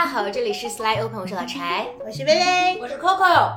[0.00, 3.52] 家好，这里是 Sly Open，我是老柴，我是薇薇，我是 Coco。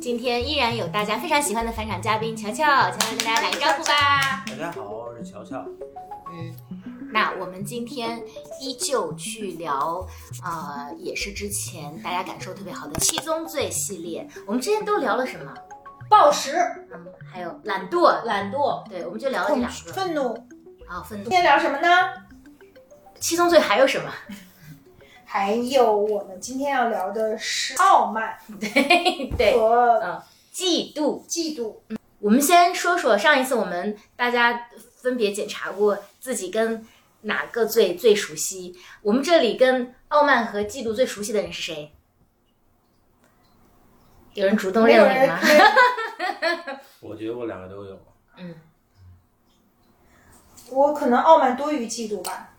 [0.00, 4.44] 今天依然有大家非常喜欢的返场嘉宾乔乔，乔乔跟大家打个招呼吧。
[4.48, 5.64] 大家好，我是乔乔。
[6.32, 6.52] 嗯，
[7.12, 8.20] 那我们今天
[8.60, 10.04] 依旧去聊，
[10.44, 14.26] 呃，也是之前大家感受特别好的七宗罪系列。
[14.44, 15.54] 我们之前都聊了什么？
[16.10, 16.56] 暴食，
[16.92, 19.92] 嗯，还有懒惰，懒惰，对，我们就聊了这两个。
[19.92, 20.34] 愤怒，
[20.88, 21.22] 啊，愤怒。
[21.22, 21.88] 今天聊什么呢？
[23.20, 24.10] 七宗罪还有什么？
[25.28, 30.22] 还有我们今天要聊的是傲慢， 对对，和嗯，
[30.54, 31.74] 嫉妒，嫉妒。
[32.20, 36.86] 我们先说说上一次我们大家分别检查过自己跟
[37.22, 38.74] 哪个最最熟悉。
[39.02, 41.92] 我们这里跟傲慢和嫉妒最熟悉的人是谁？
[44.34, 45.40] 有人主动认领吗？
[47.00, 47.98] 我觉得我两个都有。
[48.38, 48.54] 嗯，
[50.70, 52.54] 我可能傲慢多于嫉妒吧。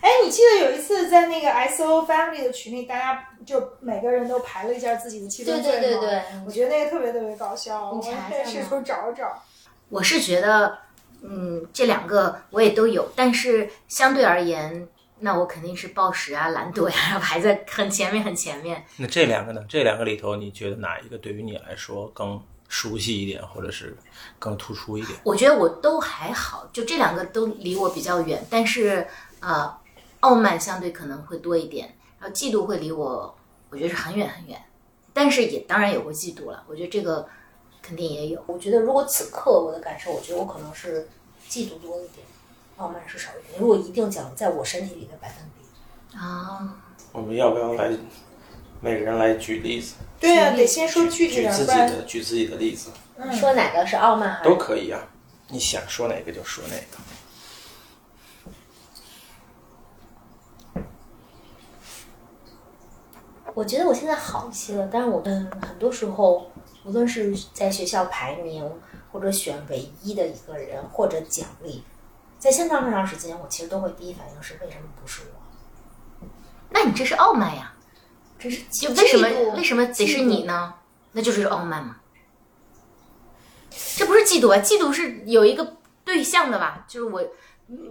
[0.00, 5.80] 哎，你记得有一次在那个 S O Family 的群里，大家就每个人都排了一下自己的七宗罪吗？
[5.80, 9.42] 对对对对，我觉得那个特别特别搞笑，我你查一下吗也试图找找。
[9.90, 10.78] 我是觉得，
[11.22, 18.82] 嗯，这两个我也都有，但是相对而言，那我肯定是暴食啊、懒惰呀、 排在很前面很前面。
[18.96, 19.62] 那这两个呢？
[19.68, 23.94] 这两个里头，你觉得哪一个对于你来说更熟悉一点，或者是
[24.38, 25.18] 更突出一点？
[25.24, 29.06] 我觉得我都还好，就这两个都离我比较远，但是
[29.40, 29.74] 呃，
[30.20, 33.34] 傲慢相对可能会多一点，然后嫉妒会离我，
[33.70, 34.60] 我觉得是很远很远，
[35.12, 37.26] 但是也当然有过嫉妒了，我觉得这个
[37.82, 38.42] 肯定也有。
[38.46, 41.08] 我觉得如果此刻我的感受，我觉得我可能是
[41.48, 42.26] 嫉妒多一点，
[42.76, 43.60] 傲慢是少一点。
[43.60, 46.78] 如果一定讲在我身体里的百分比，啊，
[47.12, 47.90] 我们要不要来
[48.80, 49.94] 每个人来举例子？
[50.20, 55.00] 对呀、举例得先说具体点，举自己的举自己的例子嗯说哪个是傲慢还是都可以啊。
[55.48, 56.98] 你想说哪个就说哪个。
[63.54, 66.50] 我觉得我现在好一些了，但是我嗯，很多时候，
[66.84, 68.68] 无论是在学校排名，
[69.12, 71.82] 或者选唯一的一个人，或者奖励，
[72.38, 76.26] 在相当长时间，我其实都会第一反应是为什么不是我？
[76.70, 77.72] 那你这是傲慢呀？
[78.38, 80.74] 这是就为什么为什么得是你呢？
[81.12, 81.96] 那就是傲慢嘛。
[83.96, 86.84] 这不是嫉妒啊，嫉妒是有一个对象的吧？
[86.88, 87.22] 就是我，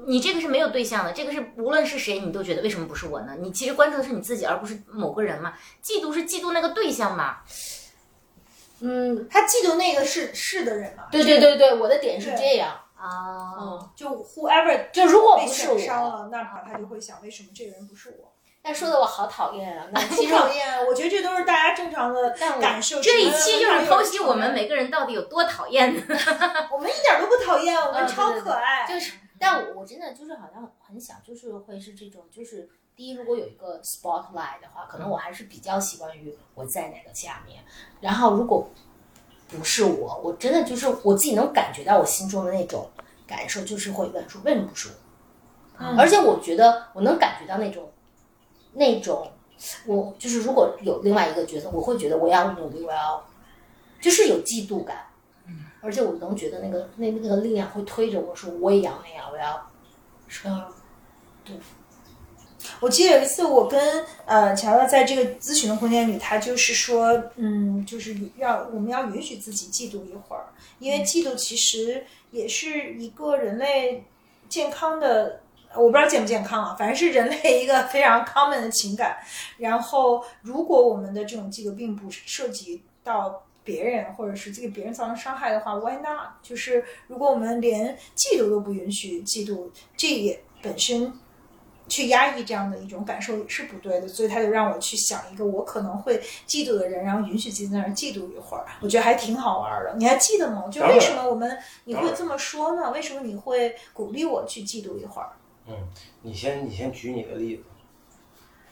[0.08, 3.36] 你这个是没有对象的，这个是无论是谁，你都觉得为什么不是我呢？
[3.40, 5.54] 你其实关注的是你自己，而不是某个人嘛。
[5.84, 7.38] 嫉妒是嫉妒那个对象嘛。
[8.82, 11.04] 嗯，他嫉妒那个是是的人嘛？
[11.12, 18.32] 对对对对，我的点是这样，啊，嗯，就 whoever 就如果不是我，伤了，那么，他就会想为什么这个人不是我？
[18.62, 23.02] 但说的我好讨厌啊， 那不其实讨厌，我觉得这都是大家正常的但我感受。
[23.02, 25.94] 这一期就是剖析我们，每个人到底有多讨厌。
[26.72, 28.86] 我们一点都不讨厌，我们嗯超可爱。
[28.88, 37.64] 就是，但我我真的就是好像很想，就是会是这种，就是第一，如果有一个 spotlight 的话，可能我还是比较习惯于我在哪个下面。
[38.02, 38.70] 然后如果
[39.48, 42.90] 不是我，我真的就是我自己能感觉到我心中的那种
[43.26, 44.96] 感受，就是会问说为什么不是我？
[45.82, 47.90] 嗯而且我觉得我能感觉到那种
[48.74, 49.32] 那种，
[49.86, 53.26] 我就是如果有另外一个角色，我会觉得我要努力，我要
[54.02, 55.06] 就是有嫉妒感。
[55.82, 59.72] 而且我能觉得那个那那个力量会推着我说我也要那样，我要
[60.28, 60.72] 是要
[62.80, 70.48] 我记得有一次，我跟呃乔乔在这个咨询的空间里，他就是说，嗯，就是要我们要允许自己嫉妒一会儿，
[70.80, 74.04] 因为嫉妒其实也是一个人类
[74.48, 75.42] 健康的。
[75.76, 79.18] 我不知道健不健康啊，反正是人类一个非常 common 的情感。
[79.60, 86.32] 然后，如果我们的这种嫉妒并不涉及到别人，或者是这个别人造成伤害的话，why not？
[86.42, 91.14] 就是如果我们连嫉妒都不允许嫉妒，这也本身
[91.88, 99.94] 去压抑这样的一种感受也是不对的，所以他就让我去想一个我可能会嫉妒的人，然后允许自己在那儿嫉妒一会儿，我觉得还挺好玩的。
[99.98, 100.68] 你还记得吗？
[100.72, 102.90] 就为什么我们你会这么说呢？
[102.92, 105.30] 为什么你会鼓励我去嫉妒一会儿？
[105.68, 105.76] 嗯，
[106.24, 107.64] 你先你先举你的例子。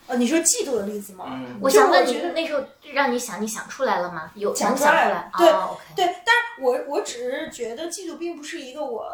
[0.08, 1.26] 呃，你说嫉妒的例子吗？
[1.30, 2.64] 嗯我想问你觉得，那时候
[2.94, 4.32] 让你想，你想出来了吗？
[4.36, 5.48] 有想出来了对。
[5.96, 9.12] 对，但是我我只是觉得嫉妒并不是一个我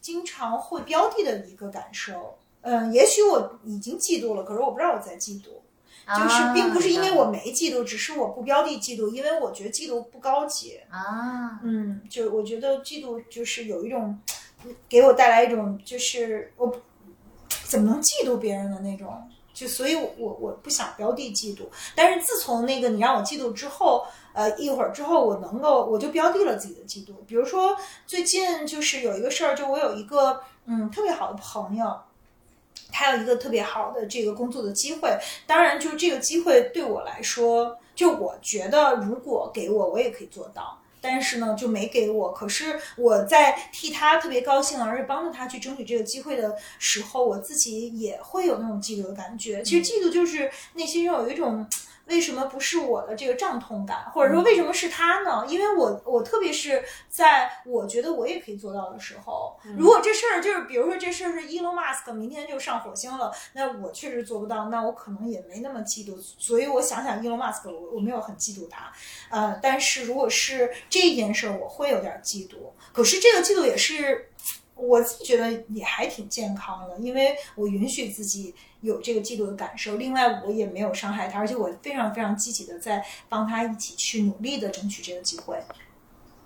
[0.00, 2.38] 经常会标的的一个感受。
[2.62, 5.48] 嗯，也许我已经嫉妒了，可是我不知道我在嫉妒。
[6.08, 10.80] 就是并不是因为我没嫉妒，只是我不标的嫉妒，因为我觉得嫉妒不高级。
[10.88, 14.16] 啊，嗯，就我觉得嫉妒就是有一种
[14.88, 16.72] 给我带来一种就是我
[17.64, 21.62] 怎么能嫉妒别人的那种，就所以我我不想标的嫉妒。
[21.94, 27.14] 但是自从那个你让我嫉妒之后，呃，一会儿之后我能够我就标的了自己的嫉妒。
[27.26, 27.74] 比如说
[28.06, 31.98] 最近就是有一个事儿，就我有一个嗯特别好的朋友。
[32.92, 35.18] 他有一个特别好的这个工作的机会。
[35.46, 40.78] 当然，就这个机会对我来说，就我觉得如果给我，我也可以做到。
[41.06, 42.32] 但是呢，就没给我。
[42.32, 49.62] 可是我在替他特别高兴，而且帮助他去争取这个机会的时候，我自己也会有那种嫉妒的感觉。
[49.62, 51.64] 其实嫉妒就是内心中有一种。
[52.06, 55.44] 为什么不是我的这个胀痛感，或者说为什么是他呢？
[55.48, 66.16] 因为我我特别是在我觉得我也可以做到的时候，如果这事儿就是比如说这事儿是 Elon Musk 明天就上火星了，那我确实做不到，那我可能也没那么嫉妒。
[66.38, 68.92] 所以我想想 Elon Musk，我我没有很嫉妒他，
[69.30, 72.56] 呃，但是如果是这件事儿，我会有点嫉妒。
[72.92, 74.30] 可是这个嫉妒也是。
[74.78, 78.54] 我自己觉得也还挺健康的，因为我允许自己
[78.86, 79.96] 有这个嫉妒的感受。
[79.96, 85.62] 另外，我也没有伤害他，而且我非常非常积极的在帮他一起去努力的争取这个机会。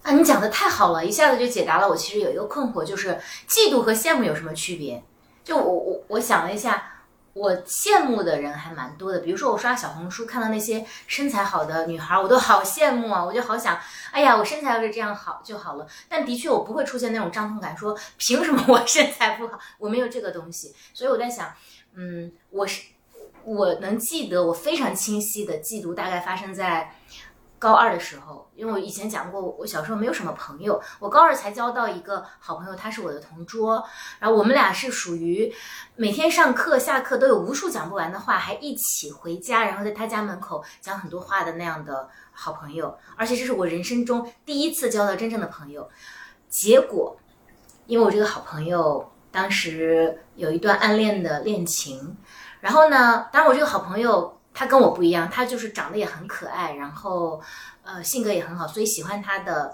[0.03, 5.03] 啊，你讲的太好了，一下子就解答了我其实有一个困惑，就是嫉妒和羡慕有什么区别？
[5.45, 6.97] 就我我我想了一下。
[7.33, 13.25] 我羡慕的人还蛮多的，比如说我刷小红书看到那些身材好的女孩，我都好羡慕啊！
[13.25, 13.79] 我就好想，
[14.11, 15.87] 哎呀，我身材要是这样好就好了。
[16.09, 19.57] 但的确，我不会出现那种胀痛感，说凭什么我身材不好？
[19.79, 20.75] 我没有这个东西。
[20.93, 21.55] 所以我在想，
[21.95, 22.83] 嗯，我是
[23.45, 26.95] 我能记得，我非常清晰的嫉妒大概发生在。
[27.61, 33.87] 高二的时候，因为我以前讲过，我小时候没有什么朋友，我高二才交到一个好朋友，他是我的同桌，
[34.19, 35.53] 然后我们俩是属于
[35.95, 45.87] 每天上课下课都有无数讲不完的话，还一起回家，然后在他家门口讲很多话的那样的好朋友，而且这是我人生中第一次交到真正的朋友。
[46.49, 47.15] 结果，
[47.85, 52.17] 因为我这个好朋友当时有一段暗恋的恋情，
[52.61, 54.37] 然后呢，当然我这个好朋友。
[54.53, 57.41] 他跟我不一样，他就是长得也很可爱，然后，
[57.85, 59.73] 呃，性格也很好，所以喜欢他的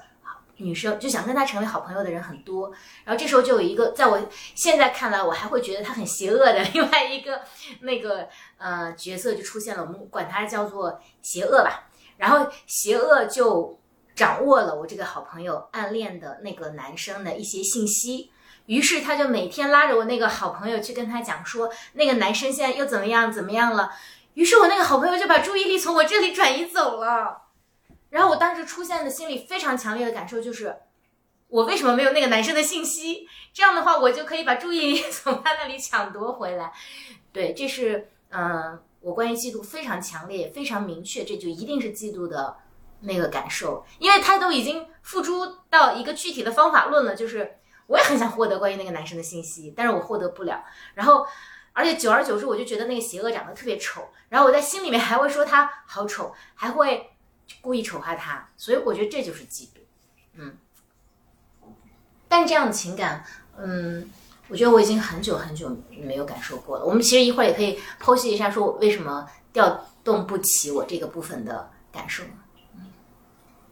[0.58, 2.70] 女生就想跟他成为好朋友的人很多。
[3.02, 7.40] 然后这时候就有一个，在我现在看来，我还会觉得他很邪恶的另外一个
[7.80, 8.28] 那个
[8.58, 11.88] 呃角色就出现了，我们管他叫做邪恶吧。
[12.18, 13.80] 然后邪恶就
[14.14, 18.30] 掌握了我这个好朋友暗恋的那个男生的一些信息，
[18.66, 23.92] 于是他就每天拉着我那个好朋友去跟他讲说，那个男生现在又怎么样怎么样了。
[24.34, 27.42] 于是我那个好朋友就把注意力从我这里转移走了，
[28.10, 30.76] 然后我当时出现的心里非常强烈的感受就是，
[31.48, 33.26] 我为什么没有那个男生的信息？
[33.54, 36.72] 这样的话我就可以把注意力 从他那里抢夺回来。
[37.32, 42.56] 对，这是嗯，我关于嫉妒非常强烈、非常明确，这就一定是嫉妒的
[43.00, 47.56] 那个感受，因为他都已经付诸到一个具体的方法论了，就是
[47.86, 51.26] 我也很想获得关于那个男生的信息，但是我获得不了，然后。
[51.78, 57.10] 而且久而久之，我就觉得那个邪恶长得特别丑，然后我在心里面还会说他好丑，还会
[57.60, 59.80] 故意丑化他，所以我觉得这就是嫉妒，
[60.36, 60.56] 嗯。
[62.28, 63.22] 但这样的情感，
[63.58, 64.10] 嗯，
[64.48, 66.84] 我觉得我已经很久很久没有感受过了。
[66.86, 72.24] 我们其实一会儿也可以剖析一下，说我为什么调动不起我这个部分的感受。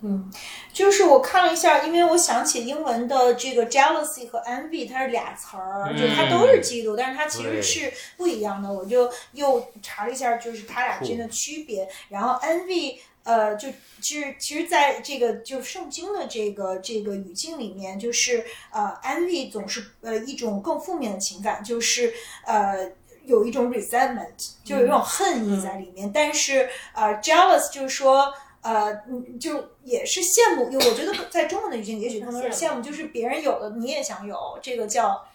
[0.02, 0.30] 嗯，
[0.70, 8.70] 就是我看了一下，因为我想起英文的这个 jealousy 和 envy，它是俩词儿，就它都是嫉妒，但是它其实是不一样的。
[8.70, 11.88] 我就又查了一下，就是它俩之间的区别。
[12.10, 13.70] 然后 envy，呃，就
[14.02, 22.12] 其实其实在这个就圣经的这个这个语境里面，就是呃，envy 总是呃一种更负面的情感，就是
[22.44, 22.90] 呃
[23.24, 26.12] 有一种 resentment，就有一种恨意在里面。
[26.12, 28.34] 但是呃，jealous 就是说。
[28.64, 35.26] 呃，嗯，就也是羡慕，因为我觉得在中文的语境，也许他们是羡慕，就是别人有的你也想有，这个叫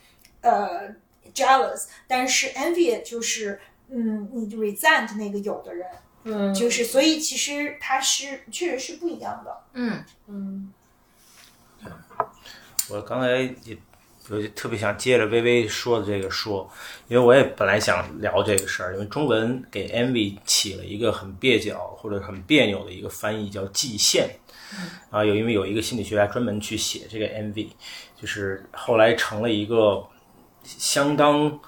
[0.42, 0.90] 呃
[1.36, 1.86] jealous。
[2.08, 5.88] 但是 envy 就是，嗯，你 resent 那个有的人，
[6.24, 10.74] 嗯，就是所以其实它是确实是不一样的，嗯嗯。
[12.90, 13.78] 我刚才也。
[14.30, 16.70] 我就特别想接着微微说的这个说，
[17.08, 24.28] 因为我也本来想聊这个事儿，因为中文给 envy 起了一个很蹩脚或者很别扭的一个翻译，叫嫉羡。
[25.10, 27.70] 啊，有因为有一个心理学家专门去写这个 envy，
[28.16, 30.06] 就是后来成了一个
[30.64, 31.60] 相当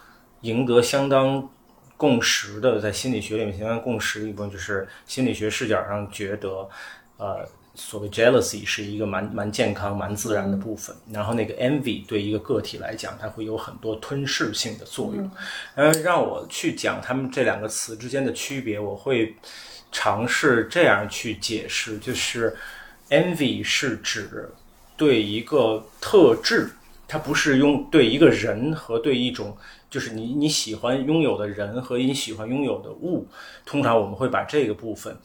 [0.42, 1.50] 赢得相当
[1.98, 6.70] 共识的，在心理学里面相当共识的一部分，就是心理学视角上觉得，
[7.18, 7.48] 呃。
[7.74, 15.32] 所谓 jealousy 是一个蛮蛮健康、蛮自然的部分，然后那个 envy 对一个个体来讲，它会有很多吞噬性的作用。
[15.76, 19.34] 呃，让我去讲他们这两个词之间的区别，我会
[19.90, 22.54] 尝试这样去解释：就是
[23.10, 24.50] envy 是指
[24.98, 26.72] 对一个特质，
[27.08, 29.56] 它不是用对一个人和对一种，
[29.90, 33.26] 就是你你喜欢拥有的人和你喜欢拥有的物，
[33.66, 35.18] 通常我们会把这个部分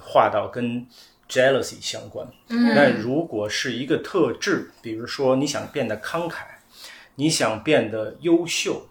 [0.00, 0.84] 划到跟。
[1.28, 6.42] Jealousy 相关，那如果是一个特质，比如说你想变得慷慨，
[7.16, 8.86] 你想变得优秀，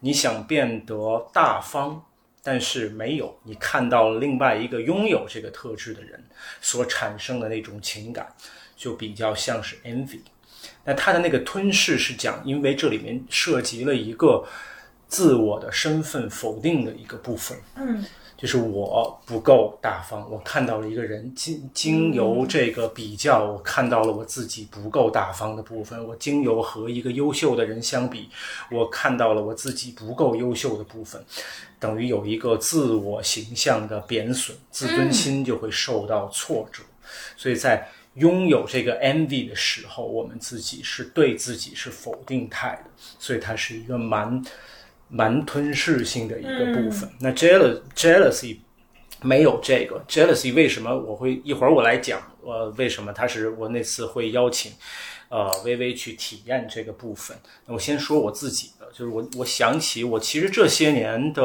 [0.00, 2.02] 你想变得大方，
[2.42, 6.24] 但是没有，你看到了另外一个拥有这个特质的人
[6.60, 8.26] 所产生的那种情感，
[8.76, 10.20] 就比较像是 envy。
[10.84, 14.46] 那他的那个吞噬是讲，因为这里面涉及了一个
[15.06, 17.58] 自我的身份否定的一个部分。
[17.76, 18.02] 嗯
[18.36, 26.04] 就是我不够大方，我看到了一个人经经由这个比较，我看到了我自己不够大方的部分。
[26.06, 28.28] 我经由和一个优秀的人相比，
[28.70, 31.24] 我看到了我自己不够优秀的部分，
[31.78, 36.82] 等于有一个自我形象的贬损，自尊心就会受到挫折。
[37.36, 44.42] 所以在拥有这个 envy 的时候，我们自己是对自己是否定态的，所以它是一个蛮
[45.14, 47.08] 蛮吞噬性的一个部分。
[47.20, 48.58] 那 jealous jealousy
[49.22, 54.72] 没有这个 jealousy，为什么我会一会儿我来讲，呃，为什么它是我那次会邀请
[55.28, 57.36] 呃微微去体验这个部分？
[57.66, 61.42] 那我先说我自己的，就是我我想起我其实这些年的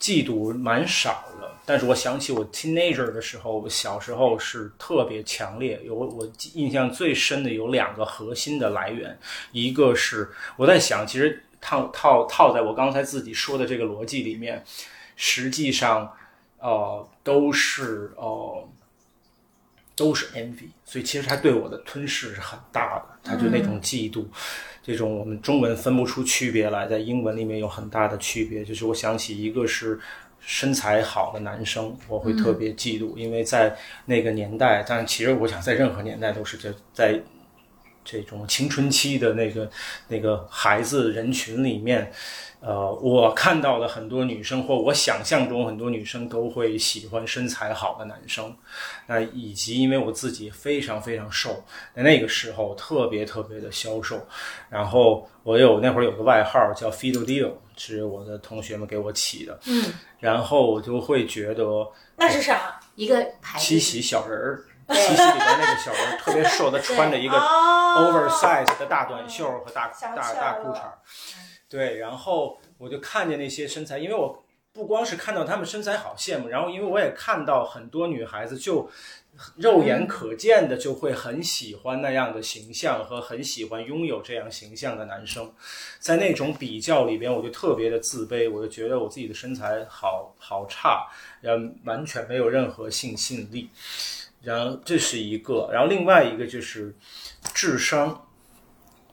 [0.00, 5.80] 嫉妒蛮少了，但是我想起我 teenager 的时候，我小时候是特别强烈。
[5.84, 9.16] 有我印象最深的有两个核心的来源，
[9.52, 14.64] 一个是我在想，其实套套套在我刚才自己说的这个逻辑里面，
[15.16, 16.12] 实际上
[16.58, 18.68] 呃都是呃
[19.94, 24.24] 都是 envy，所以其实它对我的吞噬是很大的，它就那种嫉妒。
[24.82, 28.64] 这种我们中文分不出区别来，在英文里面有很大的区别。
[28.64, 30.00] 就是我想起一个是
[30.40, 37.20] 身材好的男生，我会特别嫉妒，因为在那个年代，但其实我想在任何年代都是这在
[38.10, 39.70] 这种青春期的那个
[40.08, 42.10] 那个孩子人群里面。
[42.60, 48.52] 呃，我看到了很多女生，或我想象中很多女生都会喜欢身材好的男生。
[49.06, 51.62] 那以及因为我自己非常非常瘦，
[51.94, 54.26] 在那个时候特别特别的消瘦。
[54.68, 59.56] 然后我有那会儿有个外号叫 Fido Dio，是我的同学们给我起的。
[59.66, 59.84] 嗯，
[60.18, 61.64] 然后我就会觉得
[62.16, 62.80] 那是啥？
[62.96, 63.24] 一个
[63.56, 70.80] 七喜小人儿， 七喜里边那个小人特别瘦，他穿着一个哦 oversize 的大短袖和大大大裤衩，
[71.68, 74.42] 对，然后我就看见那些身材，因为我
[74.72, 78.88] 不光是看到他们身材好羡慕，然后因为我也看到很多女孩子就
[79.56, 85.52] 肉眼可见的就会很喜欢那样的形象和很喜欢拥有这样形象的男生，
[85.98, 91.06] 在那种比较里边，我就特别的自卑，我就觉得我自己的身材好好差，
[91.40, 93.68] 然后完全没有任何性吸引力。
[94.42, 96.94] 然后这是一个，然后另外一个就是
[97.54, 98.28] 智商，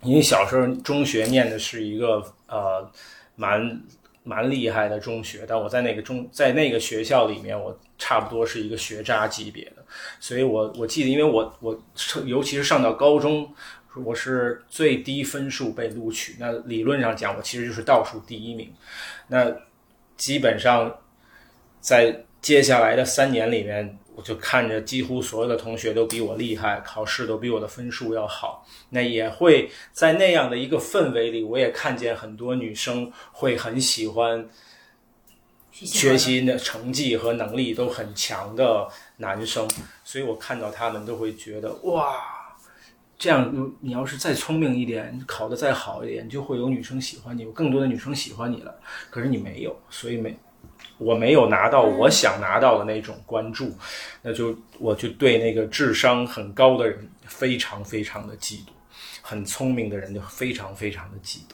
[0.01, 2.89] 因为小时候中学念的是一个呃
[3.36, 3.82] 蛮
[4.24, 9.86] 蛮厉害的中学，但我在那个中在那个学校里面，我差不多是一个学渣级别的，
[10.20, 11.84] 所以我我记得，因为我我
[12.25, 13.48] 尤其是上到高中。
[14.03, 18.70] 我是最低分数被录取，那理论上讲，我其实就是倒数第一名。
[19.29, 19.50] 那
[20.17, 20.94] 基本上
[21.79, 28.65] 在接下来的三年里面，我就看着几乎所有的同学都比我厉害，考试都比我的分数要好。
[28.89, 34.48] 那也会在那样的一个氛围里，我也看见很多女生会很喜欢
[35.72, 39.67] 学习的成绩和能力都很强的男生，
[40.05, 42.24] 所以我看到他们都会觉得哇，
[43.17, 48.74] 这样你要是再聪明一点，考得再好一点，就会有女生喜欢你，有更多的女生喜欢你了。
[49.10, 50.38] 可是你没有，所以没。
[50.98, 53.75] 我没有拿到我想拿到的那种关注，
[54.22, 58.70] 那就我就对那个智商很高的人非常非常的嫉妒，
[59.22, 61.54] 很聪明的人就非常非常的嫉妒，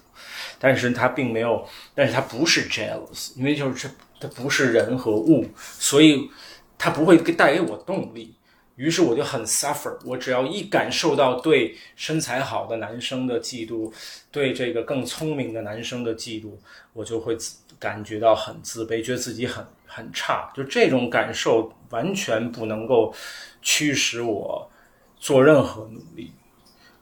[0.59, 6.29] 但是他并没有，但是他不是 jealous，因为就是这他不是人和物，所以
[6.77, 8.35] 他不会给带给我动力。
[8.77, 13.91] 于是我就很 suffer，我只要一感受到对身材好的男生的嫉妒，
[14.31, 16.51] 对这个更聪明的男生的嫉妒，
[16.93, 20.49] 我就会自感觉到很自卑，觉得自己很很差。
[20.55, 23.13] 就这种感受完全不能够
[23.61, 24.69] 驱使我
[25.17, 26.31] 做任何努力，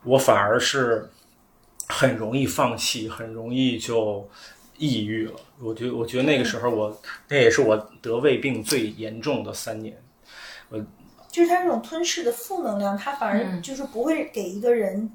[0.03, 1.09] 我反而是
[1.87, 4.27] 很容易放弃，很容易就
[4.77, 5.33] 抑郁了。
[5.59, 10.01] 我觉得，我觉得那个时候我那也是我得胃病最严重的三年。
[10.69, 10.79] 我
[11.29, 15.11] 就是他这种吞噬的负能量，他反而就是不会给一个人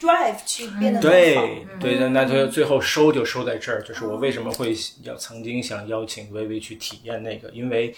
[0.00, 1.16] drive 去变得更好。
[1.16, 3.82] 对对的，那就最后收就收在这儿。
[3.82, 7.94] 就是我为什么会要曾经想邀请微微去体验那个，因为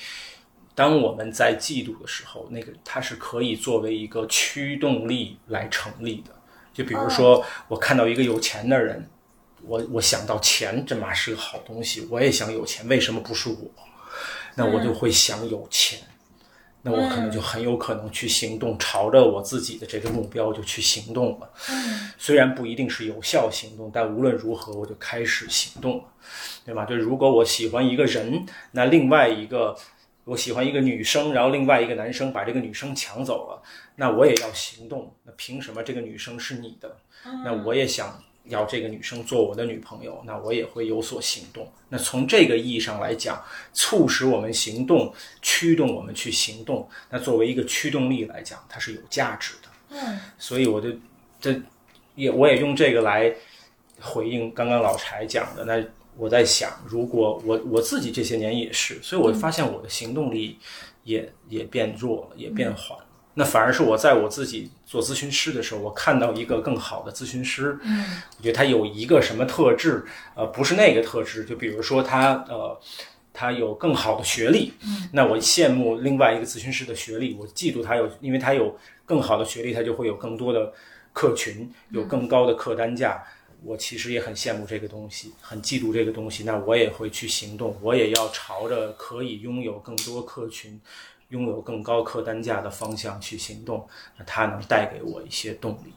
[0.75, 6.31] 当我们在嫉妒的时候，那个它是可以作为一个驱动力来成立的。
[6.73, 9.09] 就比如说，我看到一个有钱的人，
[9.63, 13.57] 我我想到钱，这妈是个好东西，我也想有钱，为什么不是我？
[14.55, 15.99] 那我就会想有钱。
[16.83, 21.51] 那我可能就很有可能去行动，朝着我自己的这个目标就去行动了。
[22.17, 26.05] 虽然不一定是有效行动，但无论如何我就开始行动了，
[26.65, 26.85] 对吧？
[26.85, 29.77] 就如果我喜欢一个人，那另外一个
[30.25, 33.63] 我喜欢一个女生，然后另外一个男生把这个女生抢走了，
[33.97, 35.15] 那我也要行动。
[35.25, 36.97] 那凭什么这个女生是你的？
[37.45, 38.23] 那我也想。
[38.49, 41.71] 要这个女生做我的女朋友，那我也会有所行动。
[41.89, 49.69] 那从这个意义上来讲，促使我们行动、驱动我们去行动，那作为一个驱动力来讲，它是有价值的。
[49.91, 50.89] 嗯，所以我就
[51.41, 51.59] 这
[52.15, 53.35] 也我也用这个来
[54.01, 55.65] 回应刚刚老柴讲的。
[55.65, 55.83] 那
[56.17, 60.59] 我在想，如果我我自己这些年也是，所以我发现我的行动力
[61.05, 62.99] 也也变弱了，也变缓。
[63.39, 68.05] 那反而是我在我自己做咨询师的时候，我看到一个更好的咨询师，嗯，
[68.37, 70.05] 我觉得他有一个什么特质，
[70.35, 72.77] 呃，不是那个特质，就比如说他呃，
[73.33, 78.77] 他有更好的学历，嗯，那我羡慕另外一个咨询师的学历，我嫉妒他有，因为他有
[79.07, 80.73] 更好的学历，他就会有更多的
[81.13, 83.23] 客群，有更高的客单价，
[83.63, 90.81] 我其实也很羡慕这个东西，很嫉妒这个东西，那我也会去行动，我也要朝着可以拥有更多客群。
[91.29, 95.93] 拥有更高客单价的方向去行动，那它能带给我一些动力。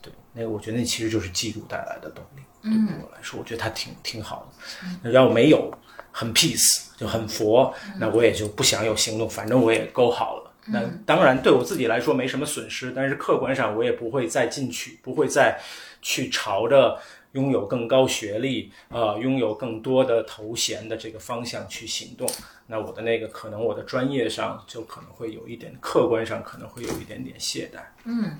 [0.00, 2.42] 对，那个我觉得那其实就是嫉妒带来的动力。
[2.62, 4.88] 对我来说，我觉得它挺挺好的。
[5.02, 5.72] 那要没有，
[6.10, 10.50] 很 peace 就很佛，那我也就不想有行动，反正我也够好了。
[10.66, 15.60] 那当然对我自己来说没什么损失，但是客观上我也不会再进取，不会再
[16.00, 16.98] 去朝着。
[17.32, 22.28] 拥有更高学历，呃，拥有更多的头衔的这个方向去行动，
[22.66, 27.80] 那我的那个可能我的专业上就可能会有一点，客观上可能会有一点点懈怠。
[28.04, 28.38] 嗯，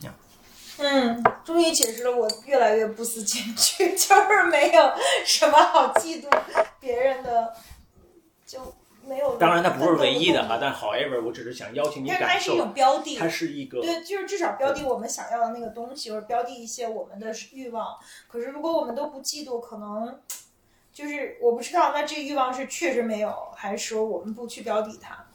[0.78, 4.92] 嗯，终于解释了我越来越不思进取，就是没有
[5.24, 6.28] 什么好嫉妒
[6.78, 7.54] 别人的，
[8.46, 8.74] 就。
[9.12, 17.98] 没有，当然它不是唯一的哈，但 however，我只是想邀请你感受，它是一种标的，它是一个对，就是至少标的我们想要的那个东西，或者标的一些我们的欲望。
[18.26, 20.18] 可是如果我们都不嫉妒，可能
[20.94, 25.26] 就是我不知道，那这个欲望是确实没有，还是说我们不去标的它？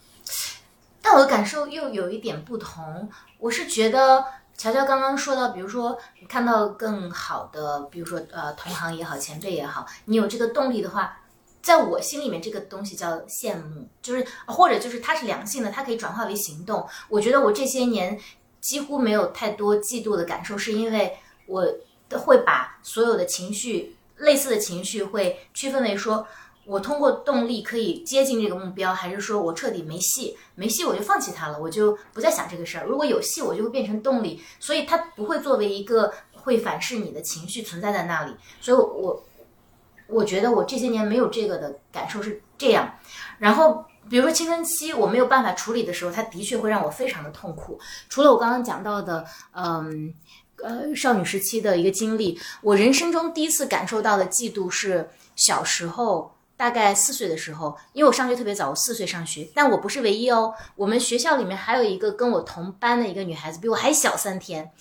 [1.04, 3.08] 但我的感受又有一点不同，
[3.38, 4.26] 我是觉得
[4.58, 11.20] 乔乔刚刚说到，比如说你看到更好的，比如说呃同行也好，前辈也好，你有这个动力的话。
[11.68, 16.88] 在我心里面，这个东西叫羡慕，就是或者就是它是良性的，它可以转化为行动。
[17.10, 18.18] 我觉得我这些年
[18.62, 21.68] 几乎没有太多嫉妒的感受，是因为我
[22.20, 26.26] 会把所有的情绪类似的情绪会区分为说，
[26.66, 32.86] 我通过动力可以接近这个目标，还是说我彻底没戏，没戏我就放弃它了，我就不再想这个事儿。
[32.86, 38.34] 如果有戏，我就会变成动力，所以它不会作为一个会反噬你的情绪存在在那里。
[38.62, 38.86] 所以，我。
[38.94, 39.24] 我
[40.08, 42.96] 我觉得我这些年没有这个的感受是这样，
[43.38, 47.80] 然后比如说青春期我没有办法处理的时候，它的确会让我非常的痛苦。
[48.10, 50.14] 除了我刚刚讲到的，嗯，
[50.64, 64.72] 呃，少女时期的一个经历，我人生中第一次感受到的嫉妒是小时候，大概四岁的时候，因为我上学特别早，我四岁上学，但我不是唯一哦，我们学校里面还有一个跟我同班的一个女孩子，比我还小三天。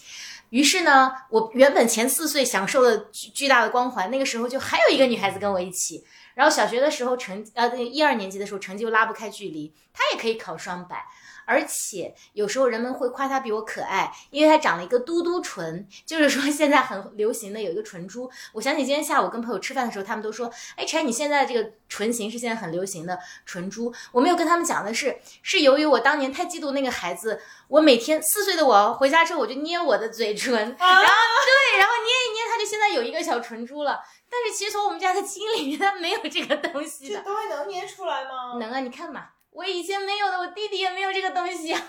[0.57, 6.03] 于是呢，我原本前四岁享受了巨巨大的光环，那个时候就还有一个女孩子跟我一起。
[6.35, 11.05] 然后小学的时候成呃一二年级的时候成绩又拉不开距离，她也可以考双百。
[11.47, 18.31] 而且有时候人们会夸她比我可爱，因为她长了一个嘟嘟唇，就是说现在很流行的有一个唇珠。
[18.53, 34.01] 我想起今天下午跟朋友吃饭的时候，他们都说：“哎，柴，你现在这个唇形是现在很流行的唇珠。”我没有跟他们讲的是，是由于我当年太嫉妒那个孩子，我每天四岁的我回家之后我就捏我的嘴唇，然后对，然后捏一捏，他就现在有一个小唇珠了。
[34.29, 37.21] 但是其实从我们家的基因里面，它没有这个东西的。
[37.21, 38.59] 这东西能捏出来吗？
[38.59, 39.29] 能啊，你看嘛。
[39.57, 41.81] 我以前没有的，我弟弟也没有这个东西啊。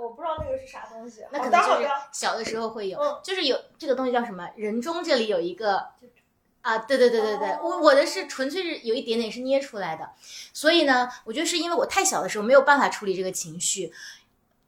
[0.00, 1.24] 我不知道那个是啥东西。
[1.32, 4.48] 那可能就是小的时候会有，就是有这个东西叫什么？
[4.56, 5.84] 人中这里有一个
[6.60, 10.12] 啊，对对对对对，我我的是纯粹是有一点点是捏出来的，
[10.52, 13.92] 所以呢，我觉得是因为我太小的时候没有办法处理这个情绪，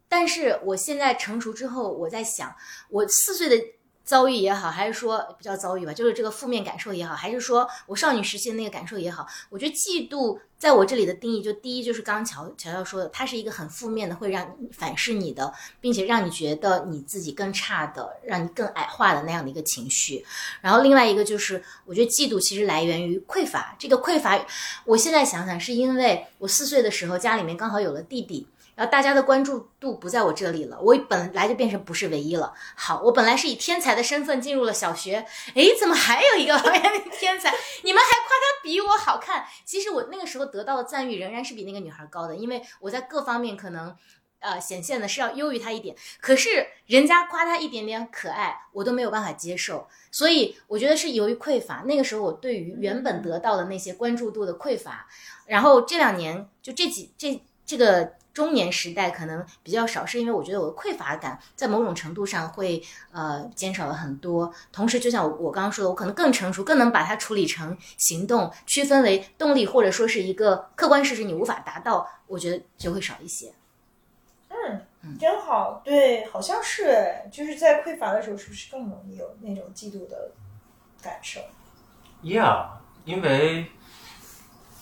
[0.08, 2.56] 但是我现在成熟之后，我在想，
[2.90, 3.64] 我四岁的。
[4.04, 20.24] 遭遇也好，还是说不叫遭遇吧，就是这个负面感受也好，还是说我少女时期的那个感受也好，我觉得嫉妒在我这里的定义，就第一就是刚刚乔乔乔说的，它是一个很负面的，会让你反噬你的，并且让你觉得你自己更差的，让你更矮化的那样的一个情绪。
[20.60, 23.74] 然后另外一个就是，我觉得嫉妒其实来源于匮乏。
[23.78, 24.38] 这个匮乏，
[24.84, 28.46] 我现在想想，是因为我四岁的时候家里面刚好有了弟弟。
[28.74, 32.52] 然后大家的关注度不在我这里了，我本来就变成不是唯一了。
[32.74, 36.58] 好，我本来是以天才的身份进入了小学，诶，怎么还有一个
[37.18, 37.54] 天才？
[37.82, 39.44] 你们还夸他比我好看？
[39.64, 43.96] 其实我那个时候得到的赞誉仍然是比那个女孩高的，因为我在各方面可能。
[44.40, 51.82] 呃显现的是要优于他一点，可是人家夸他一点点可爱，我都没有办法接受，所以我觉得是由于匮乏。
[51.86, 55.08] 那个时候我对于原本得到的那些关注度的匮乏，
[55.46, 64.52] 然后这两年就这几这这个中年时代可能比较少，是因为我觉得我的匮乏感在某种程度上会呃减少了很多。
[64.72, 73.54] 同时，就像我我刚刚说的，我可能更成熟，更能把它处理成行动，区分为动力或者说是一个客观事实，你无法达到，我觉得就会少一些。
[74.50, 80.32] 嗯真好，对，好像是哎，就是在匮乏的时候，是不是更容易有那种嫉妒的
[81.02, 81.40] 感受
[82.22, 82.68] ？Yeah，
[83.04, 83.66] 因为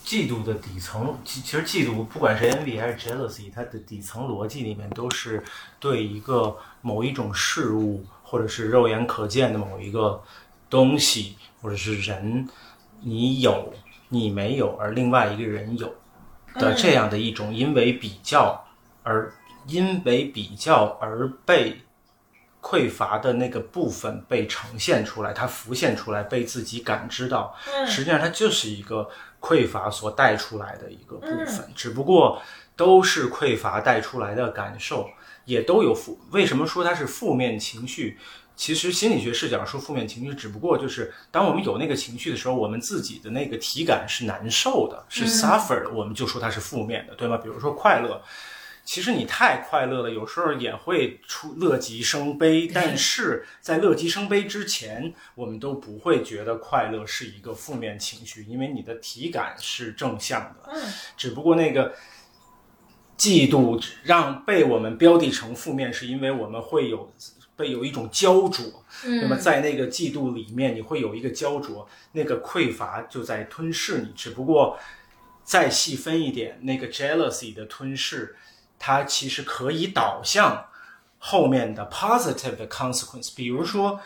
[0.05, 5.41] 嫉妒的底层，其其实嫉妒不管是 envy 还是 jealousy，它的底层逻辑里面都是
[5.79, 10.21] 对一个某一种事物，或者是肉眼可见的某一个
[10.69, 12.47] 东西，或者是人，
[13.01, 13.73] 你有
[14.09, 15.95] 你没有，而另外一个人有
[16.55, 18.63] 的这样的一种因为比较
[19.03, 19.33] 而
[19.67, 21.81] 因为比较而被
[22.61, 27.55] 匮乏的那个部分被呈现出来，它浮现出来，被自己感知到。
[27.85, 29.09] 实际上它就是一个
[29.43, 32.41] 匮乏所带出来的一个部分，只不过
[32.77, 35.09] 都是匮乏带出来的感受，
[35.43, 36.17] 也都有负。
[36.31, 38.17] 为什么说它是负面情绪？
[38.55, 47.35] 其实心理学视角说负面情绪，只不过就是当我们有那个情绪的时候，我们自己的那个体感是难受的，是 suffer 的，我们就说它是负面的，对吗？
[47.35, 48.21] 比如说快乐。
[48.85, 52.67] 其实你太快乐了，有时候也会出乐极生悲。
[52.73, 60.69] 但是在乐极生悲之前，我们都不会觉得快乐是一个负面情绪，因为你的体感是正向的。
[60.73, 60.81] 嗯，
[61.15, 61.95] 只不过那个
[63.17, 67.09] 嫉妒让被我们标的成负面，是因为我们会有
[67.55, 68.65] 被有一种焦灼。
[69.05, 74.11] 那么在那个嫉妒里面，你会有一个焦灼，那个匮乏就在吞噬你。
[74.13, 74.77] 只不过
[75.45, 78.35] 再细分一点，那个 jealousy 的吞噬。
[78.85, 80.65] 它其实可以导向
[81.17, 83.97] 后面的 positive 的 consequence，比如说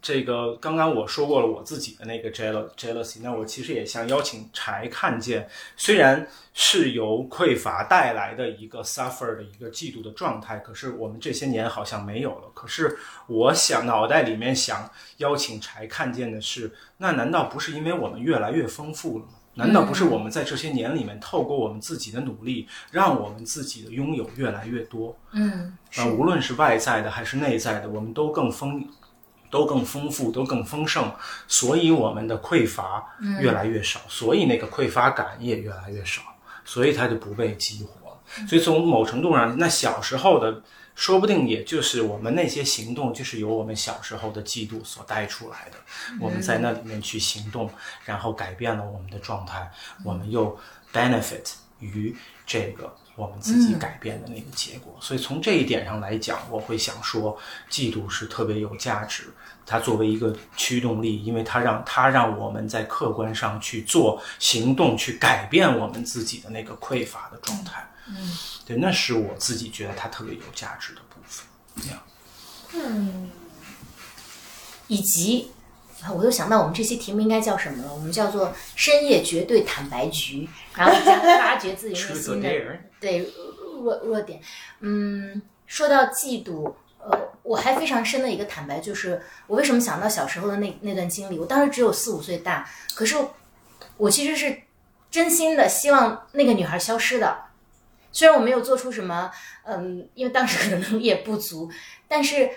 [0.00, 12.48] 这个刚刚我说过了我自己的那个 jealousy，那我其实也想邀请柴看见，虽然是由匮乏带来的一个 suffer 的一个嫉妒的状态，可是我们这些年好像没有了。
[12.54, 12.96] 可是
[13.26, 19.32] 我想脑袋里面想邀请柴看见的是，那难道不是因为我们越来越丰富了吗？
[19.54, 25.16] 难道不是我们在这些年里面，透过我们自己的努力，让我们自己的拥有越来越多？
[25.32, 28.86] 嗯，啊，无论是外在的还是内在的，我们都更丰，
[29.50, 31.10] 都更丰富，都更丰盛，
[31.46, 33.04] 所以我们的匮乏
[33.40, 36.22] 越来越少，所以那个匮乏感也越来越少，
[36.64, 38.18] 所以它就不被激活。
[38.48, 40.62] 所以从某程度上，那小时候的。
[40.94, 45.76] 说不定也就是我们那些行动，就是由我们小时候的嫉妒所带出来的。
[46.20, 47.70] 我们在那里面去行动，
[48.04, 49.70] 然后改变了我们的状态，
[50.04, 50.58] 我们又
[50.92, 54.96] benefit 于这个我们自己改变的那个结果。
[55.00, 57.36] 所以从这一点上来讲，我会想说，
[57.68, 59.24] 嫉妒是特别有价值。
[59.66, 67.88] 它作为一个驱动力，因为它让它让我们在客观上去做行动，去改变我们自己的那个匮乏的状态。
[68.06, 68.14] 嗯，
[68.66, 71.46] 对，那是我自己觉得它特别有价值的部分。
[71.76, 72.02] 这样，
[72.74, 73.30] 嗯，
[74.86, 75.50] 以及
[76.14, 77.92] 我都想到我们这期题目应该叫什么了？
[77.92, 83.32] 我们叫做深夜绝对坦白局，然后将发掘自己内心的对
[83.82, 84.40] 弱弱点。
[84.80, 91.38] 嗯，说到嫉妒，呃，我还非常深的一个坦白就是，我为什么想到小时候的那那段经历？
[91.38, 93.16] 我当时只有四五岁大，可是
[93.96, 94.62] 我其实是
[95.10, 97.46] 真心的希望那个女孩消失的。
[98.14, 99.30] 虽然我没有做出什么，
[99.64, 101.70] 嗯，因为当时可能能力也不足，
[102.08, 102.48] 但是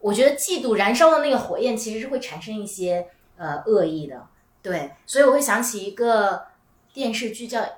[0.00, 4.26] 我觉得嫉妒燃烧的那个火焰其实是会产生一些呃恶意的，
[4.62, 6.46] 对，所以我会想起一个
[6.92, 7.60] 电视剧叫《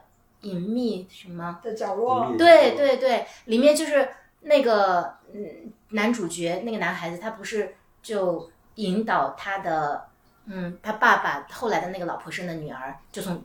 [0.43, 4.09] 隐秘什么》，的角落，对对对，里面就是
[4.43, 10.07] 那个嗯男主角那个男孩子，他不是就引导他的
[10.47, 13.43] 嗯他爸爸后来的那个老婆生的女儿就从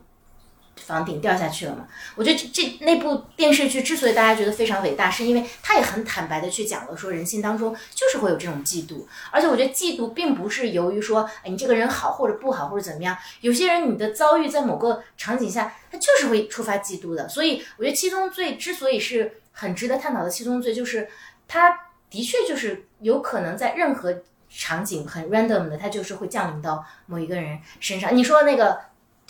[0.84, 1.86] 房顶掉下去了嘛？
[2.16, 21.08] 我觉得这这那部电视剧之所以大家觉得非常伟大，是因为他也很坦白的去讲了说人性当中就是会有这种嫉妒，而且我觉得嫉妒并不是由于说哎你这个人好或者不好或者怎么样，有些人你的遭遇在某个场景下他就是会触发嫉妒的，所以我觉得七宗罪之所以是很值得探讨的七宗罪，就是
[21.46, 28.16] 它的确就是有可能在任何场景很 random 的，它就是会降临到某一个人身上。
[28.16, 28.80] 你说那个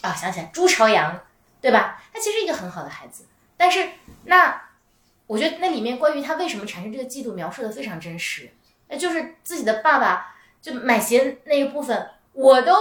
[0.00, 1.20] 啊，想起来朱朝阳，
[1.60, 2.02] 对吧？
[2.12, 3.24] 他其实一个很好的孩子。
[3.56, 3.90] 但是
[4.24, 4.68] 那
[5.26, 8.50] 我觉得那里面关于他为什么产生这个嫉妒描述的非常真实。
[8.88, 12.74] 那就是自己的爸爸就买鞋那一部分我都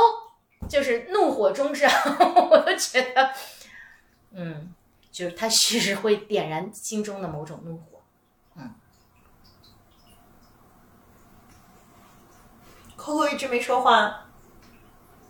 [0.68, 1.88] 就是怒火中烧
[2.50, 3.32] 我都觉得
[4.32, 4.74] 嗯
[5.12, 8.02] 就是他其实会点燃心中的某种怒火。
[8.56, 8.74] 嗯。
[12.98, 14.26] Coco 一直没说话。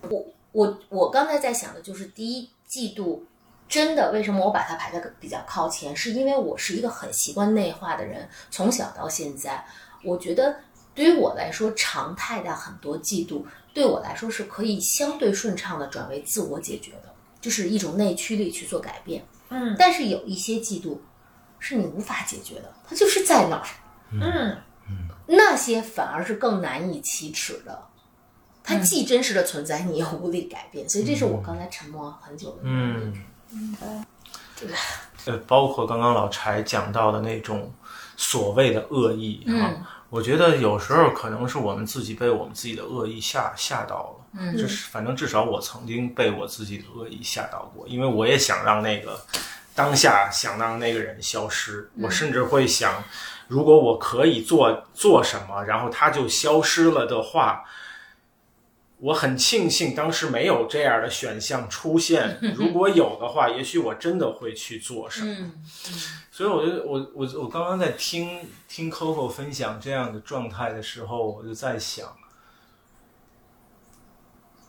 [0.02, 3.26] 我我我刚才在想的就是第一季度
[3.70, 9.64] 真的为什么我把它排在比较靠前，是因为我是一个很习惯内化的人，从小到现在，
[10.02, 10.56] 我觉得
[10.92, 19.24] 对于我来说，常态的很多嫉妒对我来说是可以相对顺畅的转为自我解决的，就是一种内驱力去做改变。
[19.50, 20.98] 嗯但是有一些嫉妒
[21.60, 23.66] 是你无法解决的，它就是在那儿，
[24.10, 24.58] 嗯
[25.26, 27.86] 那些反而是更难以启齿的。
[28.62, 32.78] 它嗯既真实的存在，你又无力改变，所以这是我刚才沉默很久的原因。
[32.78, 33.14] 嗯，
[35.26, 37.72] 呃，包括刚刚老柴讲到的那种
[38.16, 39.84] 所谓的恶意啊，嗯。
[40.08, 44.40] 我觉得有时候可能是我们自己被我们自己的恶意吓吓到了。
[44.40, 44.56] 嗯。
[44.56, 49.20] 就是反正至少我曾经被我自己的恶意吓到过，因为我也想让那个
[49.74, 53.02] 当下想让那个人消失，我甚至会想，
[53.48, 57.64] 如果我可以做做什么，然后他就消失了的话。
[59.00, 65.34] 我很庆幸当时没有这样的选项出现， 如果有的话，也许我真的会去做什么。
[65.38, 65.52] 嗯
[66.32, 72.16] 所以我觉得我我我刚刚在听听 Coco 分享这样的状态的时候，我就在想，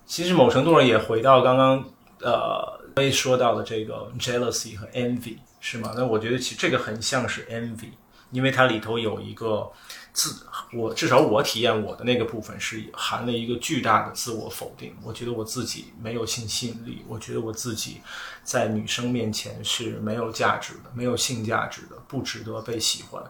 [0.06, 1.86] 其实某程度上也回到刚刚
[2.22, 5.94] 呃被说到的这个 jealousy 和 envy 是吗？
[5.96, 7.92] 那我觉得其实这个很像是 envy，
[8.32, 9.72] 因为它里头有一个
[10.14, 14.96] 自我至少我体验我的那个部分是含了一个巨大的自我否定。
[15.02, 18.02] 我觉得我自己没有性吸引力，我觉得我自己
[18.44, 23.24] 在女生面前是没有价值的，没有性价值的，不值得被喜欢。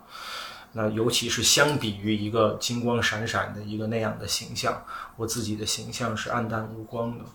[0.73, 4.83] 那尤其是相比于一个金光闪闪的一个那样的形象，
[5.17, 7.25] 我自己的形象是暗淡无光的。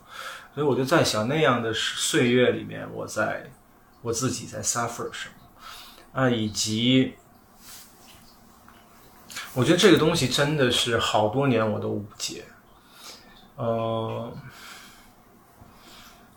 [0.55, 3.51] 所以我就在想，那样的岁月里面，我在
[4.01, 5.49] 我自己在 suffer 什么
[6.15, 7.13] 啊，以及
[9.57, 12.45] 我觉得这个东西真的是好多年我都无解。
[13.57, 14.31] 呃，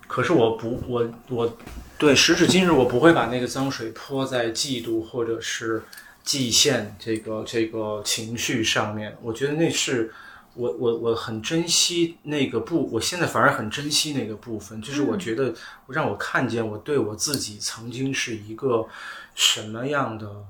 [0.07, 1.57] 可是我不，我我
[1.97, 5.83] 对时至今日，我不会把那个脏水泼在嫉妒或者是
[6.25, 9.17] 嫉羡这个这个情绪上面。
[9.21, 10.13] 我觉得那是
[10.53, 15.53] 我我我很珍惜那个部，我现在反而很珍惜那个部分，就是我觉得
[15.87, 18.87] 让我看见我对我自己曾经是一个
[19.35, 20.45] 什么样的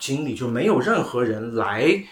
[0.00, 2.02] 经历，就没有任何人来。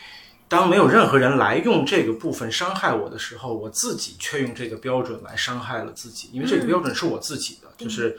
[0.51, 8.18] 当没有任何人来用这个部分伤害我的时候，我自己却用这个标准来伤害了自己，因为这个标准是我自己的，就是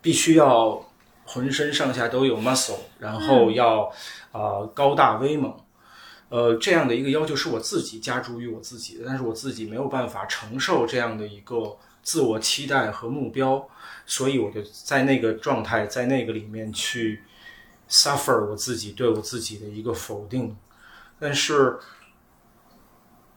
[0.00, 0.80] 必须要
[1.24, 3.90] 浑身上下都有 muscle，然后要
[4.30, 5.52] 呃高大威猛，
[6.28, 13.66] 呃这样的一个要求是我自己加诸于我自己的，但是我自己没有办法承受这样的一个自我期待和目标，
[14.06, 17.24] 所以我就在那个状态，在那个里面去
[17.88, 20.56] suffer 我自己对我自己的一个否定。
[21.18, 21.78] 但是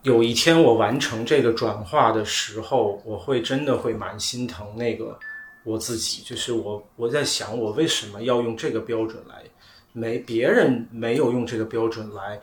[0.02, 5.18] 有一天我完成这个转化的时候，我会真的会蛮心疼那个
[5.64, 9.44] 我自己，就是我我在想，我为什么要用这个标准来，
[9.92, 12.42] 没别人没有用这个标准来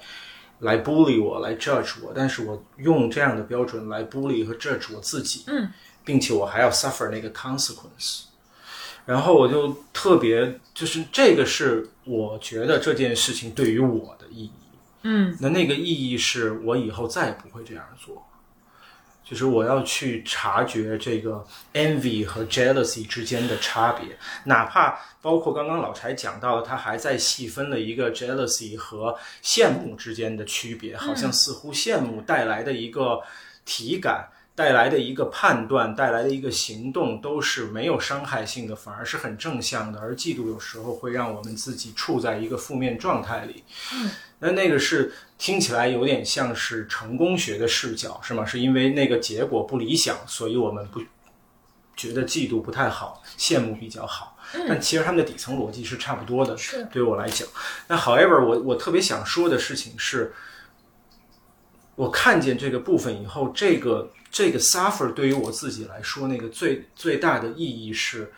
[0.60, 5.68] 来 bully 我，来 judge 我，但是我用这样的标准来 bully 和 judge 我自己，嗯，
[6.04, 8.24] 并且我还要 suffer 那个 consequence。
[9.06, 14.52] 然后我就特别，就是这个是我觉得这件事情对于我的意义。
[15.00, 18.22] 嗯，那那个意义是我以后再也不会这样做，
[19.24, 33.22] 就是我要去察觉这个 envy 和 jealousy 之间的差别，哪怕包括刚刚老柴讲到，他还在细分了一个 jealousy 和羡慕之间的区别，好像似乎羡慕带来的一个
[33.64, 34.28] 体感。
[34.56, 39.98] 带来的一个判断，带来的一个行动，都是没有伤害性的，反而是很正向的。
[39.98, 43.64] 而嫉妒有时候会让我们自己处在一个负面状态里。
[43.92, 48.46] 嗯，那那个是听起来有点像是成功学的视角，是吗？
[48.46, 51.02] 是因为那个结果不理想，所以我们不
[51.96, 54.36] 觉得嫉妒不太好，羡慕比较好。
[54.68, 56.56] 但其实他们的底层逻辑是差不多的。
[56.56, 57.48] 是对我来讲，
[57.88, 60.32] 那 however，我我特别想说的事情是，
[61.96, 68.32] 我看见这个部分以后，这个这个 suffer 对于我自己来说，那个最最大的意义是，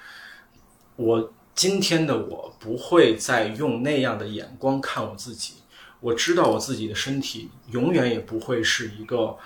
[0.97, 5.55] 我今天的我不会再用那样的眼光看我自己。
[6.01, 9.39] 我知道我自己的身体永远也不会是一个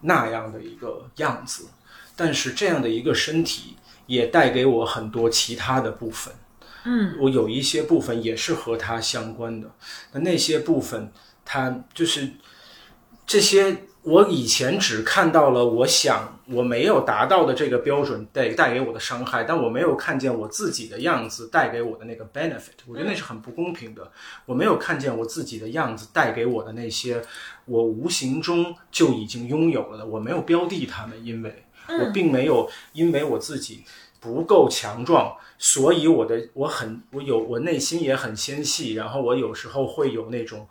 [0.00, 1.68] 那样的一个样子，
[2.16, 6.32] 但是这样的一个身体也带给我很多其他的部分。
[6.84, 9.70] 嗯，我有一些部分也是和它相关的，
[10.12, 11.12] 那那些部分，
[11.44, 12.30] 它就是
[13.26, 24.10] 这些我以前只看到了我想我没有达到的这个标准带带给我的伤害，但我没有看见我自己的样子带给我的那个 benefit，我觉得那是很不公平的。
[24.46, 27.22] 我没有看见我自己的样子带给我的那些
[27.66, 33.84] 我无形中就已经拥有了的，我没有标的他们，因为我并没有因为我自己
[34.18, 40.66] 不够强壮，所以我的我很我有我内心也很纤细，然后我有时候会有那种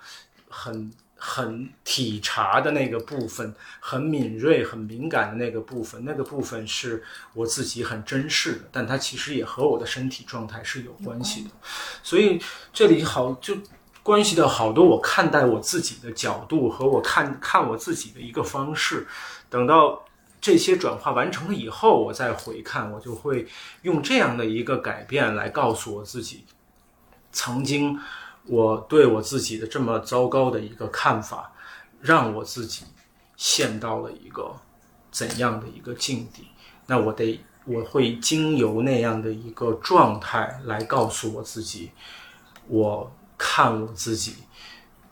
[0.49, 0.91] 很。
[1.21, 7.03] 很体察的那个部分，很敏锐、很敏感的那个部分，那个部分是
[7.33, 11.49] 我自己很珍视的，但它其实也和我的身体状态是有关系的。
[12.01, 13.57] 所以这里好就
[14.01, 19.05] 关系到好多我看待我自己的角度和我看看我自己的一个方式。
[19.49, 20.05] 等到
[20.39, 23.45] 这些转化完成了以后，我再回看，我就会
[23.81, 26.45] 用这样的一个改变来告诉我自己，
[27.33, 27.99] 曾经。
[28.49, 31.53] 我对我自己的这么糟糕的一个看法，
[32.01, 32.83] 让我自己
[33.37, 34.55] 陷到了一个
[35.11, 36.47] 怎样的一个境地？
[36.87, 41.91] 那我得我会经由那样的一个状态来告诉我自己，
[42.67, 44.37] 我看我自己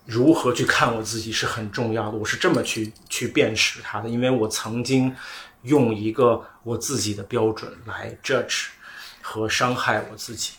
[0.06, 2.18] 如何去看我自己是很重要的。
[2.18, 5.16] 我是这么去去辨识它的，因为我曾经
[5.62, 8.70] 用一个我自己的标准来 judge
[9.22, 10.54] 和伤害我自己。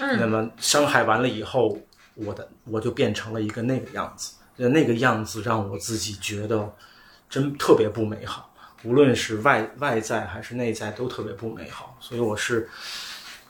[0.00, 1.78] 嗯，那么伤害完了以后。
[2.14, 6.72] 我的我就变成了一个那个样子，那个样子让我自己觉得
[7.28, 12.70] 真特别不美好，无论是外外在还是内在都特别不美好，所以我是，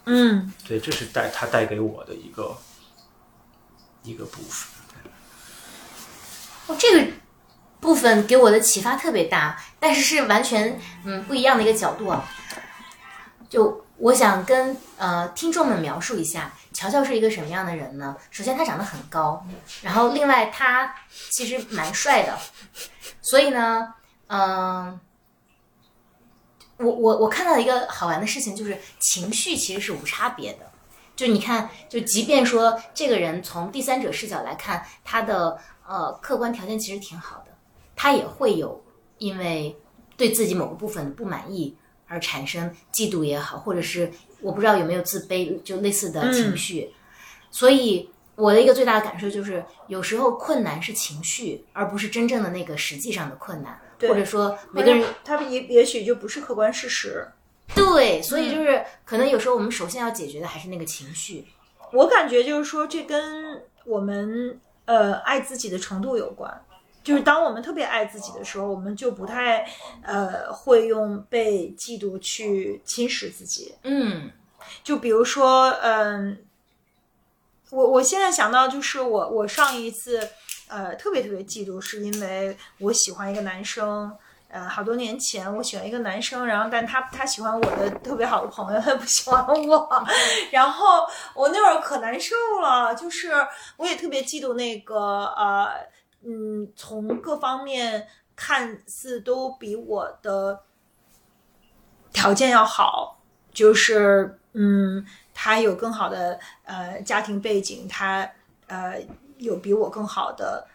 [0.05, 2.57] 嗯，对，这是带他带给我的一个
[4.01, 4.67] 一个部分。
[6.65, 7.11] 哦，这个
[7.79, 12.27] 部分给我的启发特别大，但是是完全嗯不一样的一个角度啊。
[13.47, 16.51] 就我想跟呃听众们描述一下。
[16.75, 18.17] 乔乔是一个什么样的人呢？
[18.29, 19.41] 首先，他长得很高，
[19.81, 20.93] 然后另外他
[21.29, 22.37] 其实蛮帅的，
[23.21, 23.93] 所以呢，
[24.27, 24.99] 嗯，
[26.77, 30.69] 我我我看到一个好玩的事情，就是情绪其实是无差别的。
[31.15, 35.57] 就你看，就即便说这个人从第三者视角来看，他的
[35.87, 37.53] 呃客观条件其实挺好的，
[37.95, 38.83] 他也会有
[39.17, 39.73] 因为
[40.17, 44.11] 对自己某个部分的不满意而产生嫉妒也好，或者是。
[44.41, 46.93] 我不知道有没有自卑，就类似的情绪，
[47.49, 57.27] 所以我的一个最大的感受就是，有时候困难是情绪，而不是真正的那个实际上的困难，或者说每个人他也也许就不是客观事实。
[57.73, 61.45] 对，所以就是可能有时候我们首先要解决的还是那个情绪。
[61.91, 66.63] 我感觉就是说，这跟我们呃爱自己的程度有关。
[67.05, 69.63] 就是当我们特别爱自己的时候，我们就不太，
[70.01, 73.75] 呃，会用被嫉妒去侵蚀自己。
[73.83, 74.31] 嗯，
[74.83, 76.43] 就比如说，嗯，
[77.69, 80.27] 我我现在想到就是我我上一次，
[80.67, 84.11] 呃，特别特别嫉妒，是因为我喜欢一个男生，
[84.47, 90.05] 呃，好多年前我喜欢一个男生，然后但他他喜欢我的特别好的朋友，他不喜欢我，
[90.49, 93.31] 然后我那会儿可难受了，就是
[93.77, 94.95] 我也特别嫉妒那个
[95.37, 95.93] 呃。
[96.25, 100.61] 嗯，从各方面看似都比我的
[102.11, 103.21] 条件要好，
[103.53, 108.29] 就是嗯，他有更好的呃家庭背景，他
[108.67, 108.99] 呃
[109.37, 110.67] 有比我更好的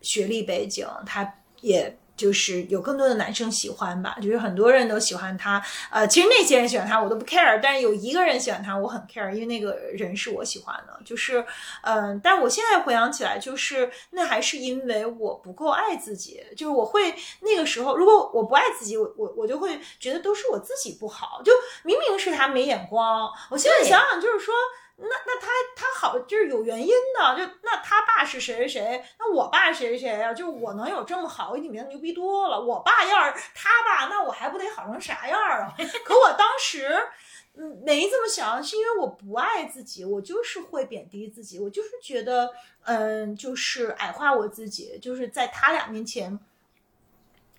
[0.00, 1.98] 学历背景，他也。
[2.22, 5.60] 就是有更多的男生喜欢吧，就是很多人都喜欢他。
[5.90, 7.58] 呃，其实那些人喜欢他，我都不 care。
[7.60, 10.96] 但是有一个人喜欢他，我很 care，因为那个人是我喜欢的。
[11.04, 11.44] 就是，
[11.82, 16.40] 嗯，但是我现在回想起来，就是那还是因为我不够爱自己。
[16.56, 21.42] 就是我会那个时候，如果我不爱自己，我我我就会觉得都是我自己不好。
[21.44, 23.28] 就明明是他没眼光。
[23.50, 24.54] 我现在想想，就是说。
[25.02, 26.88] 那那他他好就是有原因
[27.18, 30.32] 的，就那他爸是谁谁谁，那我爸谁谁谁呀？
[30.32, 32.60] 就我能有这么好，比他牛逼多了。
[32.60, 35.74] 我爸要是他爸，那我还不得好成啥样啊？
[36.04, 36.88] 可我当时
[37.84, 42.48] 没这么想，是因为我不爱自己，我就是会贬低自己，我就是觉得
[42.84, 46.38] 嗯就是矮化我自己，就是在他俩面前。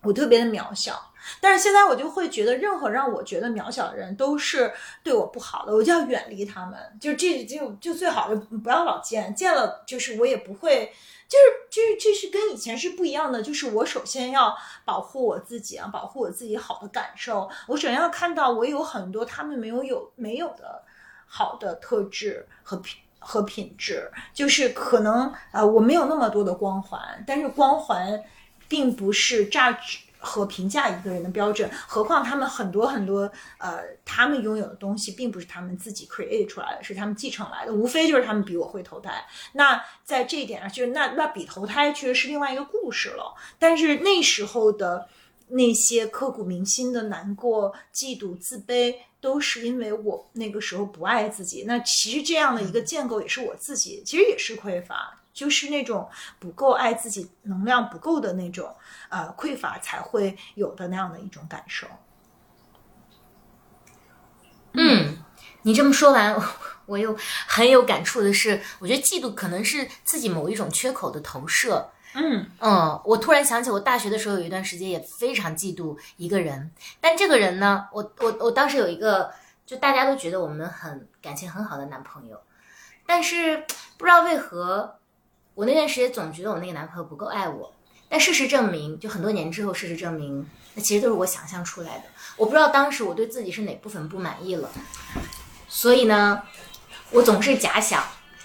[0.02, 4.72] 我特别的渺小，但是现在我就会觉得，任何让我觉得渺小的人都是
[5.04, 6.80] 对我不好的，我就要远离他们。
[7.00, 10.94] 就这就就最好就不要老见，见了就是我也不会，
[11.28, 13.42] 就是就是这是跟以前是不一样的。
[13.42, 14.56] 就是我首先要
[14.86, 17.50] 保护我自己啊，保护我自己好的感受。
[17.68, 20.84] 我首先要看到我有很多他们没有有没有的
[21.26, 28.24] 好的特质和品和品质，就是可能呃我没有那么多的光环，但是光环。
[28.70, 29.78] 并不是榨
[30.24, 31.70] 和评价一个人的标准。
[31.88, 39.24] 何况他们很多很多呃，他们拥有的东西并不是他们自己 create 出来的，是他们继承来的，无非就是他们比我会投胎。
[39.52, 43.36] 那在这一点上，就是那那比投胎确实是另外一个故事了。
[43.60, 45.08] 但是那时候的
[45.50, 51.66] 那些刻骨铭心的难过、嫉妒、自卑，都是因为我那个时候不爱自己。
[51.68, 56.10] 那其实这样的一个建构也是我自己，其实也是匮乏，就是那种
[56.40, 58.76] 不够爱自己、能量不够的那种
[59.10, 61.88] 呃匮乏才会有的那样的一种感受。
[64.74, 65.18] 嗯，
[65.64, 66.40] 你这么说完，
[66.86, 67.16] 我又
[67.48, 71.90] 很有感触的是，我觉得嫉妒可能是自己某一种缺口的投射。
[72.16, 76.72] 嗯嗯，我突然想起，我大学的时候有一段时间也非常嫉妒一个人，
[77.02, 79.32] 但这个人呢，我我我当时有一个，
[79.66, 82.40] 就大家都觉得我们很感情很好的男朋友，
[83.08, 83.66] 但是
[83.98, 85.00] 不知道为何，
[85.56, 87.74] 我那段时间总觉得我那个男朋友不够爱我。
[88.10, 92.04] 但事实证明，就很多年之后，事实证明，那其实都是我想象出来的。
[92.38, 94.70] 我不知道当时我对自己是哪部分不满意了，
[95.68, 96.44] 所以呢，
[97.10, 98.04] 我总是假想，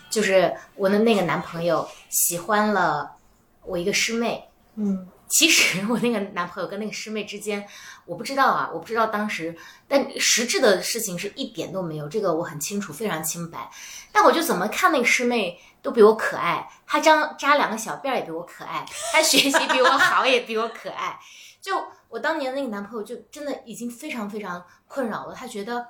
[0.09, 3.17] 就是我的那个男朋友喜欢了
[3.63, 4.49] 我一个师妹。
[4.77, 7.63] 嗯其实我那个男朋友跟那个师妹之间，
[8.07, 9.55] 我不知道啊，我不知道当时，
[9.87, 13.71] 但实质的事情是一点都没有，这个我很清楚，非常清白。
[14.11, 21.19] 但我就怎么看那个师妹都比我可爱，她扎扎两个小辫儿也比我可爱，她学习比我好也比我可爱。
[21.61, 21.75] 就
[22.09, 25.89] 我当年那个男朋友，就真的已经非常非常困扰了，他觉得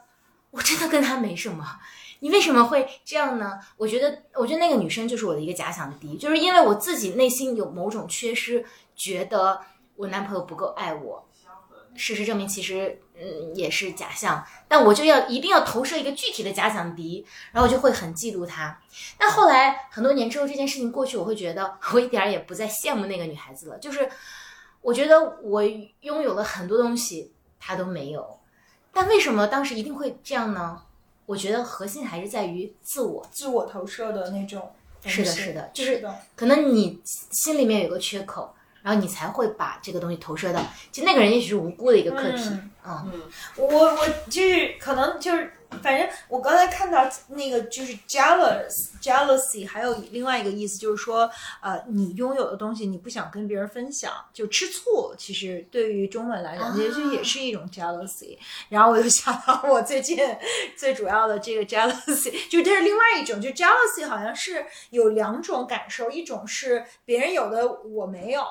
[0.51, 1.78] 我真的跟他没什么。
[2.20, 3.61] 你为什么会这样呢？
[3.76, 8.64] 我觉得，我觉得那个女生就是我的一个假想敌，就是因为我自己内心有某种缺失，
[8.97, 9.61] 觉得
[9.95, 11.27] 我男朋友不够爱我。
[11.99, 18.80] 事实证明，其实嗯也是假象，但我就要一定要投射一个具体的假想敌，然后我就会很嫉妒他。
[19.18, 23.78] 但后来很多年之后，这件事情过去，我会觉得我一点儿也不再羡慕那个女孩子了。
[23.78, 24.09] 就是
[24.80, 25.62] 我觉得我
[26.01, 28.38] 拥有了很多东西，她都没有。
[28.92, 30.80] 但为什么当时一定会这样呢？
[31.26, 34.72] 我觉得核心还是在于自我，自我投射的那种。
[35.05, 40.60] 是的，是的，就是可能你心里面有个缺口，然后你才会把这个东西投射到。
[40.92, 42.50] 其实那个人也许是无辜的一个客体，
[42.86, 43.12] 嗯
[43.56, 45.52] 我我就是可能就是，
[45.82, 55.14] 反正我刚才看到那个就是 jealous jealousy，还有另外一个意思就是说，呃，你拥有的东西你不想跟别人分享，就吃醋。
[55.16, 58.36] 其实对于中文来讲，也许也是一种 jealousy。
[58.68, 60.18] 然后我就想到我最近
[60.76, 68.42] 最主要的这个 jealousy，就这是另外一种，就 jealousy 好像是有两种感受，一种是别人有的我没有。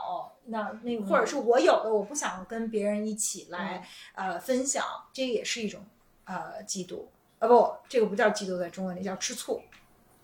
[0.50, 5.86] 那那个或者是我有的，我不想跟别人一起来、呃分享，这也是一种
[6.28, 7.06] 呃嫉妒
[7.40, 9.62] 啊不，这个不叫嫉妒，在中文里叫吃醋。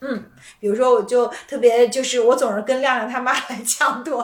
[0.05, 4.21] 嗯，比如说我就特别就是我总是跟亮亮他妈来抢夺，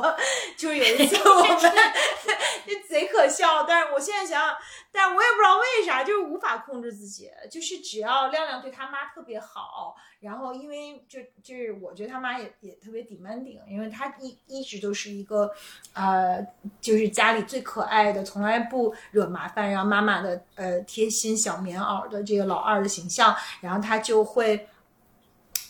[0.58, 1.58] 就是有一次我们
[2.68, 4.56] 就贼可笑，但是我现在想想，
[4.92, 15.50] 但是我也不知道为啥，就是无法控制自己，就是只要亮亮对他妈特别好，然后因为就就是我觉得他妈也也特别 demanding，因为他一一直都是一个
[15.94, 16.46] 呃，
[16.82, 24.68] 就是家里最可爱的，从来不惹麻烦，然后妈妈的呃贴心小棉袄的这个老二的形象，然后他就会。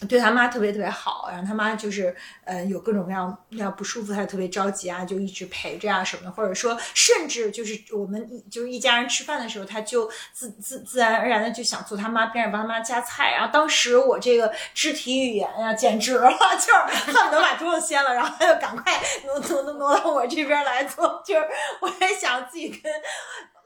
[0.08, 21.46] 对他妈特别特别好，然后他妈就是呃有各种各样要不舒服，他就特别着急啊，就一直陪着啊什么的，或者说甚至就是我们就是一家人吃饭的时候，他就自自自然而然的就想坐他妈边上帮他妈夹菜，然后当时我这个肢体语言呀、简直了， 就是恨不得把桌子掀了，然后他就赶快挪挪挪挪到我这边来坐，就是
[21.82, 22.92] 我在想自己跟。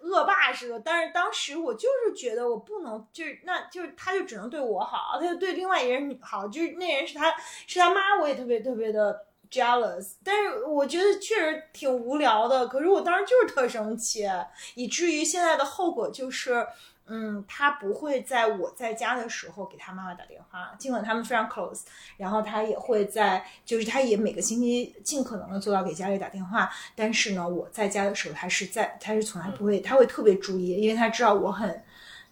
[0.04, 7.34] 恶霸似的，但是当时我就是觉得我不能，就是那就是他就只能对我好，他就对另外一个人好，就是那人是他
[7.68, 14.28] 是他妈，我也特别特别的 jealous，但是我觉得确实挺无聊的，可是我当时就是特生气，
[14.76, 16.68] 以至于现在的后果就是。
[17.06, 21.82] 嗯，他不会在我在家的时候给他妈妈打电话，尽管他们非常 close，
[22.16, 31.84] 然后他也会在，就是他也每个星期尽可能的做到给家里打电话，但是呢，我在家的时候，他是在，他是从来不会，他会特别注意，因为他知道我很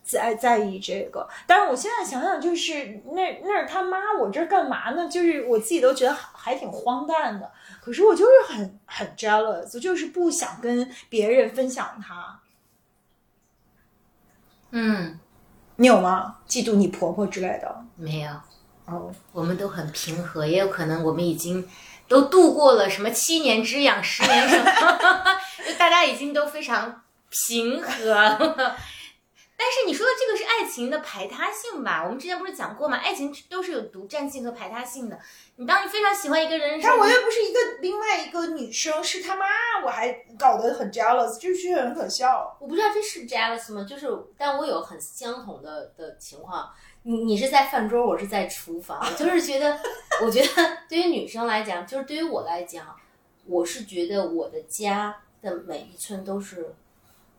[0.04, 1.28] 在在意这个。
[1.46, 5.08] 但是我现在想想，就是那那是他妈，我这干嘛呢？
[5.10, 7.52] 就是我自己都觉得还挺荒诞的。
[7.82, 12.40] 可是我就是很很 jealous，就是不想跟别人分享他。
[14.72, 15.20] 嗯，
[15.78, 16.38] 你有吗？
[16.48, 17.84] 嫉妒你婆婆之类的？
[17.96, 18.32] 没有，
[18.86, 21.68] 哦，我们都很平和，也有可能我们已经
[22.08, 24.66] 都度过了什么七年之痒、十年什么，
[25.68, 28.76] 就大家已经都非常平和了。
[29.64, 32.04] 但是你说的这个是爱情的排他性吧？
[32.04, 32.98] 我们之前不是讲过吗？
[32.98, 35.20] 爱情都是有独占性和排他性的。
[35.58, 39.46] 你当你非常喜欢一个人但我又不是一个另外一个女生，是他妈，
[39.86, 42.58] 我还搞得很 jealous，就是很可笑。
[42.60, 43.86] 我不知道这是 jealous 吗？
[43.88, 46.68] 就是，但我有很相同的的情况。
[47.04, 49.80] 你你是在饭桌，我是在厨房， 就是觉得，
[50.26, 50.48] 我觉得
[50.90, 52.96] 对于女生来讲，就是对于我来讲，
[53.46, 56.74] 我是觉得我的家的每一寸都是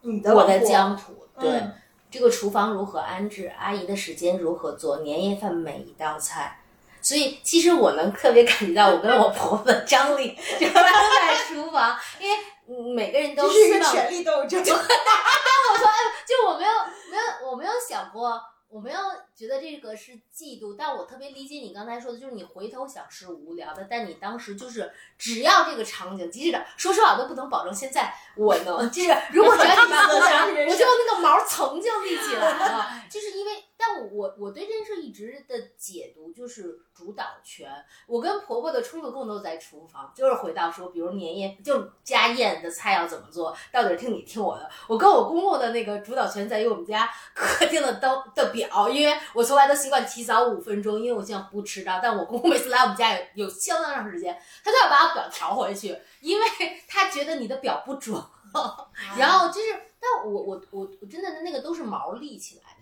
[0.02, 1.26] 你的我的疆土。
[1.40, 1.74] 对，嗯
[2.12, 6.58] 这个厨房如何安置，阿姨的时间如何做，年夜饭每一道菜。
[7.00, 12.36] 所以，其实我能特别感觉到我跟我婆婆的张力，就是在厨房，因为
[12.68, 14.62] 嗯每个人都这是一个权力斗争。
[14.62, 16.70] 就我没有
[17.10, 18.40] 没有我没有想过，
[18.72, 18.98] 我没有
[19.36, 37.68] 觉得这个是嫉妒，但我特别理解你刚才说的，就是你回头想是无聊的，但你当时就是只要这个场景，即使说实话，我都不能保证现在我能，就是如果只要你把 我想，我就那个毛层就立起来了，就是因为，但我我对这件事一直的解读就是主导权，
[38.06, 44.70] 我跟婆婆的冲突更多在厨房，就是回到说，比如年夜就家宴的菜要怎么做，到底是听你听我的。
[44.86, 51.98] 我跟我公公的那个主导权在于我们家 客厅的灯的表，因为我从来都习惯提早五分钟，因为我希望不迟到。
[52.00, 56.46] 但我公公每次来我们家有有相当长时间，他都要把我表调回去，因为
[56.86, 58.22] 他觉得你的表不准。
[59.16, 59.68] 然后就是，
[59.98, 62.81] 但我我我我真的那个都是毛立起来的，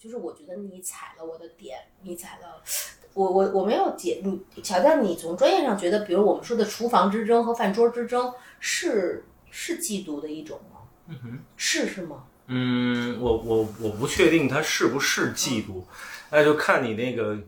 [0.00, 2.62] 就是我觉得你踩了我的点，你踩了。
[3.12, 10.80] 我我我没有解你乔乔，你从专业上觉得，比如我们说的厨房之争和饭桌之争是是嫉妒的一种吗？
[11.08, 11.38] 嗯哼。
[11.54, 12.24] 是是吗？
[12.46, 15.82] 嗯，我我我不确定他是不是嫉妒，
[16.30, 17.38] 那就看你那个。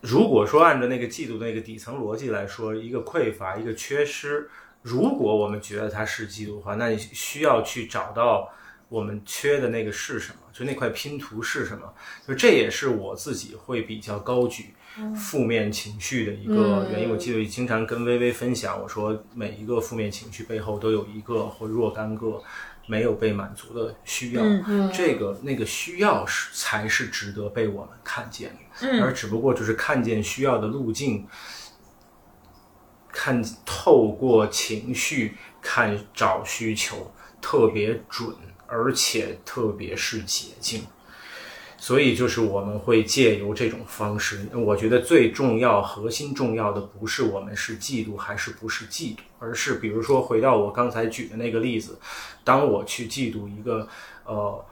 [0.00, 4.48] 如果说按照那个嫉妒的那个底层逻辑来说，一个匮乏，一个缺失，
[4.82, 8.52] 如果我们觉得它是嫉妒的话，那你需要去找到
[8.88, 11.92] 我们缺的那个是什么，就那块拼图是什么。
[12.26, 14.74] 就这也是我自己会比较高举
[15.14, 17.10] 负面情绪的一个原因。
[17.10, 22.42] 我记得经常跟微微分享，我说每一个负面情绪背后都有一个或若干个
[22.86, 31.26] 没有被满足的需要，嗯这个那个需要是才是值得被我们看见的，嗯而只不过就是看见需要的路径，
[33.12, 38.32] 看透过情绪看找需求特别准，
[38.66, 40.84] 而且特别是捷径。
[41.78, 52.00] 所以就是我们会借由这种方式，我觉得最重要、核心重要的不是我们是嫉妒还是不是嫉妒，而是比如说回到我刚才举的那个例子，
[52.42, 53.86] 当我去嫉妒一个
[54.24, 54.64] 呃，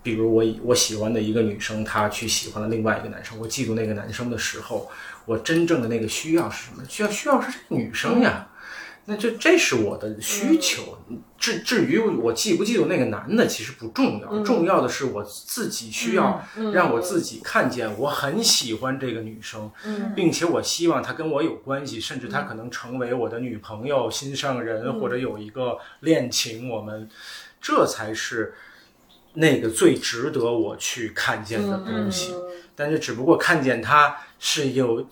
[0.00, 4.88] 比如我我喜欢的一个女生，她去喜欢了另外一个男生，我嫉妒那个男生的时候，
[5.26, 6.84] 我真正的那个需要是什么？
[6.88, 8.47] 需要需要是这个女生呀。
[9.10, 10.98] 那这这是我的需求，
[11.38, 16.44] 至至于我嫉不嫉妒那个男的，其实不重要，重要的是我自己需要
[16.74, 19.70] 让我自己看见我很喜欢这个女生，
[20.14, 27.08] 并且我希望她跟我有关系，甚至她可能成为我的女朋友、心上人，或者有一个恋情，我们
[27.62, 28.52] 这才是
[29.32, 32.34] 那个最值得我去看见的东西。
[32.76, 35.02] 但是只不过看见他是有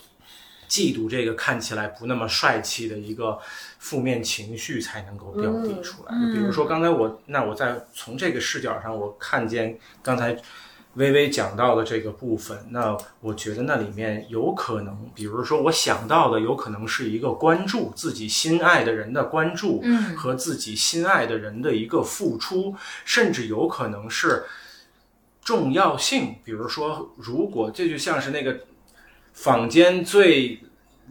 [0.69, 3.39] 嫉妒这个看起来不那么帅气的一个
[3.87, 6.13] 负面情绪才能够标的出来。
[6.33, 10.35] 比如说刚才我，那我在从这个视角上，我看见刚才
[10.95, 22.75] 微微讲到的这个部分，那我觉得那里面有可能，比如说我想到的，有可能是一个关注自己心爱的人的关注，嗯和自己心爱的人的一个付出，
[23.05, 24.43] 甚至有可能是
[25.41, 26.35] 重要性。
[26.43, 28.59] 比如说，如果这就像是那个
[29.31, 30.59] 坊间最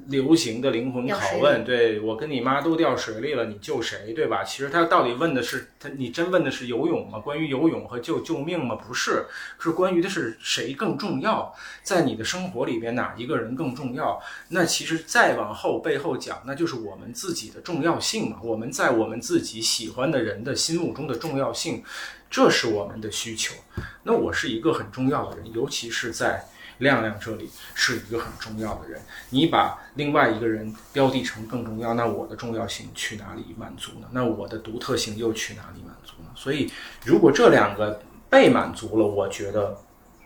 [0.08, 4.44] 流行的灵魂拷问，对我跟你妈都掉水里了，你救谁，对吧？
[4.44, 7.18] 其实他到底问的是他，你真问的是游泳吗？
[7.18, 8.74] 关于游泳和救救命吗？
[8.74, 9.24] 不是，
[9.58, 14.20] 是关于的是谁更重要，在你的生活里边哪一个人更重要？
[14.50, 18.38] 那其实再往后背后讲，那就是我们自己的重要性嘛。
[18.42, 21.82] 我们在我们自己喜欢的人的心目中的重要性，
[22.30, 23.54] 这是我们的需求。
[24.02, 26.44] 那我是一个很重要的人，尤其是在
[26.78, 29.00] 亮亮这里是一个很重要的人。
[29.30, 34.08] 你把另外一个人标的成更重要，那我的重要性去哪里满足呢？
[34.12, 36.30] 那我的独特性又去哪里满足呢？
[36.34, 36.70] 所以，
[37.04, 39.78] 如果这两个被满足了，我觉得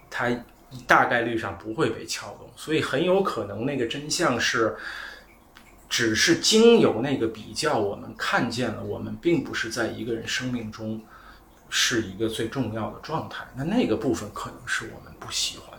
[0.09, 0.31] 他
[0.87, 4.77] 大概率上不会被撬动，所以很有可能那个真相是。
[5.93, 11.03] 只是经由那个比较，我们看见了，我们并不是在一个人生命中
[11.69, 13.45] 是一个最重要的状态。
[13.57, 15.70] 那那个部分可能是我们不喜欢、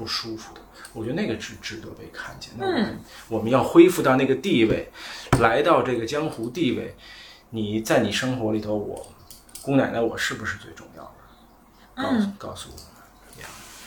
[0.00, 0.60] 不舒服的。
[0.94, 2.50] 我觉得那个值值得被看见。
[2.56, 4.90] 那我们、我们要恢复到那个地位，
[5.38, 6.96] 来到这个江湖地位。
[7.50, 9.06] 你在你生活里头，我
[9.60, 12.02] 姑奶奶我是不是最重要的？
[12.02, 12.76] 告诉、嗯告诉我。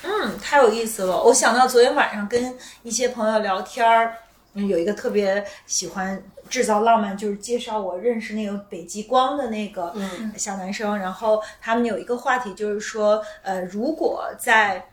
[0.06, 1.24] 嗯，太有意思了！
[1.24, 4.14] 我想到昨天晚上跟一些朋友聊天儿，
[4.54, 9.96] 嗯，有一个特别喜欢制造浪漫，就是介绍我认识那个北极光的那个
[10.36, 11.00] 小男生。
[11.00, 14.86] 然后他们有一个话题，就是说，呃，如果在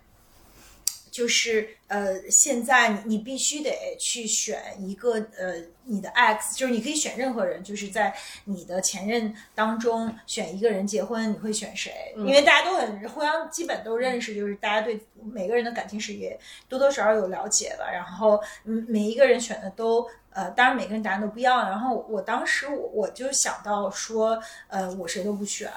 [1.10, 5.54] 就是呃，现在你你必须得去选一个呃，
[5.84, 11.92] 你的 X，就是你可以选任何人，就是在你的前任当中选一个人结婚，你会选谁？
[12.16, 16.38] 因为大家都很互相基本都认识，就是大家对每个人的感情史也
[16.68, 17.90] 多多少少有了解吧。
[17.90, 21.68] 然后嗯，每一个人选的都呃，当然每个人答案都不一样。
[21.68, 25.68] 然后我当时我我就想到说，呃，我谁都不选。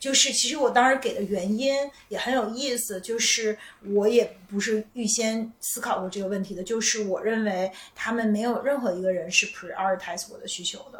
[0.00, 1.76] 就是其实我当时给的原因
[2.08, 3.56] 也很有意思，就是
[3.94, 10.98] 我也不是预先思考过这个问题的，就是我认为他们没有任何一个人是 prioritize 我的需求的，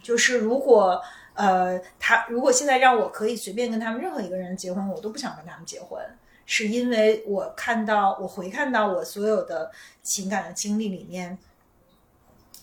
[0.00, 1.02] 就是如果
[1.34, 6.00] 呃他如果现在让我可以随便跟他们任何一个人结婚，我都不想跟他们结婚，
[6.46, 9.72] 是因为我看到我回看到我所有的
[10.04, 11.36] 情感的经历里面，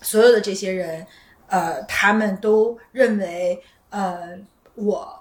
[0.01, 1.05] 所有的这些人，
[1.47, 4.39] 呃，他们都认为呃
[4.75, 5.19] 我。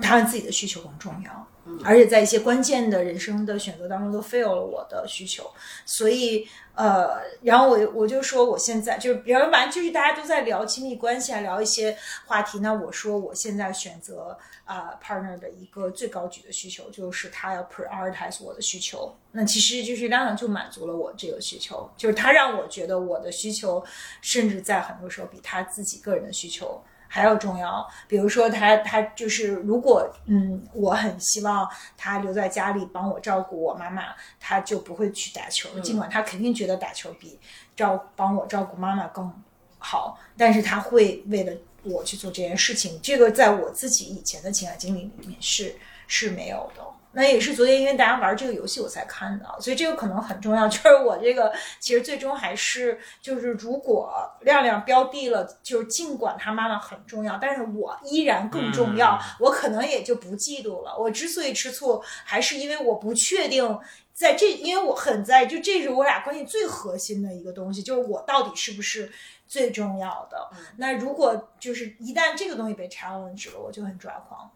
[0.00, 1.46] 他们自己的需求更重要，
[1.84, 5.50] 而且在一些关键的人生的选择当中都 fail 了我的需求，
[5.84, 11.96] 所以呃，然后我我就说我现在就是，比方反正就是大家都在聊亲密关系啊，聊一些
[12.26, 23.84] 话题，那我说我现在选择啊、partner 的一个最高级的需求就是他要 prioritize 我的需求，那其实就是亮亮就满足了我这个需求，就是他让我觉得我的需求
[24.20, 26.80] 甚至在很多时候比他自己个人的需求。
[27.12, 27.84] 还要重要。
[28.06, 35.68] 比如说他，他就是如果嗯，我很希望他留在家里帮我照顾我妈妈，他就不会去打球。
[35.80, 37.36] 尽管他肯定觉得打球比
[37.74, 39.30] 照帮我照顾妈妈更
[39.78, 41.52] 好，但是他会为了
[41.82, 43.00] 我去做这件事情。
[43.02, 45.74] 这个在我自己以前的情感经历里面是
[46.06, 46.82] 是没有的。
[47.12, 50.66] 那也是昨天因为大家玩这个游戏我才看的，所以这个可能很重要。
[50.68, 60.96] 就是我这个其实最终还是就是如果亮亮标的了，就是尽管他妈妈很重要，但是我依然更重要，嗯我可能也就不嫉妒了。
[60.96, 63.78] 我之所以吃醋，还是因为我不确定。
[64.12, 69.10] 在这，因为我很在意，就这是我俩关系最核心的一个东西，就是我到底是不是
[69.48, 70.50] 最重要的。
[70.76, 74.50] 那如果就是一旦这个东西被 challenge 了，我就很抓狂。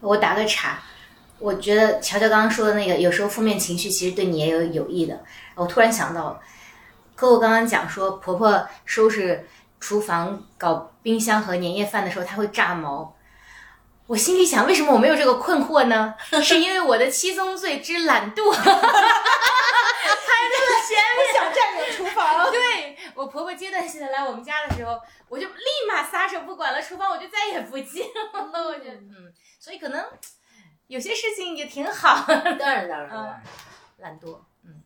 [0.00, 0.78] 我打个岔，
[1.38, 5.24] 我觉得乔乔刚刚说的那个，有时候负面情绪其实对你也有有益的。
[5.54, 6.40] 我突然想到，
[7.14, 9.48] 可我刚刚讲说，婆婆收拾
[9.80, 13.14] 厨房、搞冰箱和年夜饭的时候，她会炸毛。
[14.06, 16.14] 我心里想，为什么我没有这个困惑呢？
[16.42, 18.76] 是因为我的七宗罪之懒惰排在了
[20.86, 21.26] 前面。
[21.34, 22.50] 想占领厨房。
[22.50, 28.50] 对我婆婆阶段性的来我们家的时候，我就立马撒手不管了，厨房我就再也不进了。
[28.68, 30.06] 我觉得，嗯，所以可能
[30.86, 32.24] 有些事情也挺好。
[32.28, 33.42] 当然当然当然，嗯，
[33.98, 34.82] 懒惰，嗯，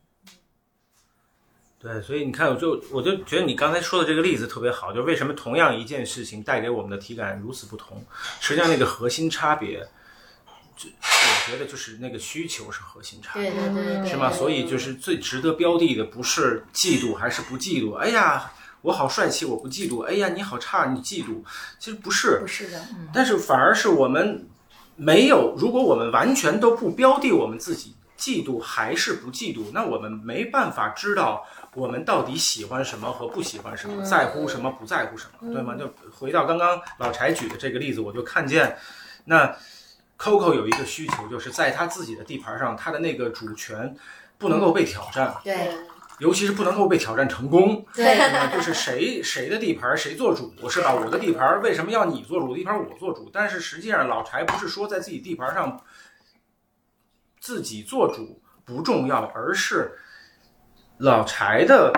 [1.78, 8.02] 对，所以你看，我就我就觉得你刚才说的这个例子特别好，就为什么同样一件事情带给我们的体感如此不同？
[8.40, 9.86] 实际上那个核心差别，就
[10.88, 13.50] 我觉得就是那个需求是核心差别。
[13.50, 14.30] 对对对是吗？
[14.32, 17.94] 所以就是最值得标的的不是嫉妒还是不嫉妒。
[17.96, 18.50] 哎呀，
[18.82, 20.02] 我好帅气，我不嫉妒。
[20.04, 21.42] 哎呀，你好差，你嫉妒。
[21.78, 24.48] 其实不是不，是的，嗯，但是反而是我们
[24.96, 35.74] 没有，如果我们完全都不标的我们自己嫉妒还是不嫉妒，那我们没办法知道我们到底喜欢什么和不喜欢什么，在乎什么不在乎什么，对吗？
[35.74, 38.76] 就回到刚刚老柴举的这个例子，我就看见
[39.24, 39.56] 那
[40.20, 43.96] Coco 有一个需求，就是在他自己的地盘上，他的那个主权
[44.36, 45.34] 不能够被挑战。
[45.42, 45.70] 对
[46.18, 48.04] 尤其是不能够被挑战成功，对？
[48.54, 50.92] 就是谁谁的地盘谁做主，是吧？
[50.92, 52.48] 我的地盘为什么要你做主？
[52.48, 53.30] 我的地盘我做主。
[53.32, 55.80] 但是实际上，老柴不是说在自己地盘上
[57.40, 59.98] 自己做主不重要，而是
[60.98, 61.90] 老柴的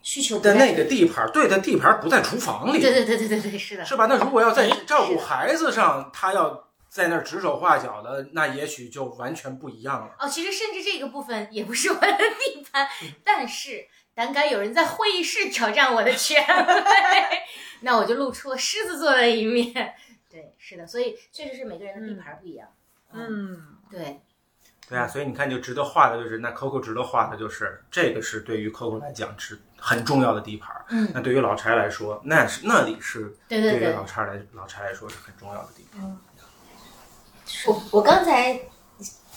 [0.00, 4.06] 需求的那个地盘，对的地盘不在厨房里，对对对对对对，是的，是吧？
[4.06, 10.14] 那如果要在哎照顾孩子上，他要在那儿指手画脚的，那也许就完全不一样了。
[10.18, 12.88] 哦，其实甚至这个部分也不是我的地盘，
[13.22, 17.38] 但是胆敢有人在会议室挑战我的权威，
[17.82, 19.94] 那我就露出了狮子座的一面。
[20.30, 22.68] 对，是的，所以确实是每个人的地盘不一样。
[23.12, 24.20] 嗯，对，
[24.88, 30.84] 对啊，所以你看，就值得画的就是那 Coco 值得画的就是这个是对于 Coco 来讲是很重要的地盘儿。
[30.90, 36.20] 嗯，那对于老柴来说，那是那里是于对对对老柴来老柴来说是很重要的地方。
[37.66, 38.58] 我我刚才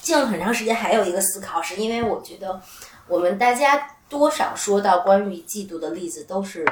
[0.02, 2.62] 静了很长时间，还有一个思考，是因为我觉得
[3.08, 6.66] 我们大家多少说到关于嫉妒的例子，都是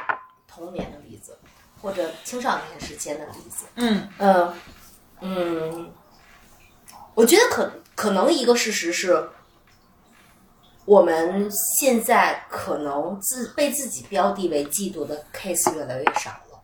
[0.47, 1.37] 童年的例子，
[1.81, 3.65] 或者青少年时间的例子。
[3.75, 4.53] 嗯呃，
[5.21, 5.91] 嗯，
[7.13, 9.29] 我觉得可可能一个事实是，
[10.85, 16.59] 我们现在可能自被自己标的为嫉妒的 case 越来越少了。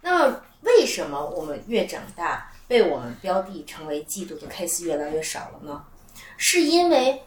[0.00, 5.84] 那么，为什么我们越长大，被我们标的成为嫉妒的 case 越来越少了呢？
[6.36, 7.22] 是因为，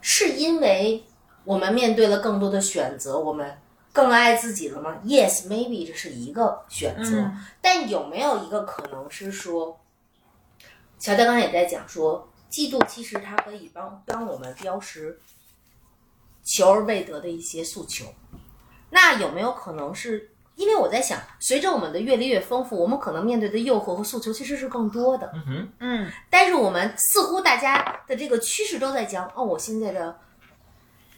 [0.00, 1.04] 是因为
[1.44, 3.58] 我们面对了更多的选择，我们
[3.92, 7.18] 更爱自己了吗？Yes, maybe 这是一个选择。
[7.20, 9.80] 嗯但有没有一个可能是说，
[10.98, 15.18] 乔丹刚才也在讲说，嫉妒其实它可以帮帮我们标识
[16.42, 18.04] 求而未得的一些诉求。
[18.90, 20.31] 那有没有可能是
[20.62, 25.28] 因为我在想，随着我们的阅历越丰富，我们可能面对的诱惑和诉求其实是更多的。
[25.34, 30.16] 嗯哼，嗯但是我们似乎大家的这个趋势都在讲，哦，我现在的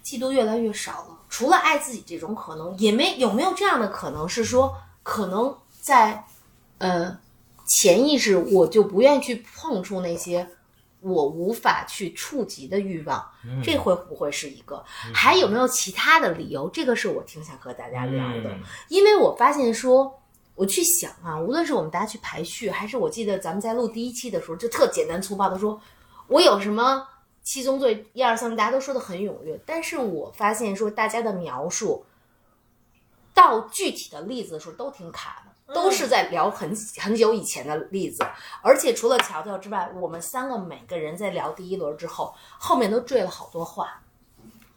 [0.03, 1.19] 嫉妒越来越少了。
[1.29, 6.25] 除了爱自己这种可能，也没有没有这样的可能是说，可能在
[6.79, 7.19] 呃
[7.67, 10.49] 潜意识我就不愿意去碰触那些
[11.05, 13.23] 我无法去触及的欲望，
[13.63, 14.83] 这会不会是一个？
[15.13, 16.69] 还有没有其他的理由？
[16.71, 18.51] 这个是我挺想和大家聊的。
[18.51, 20.21] 嗯因为我发现说，
[20.55, 25.79] 我去想啊，无论是我们大家去排序，还是我记得咱们在录第一期的时候，就特简单粗暴的说，
[26.29, 27.07] 我有什么
[27.43, 32.07] 七宗罪一二三，大家都说的很踊跃，但是我发现说大家的描述
[33.35, 38.25] 到具体的例子的时候都挺卡的，都是在聊很很久以前的例子，
[38.63, 44.01] 而且除了乔乔之外，我们三个每个人在聊第一轮之后，后面都缀了好多话。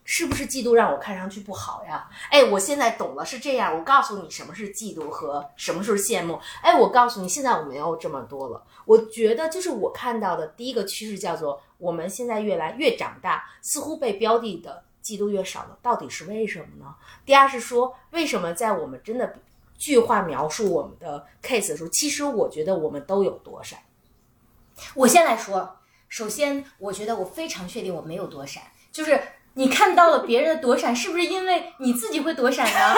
[0.10, 2.10] 是不是嫉妒让我看上去不好呀？
[2.32, 3.78] 哎，我现在懂了，是这样。
[3.78, 6.40] 我告诉你什么是嫉妒和什么是羡慕。
[6.62, 8.64] 哎，我告诉你，现在我没有这么多了。
[8.86, 16.96] 我觉得就是我看到的第一个趋势叫做我们现在越来越长大，似乎被标的的嫉妒越少了，到底是为什么呢？
[17.26, 19.36] 第二是说，为什么在我们真的
[19.78, 23.80] 句话描述我们的 case 的时候，其实我觉得我们都有躲闪。
[24.95, 25.78] 我先来说，
[26.09, 29.21] 首先，我觉得我非常确定我没有躲闪，就是
[29.58, 32.95] 你看到了别人的躲闪，是不是因为你自己会躲闪呢？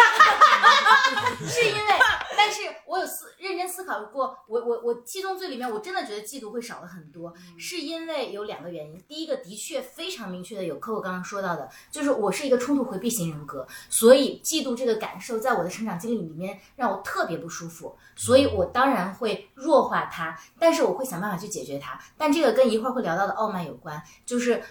[1.47, 1.93] 是因为，
[2.35, 9.01] 但是我有思认真思考过，我我我七宗罪里面，我真的觉得嫉妒会少了很多，是因为有两个原因。
[9.07, 21.97] 第一个，的确非常明确的有客户刚刚说到的，就是我是一个冲突回避型人格，所以嫉妒这个感受在我的成长经历里面让我特别不舒服，所以我当然会弱化它，但是我会想办法去解决它。
[22.17, 24.61] 但这个跟一会儿会聊到的傲慢有关，就是。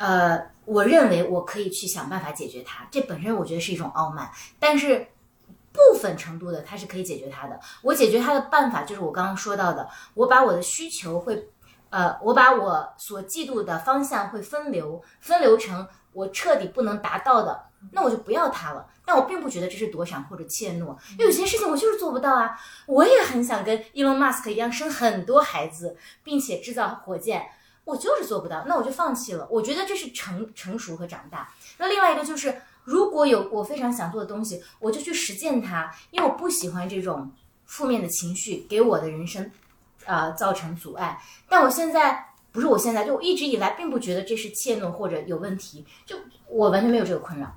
[0.00, 5.06] 呃，我认为我可以去想办法解决它，这本身我觉得是一种傲慢，但是
[5.72, 7.60] 部分程度的它是可以解决它的。
[7.82, 11.50] 我解决它的办法就是我刚刚说到的，我把我的需求会，
[11.90, 18.86] 呃，我把我所嫉妒的方向会分流，分流成我彻底不能达到的，那我就不要它了。
[19.04, 22.58] 但我并不觉得这是躲闪或者怯懦，因为有些事情我就是做不到啊。
[22.86, 27.46] 我也很想跟 Elon Musk 一样生很多孩子，并且制造火箭。
[27.90, 29.46] 我就是做不到，那我就放弃了。
[29.50, 31.52] 我觉得这是成成熟和长大。
[31.76, 37.30] 那另外一个就是，如果有我非常想做的东西，我就去实践它，因为我不喜欢这种
[37.66, 39.50] 负面的情绪给我的人生，
[40.04, 41.20] 啊、造成阻碍。
[41.48, 46.16] 但我现在不是我现在，就我一直以来并不觉得这是怯懦或者有问题，就
[46.46, 47.52] 我完全没有这个困扰。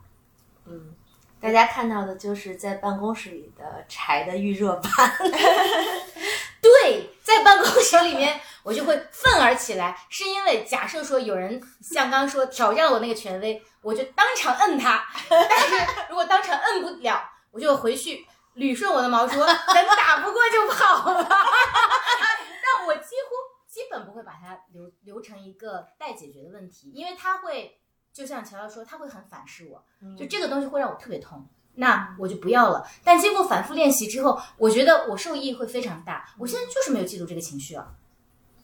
[0.66, 0.96] 嗯，
[1.40, 4.92] 大家看到的就是在办公室里的柴的预热板。
[6.62, 15.06] 对，在办公室里面，我就会愤而起来，是因为假设说有人像刚刚说挑战我那个权威，我就当场摁他。
[15.30, 15.76] 但是
[16.10, 21.24] 如果当场摁不了，我就回去捋顺我的毛，说咱打不过就跑了。
[21.30, 23.36] 但我几乎
[23.68, 27.80] 基本不会把它留留成一个待解决的问题，因为它会
[28.14, 29.84] 就像乔乔说，它会很反噬我，
[30.18, 31.48] 就这个东西会让我特别痛。
[31.76, 32.88] 那我就不要了。
[33.04, 36.24] 但经过反复练习之后，我觉得我受益会非常大。
[36.38, 37.88] 我现在就是没有嫉妒这个情绪啊，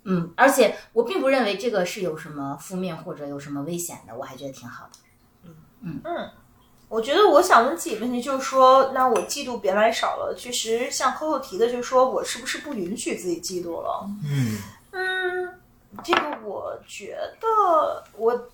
[0.09, 4.99] 嗯，而且我并不认为这个是有什么负面或者有什么危险的，我还觉得挺好的。
[5.45, 6.29] 嗯嗯嗯
[6.89, 10.35] 我觉得我想问自己问题就是说，那我嫉妒别来少了。
[10.35, 14.09] 其实像 Coco 提的，就是说我是不是不允许自己嫉妒了？
[14.25, 14.57] 嗯
[14.91, 15.53] 嗯，
[16.03, 18.49] 这个我觉得我。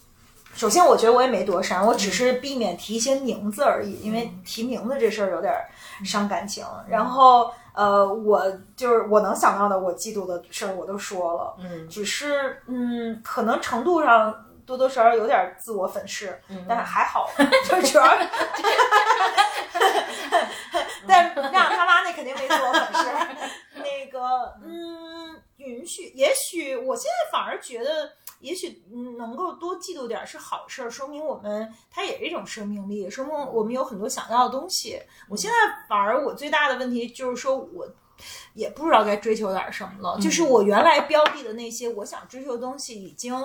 [0.54, 5.54] 首先，我觉得我也没躲闪，我只是避免提一些名字而已，因为提名字这事儿有点
[6.06, 6.66] 伤感情。
[6.88, 8.42] 然后，呃，我
[8.76, 17.30] 就是我能想到的我嫉妒的事儿我都说了，嗯只是嗯，可能程度上多多少少有点自我粉饰，但还好，
[17.70, 18.06] 就主要，
[21.08, 23.06] 但让他妈那肯定没自我粉饰。
[23.76, 35.02] 那个，嗯，允许，也许我现在反而觉得也许嗯能够多嫉妒点儿是好事儿，说明我们它也是一种生命力，说明我们有很多想要的东西。
[35.30, 35.56] 我现在
[35.88, 37.88] 反而我最大的问题就是说我。
[38.54, 43.36] 也不知道该追求点儿什么了，就是我原来标的的那些我想追求的东西，已经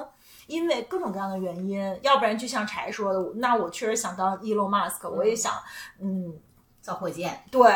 [0.47, 5.53] 因为各种各样的原因，要不然就像柴说的，那我确实想当 Elon Musk，我也想，
[5.99, 6.32] 嗯，
[6.80, 7.68] 造火箭，对，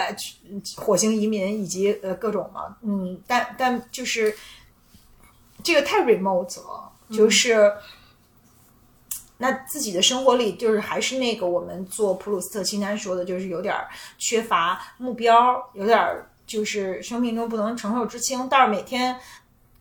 [0.77, 4.33] 火星移民以及呃各种嘛，嗯，但但就是
[5.65, 7.73] 这个太 remote 了，就是。
[9.37, 19.19] 那自己的生活里，就是还是那个我们做普鲁斯特清单说的，就是有点儿缺乏目标，有点儿就是生命中不能承受之轻，但是每天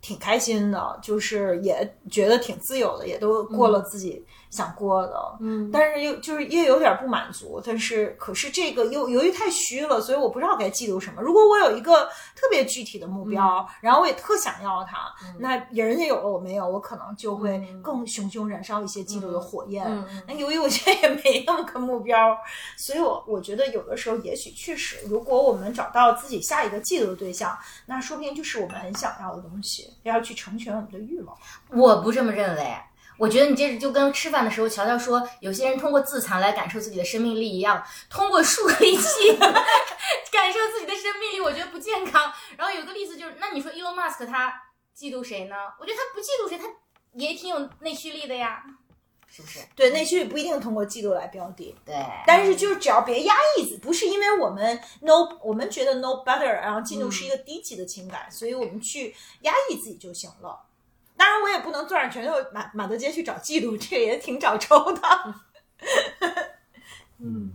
[0.01, 11.23] 挺开心的，就是也觉得挺自由的，也都过了自己想过的，嗯但是又就是又有点不满足，但是可是这个又由于太虚了，所以我不知道该嫉妒什么。
[11.23, 19.83] 如果我有一个特别具体的目标，然后我也特想要它，那人家有了我没有，我可能就会更熊熊燃烧一些嫉妒的火焰。
[20.27, 22.37] 那由于我现在也没那么个目标，
[22.77, 31.35] 所以我我觉得有的时候也许确实，如果我们找到自己下一个嫉妒的对象，那说不定就是我们很想要的东西，要去成全我们的欲望。
[31.71, 32.75] 我不这么认为。
[33.17, 39.37] 我觉得你这就跟吃饭的时候，乔乔说，有些人通过自残来感受自己的生命力一样，通过树立器
[40.31, 42.31] 感受自己的生命力，我觉得不健康。
[42.57, 44.51] 然后有个例子就是，那你说 Elon Musk 他
[44.97, 45.55] 嫉妒谁呢？
[45.79, 46.65] 我觉得他不嫉妒谁，他
[47.13, 48.63] 也挺有内驱力的呀，
[49.27, 49.59] 是不是？
[49.75, 51.95] 对，内驱力不一定通过嫉妒来标的，对，
[52.25, 60.59] 但是就是只要别压抑，不是因为我们 no 我们觉得 no better，然后嫉妒是一个低级的情感，所以我们去压抑自己就行了。
[61.15, 65.01] 当然，我也不能攥着拳头满满大街去找嫉妒，这个也挺找抽的。
[67.19, 67.51] 嗯，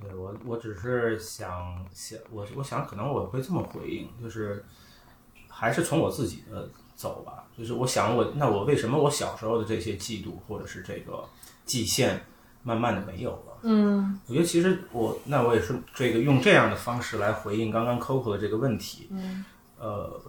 [0.00, 4.64] 对我，我只是想想，我我想可能我会这么回应，就是
[5.48, 7.44] 还是从我自己的走吧。
[7.56, 11.24] 就是我想我，那我为什么我小时候的这些嫉妒或者是这个
[11.64, 12.20] 界限，
[12.62, 13.58] 慢慢的没有了？
[13.62, 19.08] 嗯我觉得其实我那我也是这个用这样的方式来回应刚刚 Coco 的这个问题。
[19.10, 19.44] 嗯，
[19.76, 20.20] 呃，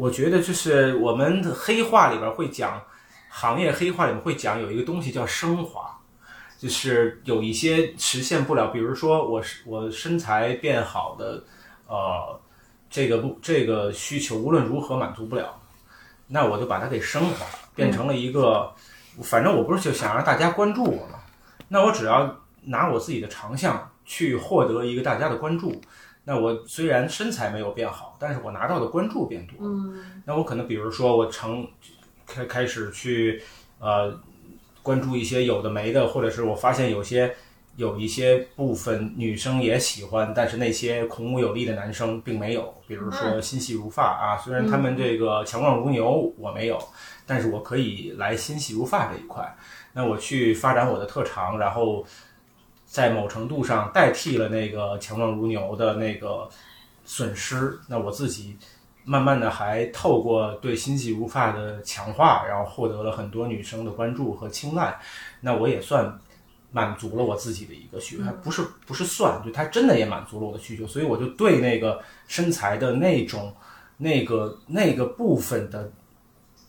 [0.00, 2.82] 我觉得就是我们的黑话里边会讲，
[3.28, 5.94] 行业黑话里面会讲有一个东西叫升华，
[6.58, 11.44] 就是有一些实现不了，比如说我是我身材变好的，
[11.86, 12.40] 呃，
[12.88, 15.60] 这个不这个需求无论如何满足不了，
[16.28, 17.44] 那我就把它给升华，
[17.74, 18.72] 变成了一个，
[19.22, 21.18] 反正我不是就想让大家关注我嘛，
[21.68, 25.78] 那我只要拿我自己的长项去获得一个大家的关注。
[26.24, 29.72] 那我虽然身材没有变好，但是我拿到的关注变多了。
[29.72, 31.66] 嗯那我可能比如说我成
[32.26, 33.42] 开开始去
[33.78, 34.18] 呃
[34.82, 37.34] 关注一些有的没的，或者是我发现有些
[37.76, 46.78] 有一些部分女生也喜欢，但是那些孔武有力的男生并没有，比如说心细如发啊，虽然他们这个强壮如牛我没有，
[47.26, 49.56] 但是我可以来心细如发这一块。
[49.92, 52.04] 那我去发展我的特长，然后
[52.90, 56.48] 在某程度上代替了那个强壮如牛的那个
[57.04, 57.78] 损失。
[57.86, 58.56] 那我自己
[59.04, 65.00] 慢慢的还透过对心细如发的强化，然后获得了很多女生的关注和青睐。
[65.40, 66.18] 那我也算
[66.72, 73.54] 满足了我自己的一个需求，还不是不是算，就它真的也满足了我的需求，所以我就对那个身材的那种
[73.98, 75.88] 那个那个部分的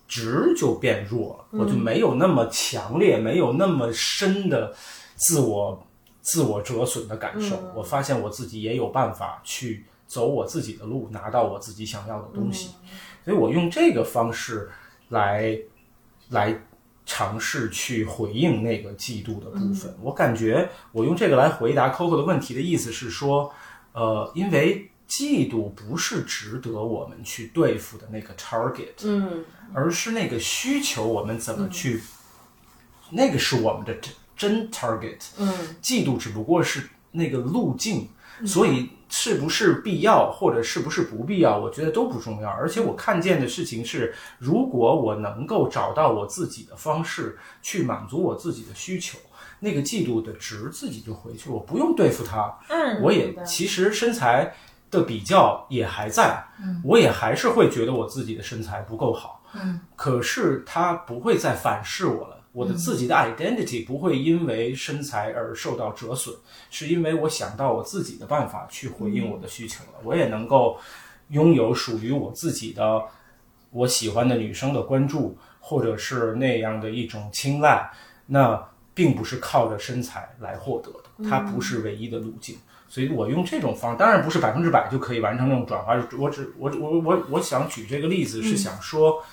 [0.07, 4.71] 值就变弱了，我就没有那么强烈，没有那么深的
[5.15, 5.83] 自我
[6.21, 7.59] 自我折损的感受。
[7.75, 12.71] 我发现我自己也有办法去走我自己的路，拿到我自己想要的东西，
[13.25, 14.69] 所以我用这个方式
[15.09, 15.57] 来
[16.29, 16.61] 来
[17.05, 19.95] 尝试去回应那个嫉妒的部分。
[20.01, 23.53] 我感觉我用这个来回答 Coco 的问题的意思是说，
[23.93, 29.43] 呃，因为嫉妒不是值得我们去对付的那个 target，嗯。
[29.73, 32.03] 而是那个需求我们怎么去，
[33.11, 33.97] 那个是我们的
[34.41, 35.19] 真真 target。
[35.37, 38.07] 嗯嫉妒只不过是那个路径，
[38.45, 42.49] 所以是不是必要或者是不是不必要，我觉得都不重要。
[42.49, 49.19] 而且我看见的事情是，如果我能够找到我自己的方式去满足我自己的需求，
[49.59, 52.57] 那个嫉妒的值自己就回去，我不用对付它。
[52.69, 54.55] 嗯，我也其实身材
[54.89, 62.40] 的比较也还在，嗯我也还是会觉得我自己的身材不够好，嗯，可是他不会再反噬我了。
[62.53, 66.35] 我的自己的 identity 不会因为身材而受到折损，
[66.69, 69.99] 是因为我想到我自己的办法去回应我的需求了。
[70.03, 70.77] 我也能够
[71.29, 73.03] 拥有属于我自己的
[73.69, 77.89] 我喜欢的女生的关注，或者是那样的一种青睐，
[78.25, 78.61] 那
[78.93, 82.57] 并不是靠着身材来获得的，它不是唯一的路径。
[82.89, 85.95] 所以我用这种方，当然不是百分之百就可以完成这种转化。
[86.19, 89.23] 我只我我我我我想举这个例子是想说，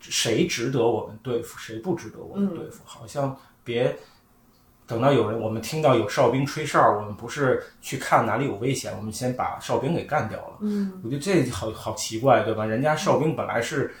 [0.00, 3.96] 谁值得我们对付，谁不值得我们对付，好像别。
[4.86, 10.58] 等到有人，我们听到有哨兵吹哨，我们不是去看哪里有危险，我们先把哨兵给干掉了。
[10.62, 12.64] 嗯，我觉得这好好奇怪，对吧？
[12.64, 13.94] 人家哨兵本来是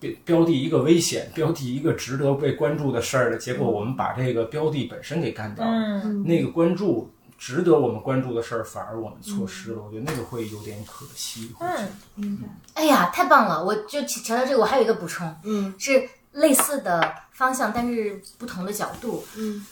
[0.00, 6.00] 标标的一个危险，标的一个值得被关注的事儿的，结果我们把这个标的本身给干掉了。
[6.04, 9.82] 嗯，那个关注值得我们关注的事儿，反而我们错失了。
[9.82, 11.54] 我觉得那个会有点可惜。
[11.60, 12.48] 嗯，明白。
[12.74, 13.62] 哎呀，太棒了！
[13.62, 19.24] 我就瞧到这个，我还有一个补充，嗯是类似的方向，但是不同的角度。
[19.36, 19.66] 嗯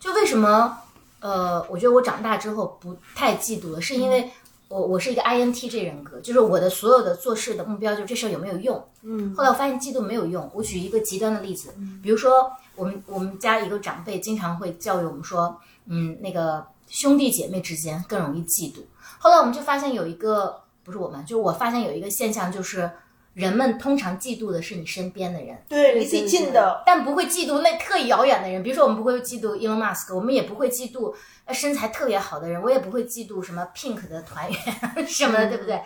[0.00, 0.76] 就为什么，
[1.20, 4.30] 呃，我觉得我长大之后不太嫉妒了，是因为
[4.68, 8.86] 我我是一个 INTJ 人格，就是我的所有的做事的目标就是这事儿有没有用。
[9.02, 10.50] 嗯后来我发现嫉妒没有用。
[10.52, 18.78] 我举一个极端的例子，比如说我们我们家一个长辈经常会教育我们说，嗯，那个兄弟姐妹之间更容易嫉妒。
[19.18, 22.90] 后来我们就发现有一个，不是我们，就是我发现有一个现象，就是
[23.32, 25.62] 人们通常嫉妒的是你身边的人。
[25.68, 31.14] 对，离自己近的，但不会嫉妒那特遥远的人，比如说我们不会嫉妒 Elon Musk，我们也不会嫉妒
[31.44, 34.58] 呃身材特别好的人，我也不会嫉妒什么 Pink 的团员
[35.06, 35.80] 什么的，对不对？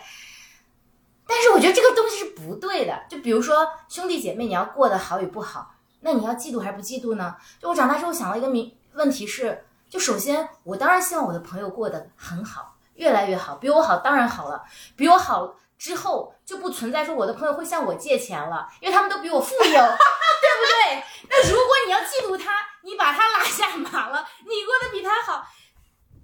[1.25, 3.03] 但是我觉得这个东西是不对的。
[3.07, 7.35] 就比如说兄弟姐妹，你要过得好与不好，那你要嫉妒还是不嫉妒呢？
[7.61, 14.63] 就我长大之后想了一个明问题是，就首先我当然希望我的朋友过得很好，越来越好，比我好当然好了，
[14.95, 21.03] 比我好之后就不存在说我的朋友会向我借钱了，因为他们都比我富有， 对不对？
[21.29, 22.51] 那如果你要嫉妒他，
[22.83, 25.45] 你把他拉下马了，你过得比他好，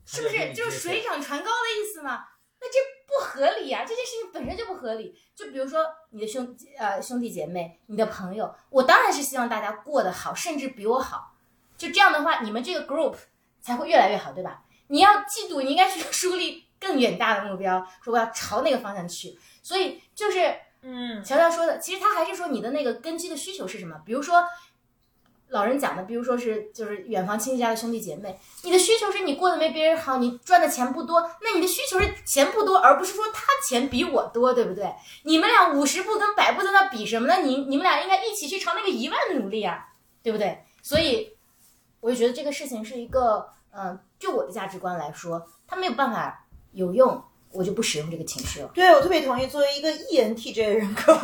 [0.06, 2.20] 是不是就是水涨船高的意思呢？
[2.62, 3.84] 那这不合理啊！
[3.86, 5.14] 这件事情本身就不合理。
[5.36, 11.34] 就比如说你的兄呃兄弟姐妹，你的朋友，我当然是希望大家过得好，甚至比我好。
[11.78, 13.16] 就这样的话，你们这个 group
[13.66, 14.62] 才会越来越好，对吧？
[14.88, 19.36] 你要嫉妒，你应该去 树立更远大的目标，说我要朝那个方向去。
[19.64, 24.00] 所以就是嗯乔乔说的，其实他还是说你的那个根基的需求是什么？
[24.06, 24.44] 比如说
[25.50, 34.94] 老人讲的，比如说是就是远房亲戚家的兄弟姐妹，你的需求是你过得没别人好，你赚的钱不多，那你的需求是钱不多，而不是说他钱比我多，对不对？
[35.24, 37.38] 你们俩五十步跟百步在那比什么呢？
[37.42, 39.88] 你你们俩应该一起去朝那个一万努力啊，
[40.22, 40.64] 对不对？
[40.84, 41.35] 所以
[42.06, 47.20] 我就觉得这个事情是一个，嗯、就我的价值观来说，它没有办法有用，
[47.52, 48.70] 我就不使用这个情绪了。
[48.76, 49.48] 对我特别同意。
[49.48, 51.20] 作为一个 E ENTJ 人格， 我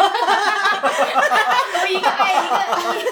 [1.88, 2.56] 一个爱一个。
[2.82, 3.12] 我我特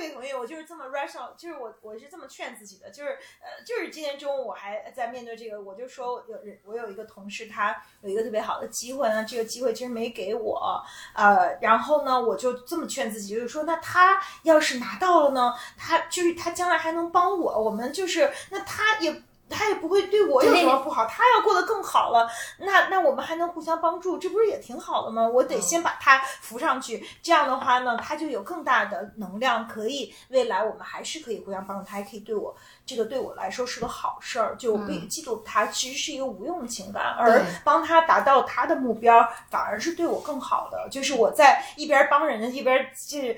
[0.00, 10.82] 别同意，我就是这么 rational，就是我我是这么劝自己的，就是呃，就是今天中午我还在面对这个，我就说有人我有一个同事，他有一个特别好的机会呢，这个机会其实没给我，
[11.14, 19.22] 呃，然后呢，我就这么劝自己，就是说，那他要是拿到了呢，他就是他将来还能帮我，我们就是那他也。
[19.50, 25.28] 他也不会对我有什么不好，他要过得更好了，那那我们还能互相帮助，这不是也挺好的吗？
[25.28, 32.54] 我得先把他扶上去，这样的话呢，他就有更大的能量，可以未来我们还是可以互相帮助，他还可以对我，
[32.90, 34.56] 这个对我来说是个好事儿。
[34.58, 40.88] 就我不嫉妒他，其实是一个无用的情感，而帮他达到他的目标，反而是对我更好的。
[40.90, 43.36] 就是我在一边帮人家，一边就是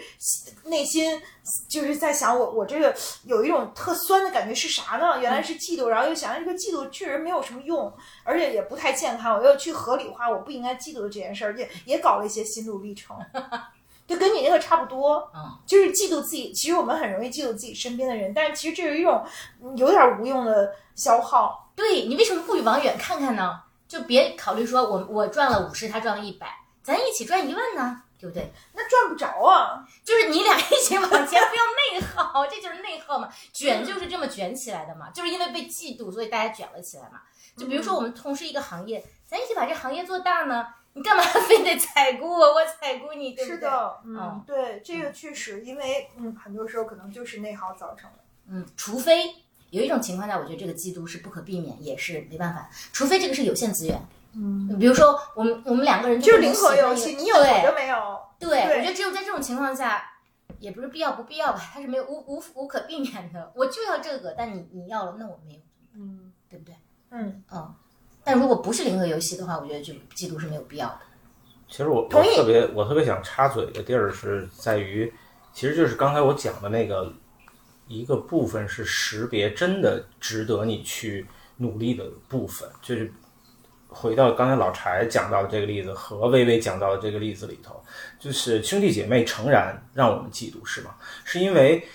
[0.64, 1.20] 内心
[1.68, 2.94] 就是在想我我这个
[3.24, 5.20] 有一种特酸的感觉是啥呢？
[5.20, 7.92] 原来是嫉妒，然后又想这个嫉妒确实没有什么用，
[8.24, 13.14] 而且也不太健康，我又去合理化我不应该嫉妒的这件事儿，也也搞了一些心路历程。
[14.12, 16.52] 就跟你那个差不多，嗯，就是嫉妒自己。
[16.52, 19.24] 其实我们很容易嫉妒自己身边的人，但是其实这是一种
[19.62, 21.72] 嗯有点无用的消耗。
[21.74, 23.62] 对你为什么不往远看看呢？
[23.88, 26.46] 就别考虑说我我赚了五十，他赚了一百，
[26.82, 28.52] 咱一起赚一万呢，对不对？
[28.74, 29.82] 那赚不着啊！
[30.04, 33.28] 就是你俩一起往前，不要内耗，这就是内耗嘛。
[33.52, 37.20] 卷就是这么卷起来的嘛，就是因为被嫉妒，所以大家卷了起来嘛。
[37.56, 43.56] 就比如说我们从事一个行业，咱一起把这行业做大呢，你干嘛 非得采购我，我采购你，对不对？
[43.56, 48.18] 是的，嗯嗯，对，这个确实，因为嗯，很多时候可能就是内耗造成的。
[48.48, 49.34] 嗯，除非
[49.70, 52.68] 有一种情况下，我觉得这个嫉妒是不可避免，也是没办法。
[52.92, 53.98] 除非这个是有限资源，
[54.34, 58.20] 嗯，比如说我们我们两个人就是零和游戏，你有我对就没有。
[58.38, 60.04] 对，对我觉得只有在这种情况下，
[60.58, 63.50] 也不是必要不必要吧，它是没有无无无可避免的。
[63.54, 65.60] 我就要这个，但你你要了，那我没有，
[65.94, 66.74] 嗯对不对？
[67.10, 67.74] 嗯，嗯。
[68.24, 70.98] 但如果不是零和游戏的话，我觉得就嫉妒是没有必要的。
[71.68, 75.12] 其实我我特别我特别想插嘴的地儿是在于，
[75.52, 77.12] 其实就是刚才我讲的那个
[77.88, 83.12] 一个部分是识别真的值得你去努力的部分，就是
[83.88, 87.82] 回到刚才老柴讲到的这个例子和微微讲到的这个例子里头，
[88.18, 90.94] 就是兄弟姐妹诚然让我们嫉妒是吗？
[91.24, 91.86] 是因为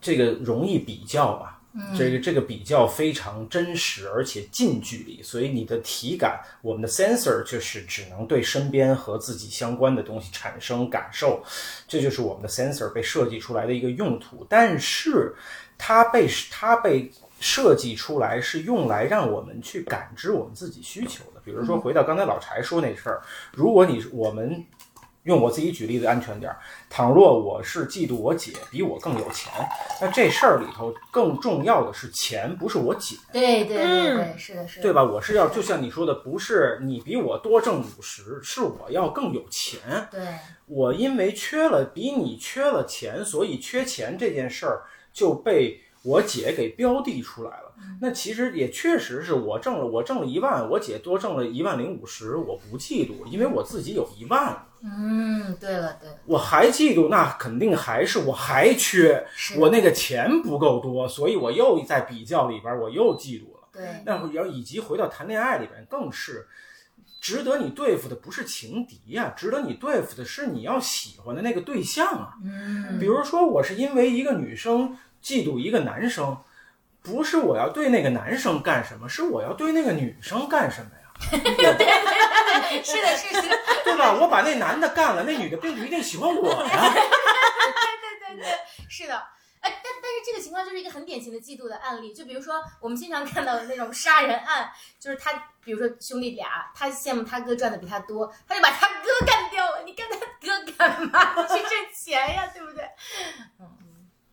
[0.00, 1.56] 这个容易比较嘛，
[1.96, 11.42] 这个这个比较非常真实，而且近距离，所以你的体感，我们的 sensor 就是只能对身边和自己相关的东西产生感受，
[11.86, 14.44] 这就是我们的 sensor 被设计出来的一个用途。
[14.48, 15.34] 但是
[15.76, 21.40] 它被它被设计出来是用来让我们去感知我们自己需求的。
[21.44, 23.22] 比如说，回到刚才老柴说那事儿，
[23.52, 24.64] 如果你我们
[25.22, 26.58] 用我自己举例子安全点儿，
[26.90, 29.52] 倘若我是嫉妒我姐比我更有钱，
[30.00, 35.04] 那这事儿里头更重要的是钱，不是我姐，对对对对，是的，是的，对吧？
[35.04, 39.78] 我是要就像你说的，不是你比我多挣五十，是我要更有钱。
[40.10, 40.20] 对，
[40.66, 44.82] 我因为缺了比你缺了钱，所以缺钱这件事儿
[45.12, 47.72] 就被我姐给标的出来了。
[48.00, 54.64] 那其实也确实是我挣了，我挣了一万，我姐多挣了一万零五十，我不嫉妒，因为我自己有一万。
[54.82, 59.26] 嗯，对了对了，我还嫉妒，那肯定还是我还缺，
[59.58, 63.68] 我那个钱不够多，所以我又在比较里边，我又嫉妒了。
[63.72, 66.46] 对，那要以及回到谈恋爱里边，更是
[67.20, 72.34] 值得你对付的不是情敌呀、值得你对付的是你要喜欢的那个对象啊。
[72.44, 74.96] 嗯，比如说，我是因为一个女生
[75.28, 76.42] 嫉妒一个男生，
[77.02, 81.04] 不是我要对那个男生干什么，是我要对那个女生干什么呀？
[82.82, 84.14] 是的，是的，对吧？
[84.14, 86.94] 我把那男的干了，那女的并不一定喜欢我呀。
[86.94, 88.58] 对对对，
[88.88, 89.22] 是的。
[89.60, 92.14] 哎，但但是这个情况就是一个很典型的嫉妒的案例。
[92.14, 99.82] 就比如说，我们经常看到的那种杀人案，就是他，比如说兄弟俩，他羡慕他哥赚的比他多，他就把他哥干掉了。
[99.84, 101.34] 你干他哥干嘛？
[101.36, 102.84] 你去挣钱呀，对不对？
[103.58, 103.68] 嗯，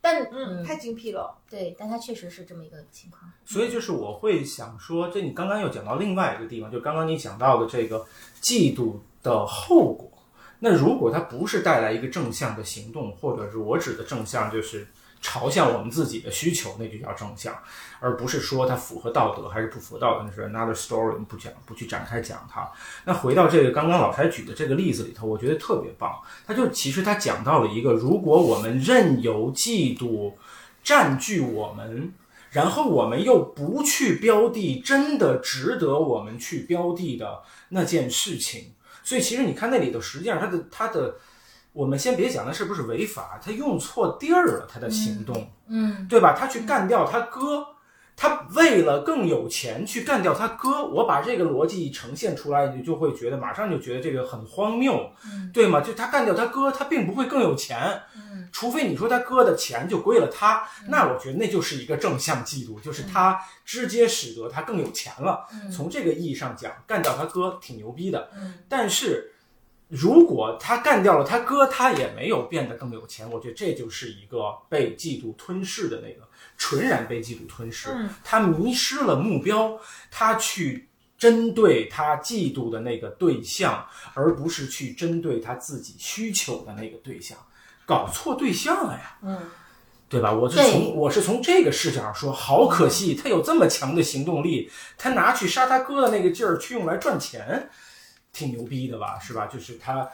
[0.06, 1.36] 但嗯，太精辟了。
[1.50, 3.24] 对，但它确实是这么一个情况。
[3.44, 8.06] 所以就是我会想说，这你刚刚又讲到另外一个地方，就刚刚你讲到的这个
[8.40, 10.12] 嫉妒的后果。
[10.60, 14.88] 那如果它不是带来一个正向的行动，或者是我指的正向就是
[15.26, 17.52] 朝向我们自己的需求，那就叫正向，
[18.00, 22.70] 而不是说它符合道德还是不符合道德，那是 another story，不讲，不去展开讲它。
[23.06, 26.22] 那回到这个刚刚老柴举的这个例子里头，我觉得特别棒。
[26.46, 30.34] 他就其实他讲到了一个，如果我们任由嫉妒
[30.84, 32.14] 占据我们，
[32.52, 38.74] 然后我们又不去标的真的值得我们去标的的那件事情，
[39.04, 41.16] 所以其实你看那里头，实际上他的他的，
[41.76, 46.34] 我们先别讲他是不是违法，他用错地儿了，他的行动，嗯，对吧？
[46.34, 47.68] 他去干掉他哥，
[48.16, 55.12] 他为了更有钱去干掉他哥，我把这个逻辑呈现出来，你就会觉得马上就觉得这个很荒谬，
[55.54, 55.82] 对吗？
[55.82, 58.02] 就他干掉他哥，他并不会更有钱，
[58.54, 65.46] 除非你说他哥的钱就归了他，那我觉得那就是一个正向嫉妒，就是他直接使得他更有钱了。
[65.70, 68.30] 从这个意义上讲，干掉他哥挺牛逼的，
[68.70, 69.34] 但是。
[69.88, 76.28] 如果他干掉了他哥，他也没有变得更有钱，我觉得这就是一个被嫉妒吞噬的那个，
[76.58, 77.90] 纯然被嫉妒吞噬。
[78.24, 79.80] 他迷失了目标，
[80.10, 87.38] 他去针对他嫉妒的那个对象，而不是去针对他自己需求的那个对象，
[87.86, 89.18] 搞错对象了呀。
[89.22, 89.40] 嗯，
[90.10, 90.34] 对吧？
[90.34, 97.70] 我是从我是从这个视角上说，好可惜，他有这么强的行动力，他拿去杀他哥的那个劲儿去用来赚钱，
[98.36, 99.18] 挺牛逼的吧？
[99.18, 99.46] 是吧？
[99.46, 100.06] 就是他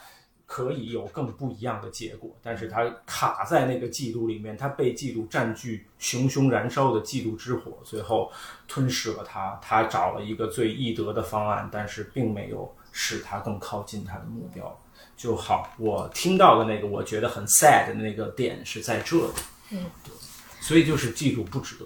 [0.46, 8.32] 可以有更不一样的结果，但是他卡在那个嫉妒里面，他被嫉妒占据，熊熊燃烧的嫉妒之火，最后
[8.68, 9.58] 吞噬了他。
[9.60, 14.80] 他找了一个最易得的方案，但是并没有使他更靠近他的目标。
[15.18, 19.34] 就好，我听到的那个我觉得很 sad 的那个点是在这里。
[19.72, 20.14] 嗯，对，
[20.60, 21.86] 所以就是嫉妒不值得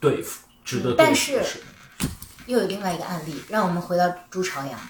[0.00, 1.40] 对付，值得对付但是
[2.46, 4.80] 又有另外一个案例，让我们回到朱朝阳。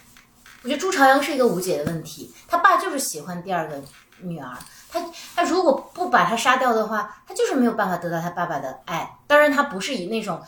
[0.65, 3.81] 我觉得朱朝阳是一个无解的问题，他爸就是喜欢第二个
[4.21, 4.57] 女儿，
[4.89, 4.99] 他
[5.37, 9.19] 他如果不把他杀掉的话，他就是没有办法得到他爸爸的爱。
[9.27, 10.43] 当然，他不是以那种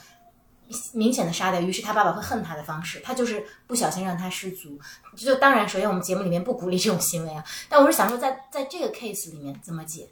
[0.95, 4.81] 明显的杀掉，于是他爸爸会恨他的方式，他就是不小心让他失足。
[5.15, 10.09] 就当然，首先我们节目里面不鼓励这种行为啊，但我是想说在，在这个 case 里面怎么解？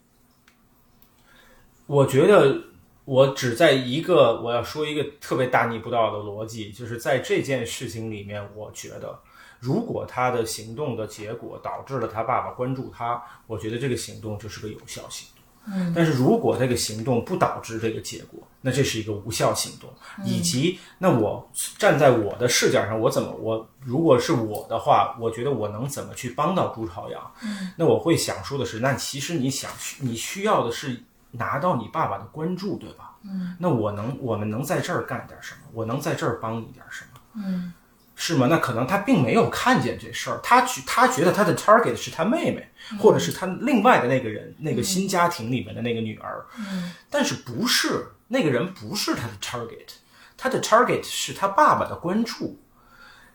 [1.87, 2.63] 我觉得
[3.07, 9.19] 我只在一个我要说一个特别大逆不道的逻辑，就是在这件事情里面，我觉得
[9.65, 15.43] 如果他的行动的结果导致了他爸爸关注他，我觉得这个行动就是个有效行动。
[15.67, 19.89] 嗯，但是如果这个行动不导致这个结果，那这是一个无效行动。
[20.23, 27.33] 以及，那我站在我的视角上，我怎么我如果是我的话，我觉得我能怎么去帮到朱朝阳？
[27.43, 29.71] 嗯，那我会想说的是，那其实你想
[30.01, 33.17] 你需要的是拿到你爸爸的关注，对吧？
[33.25, 35.61] 嗯，那我能我们能在这儿干点什么？
[35.73, 37.21] 我能在这儿帮你点什么？
[37.37, 37.73] 嗯，
[38.17, 38.47] 是吗？
[38.49, 42.69] 那可能他并没有看见这事儿，他觉他觉得他的 target 是他妹妹，
[42.99, 46.47] 或者是他另外的那个人，那个新家庭里面的那个女儿。
[46.59, 48.07] 嗯，但是不是？
[48.29, 49.95] 那个人不是他的 target，
[50.37, 52.59] 他的 target 是他爸爸的关注，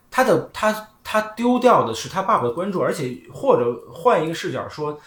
[0.09, 4.99] 他的他他丢掉的是他爸爸的关注，而且或者换一个视角说，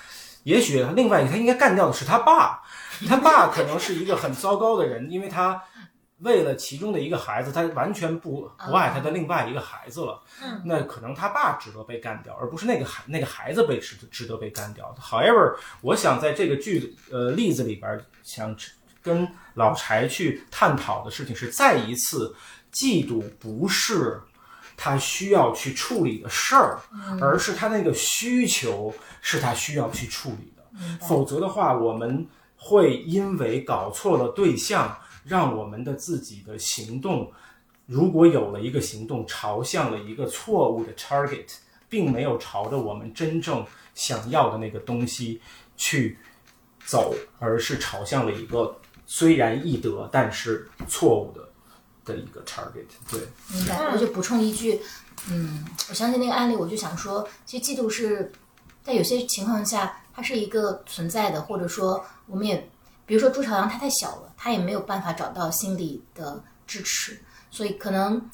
[0.45, 2.63] 也许另外一个他应该干掉的是他爸，
[3.09, 5.63] 他爸可能是一个很糟糕的人，因为他。
[6.23, 10.23] 为了其中的一个孩子，他完全不不爱他的另外一个孩子了。
[10.41, 14.95] 嗯，那可能他爸值得被干掉，而不是那个孩那个孩子被值值得被干掉。
[15.01, 18.57] However，我想在这个剧呃例子里边，想
[19.03, 22.33] 跟老柴去探讨的事情是，再一次，
[22.73, 24.21] 嫉妒不是
[24.77, 26.79] 他需要去处理的事儿，
[27.21, 30.63] 而是他那个需求是他需要去处理的。
[31.01, 32.25] 否则的话，我们
[32.57, 34.97] 会因为搞错了对象。
[35.25, 37.31] 让我们的自己的行动，
[37.87, 41.47] 如果有了一个行动朝向了一个错误的 target，
[41.89, 45.41] 并没有朝着我们真正想要的那个东西
[45.77, 46.19] 去
[46.85, 48.77] 走，而是朝向了一个
[49.07, 51.49] 虽然易得但是错误的
[52.05, 52.87] 的一个 target。
[53.11, 53.21] 对，
[53.55, 53.93] 明白。
[53.93, 54.81] 我就补充一句，
[55.31, 58.33] 嗯，我相信那个案例，我就想说，其实嫉妒是
[58.83, 62.69] 在有些情况下它是一个存在的，或者说我们也。
[63.05, 67.21] 比如说朱朝阳，他太小了，他也没有办法找到心理的支持，
[67.51, 68.31] 所以可能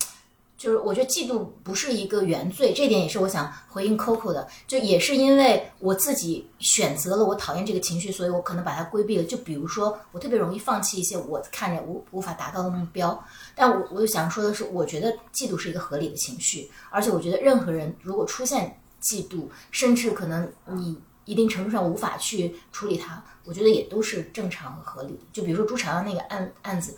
[0.56, 9.24] 就是我觉得嫉妒不是一个原罪，这点也是我想回应 Coco 的，就也是因为我自己选择了我讨厌这个情绪，所以我可能把它规避了。
[9.24, 13.24] 就比如说我特别容易放弃一些我看着无无法达到的目标，
[13.54, 21.00] 但我我就想说的是，我觉得嫉妒是一个合理的情绪，而且我觉得任何人如果出现嫉妒，甚至可能你。
[21.28, 25.20] 一定程度上无法去处理它，我觉得也都是正常和合理的。
[25.32, 26.94] 就比如说朱朝阳那个案案子，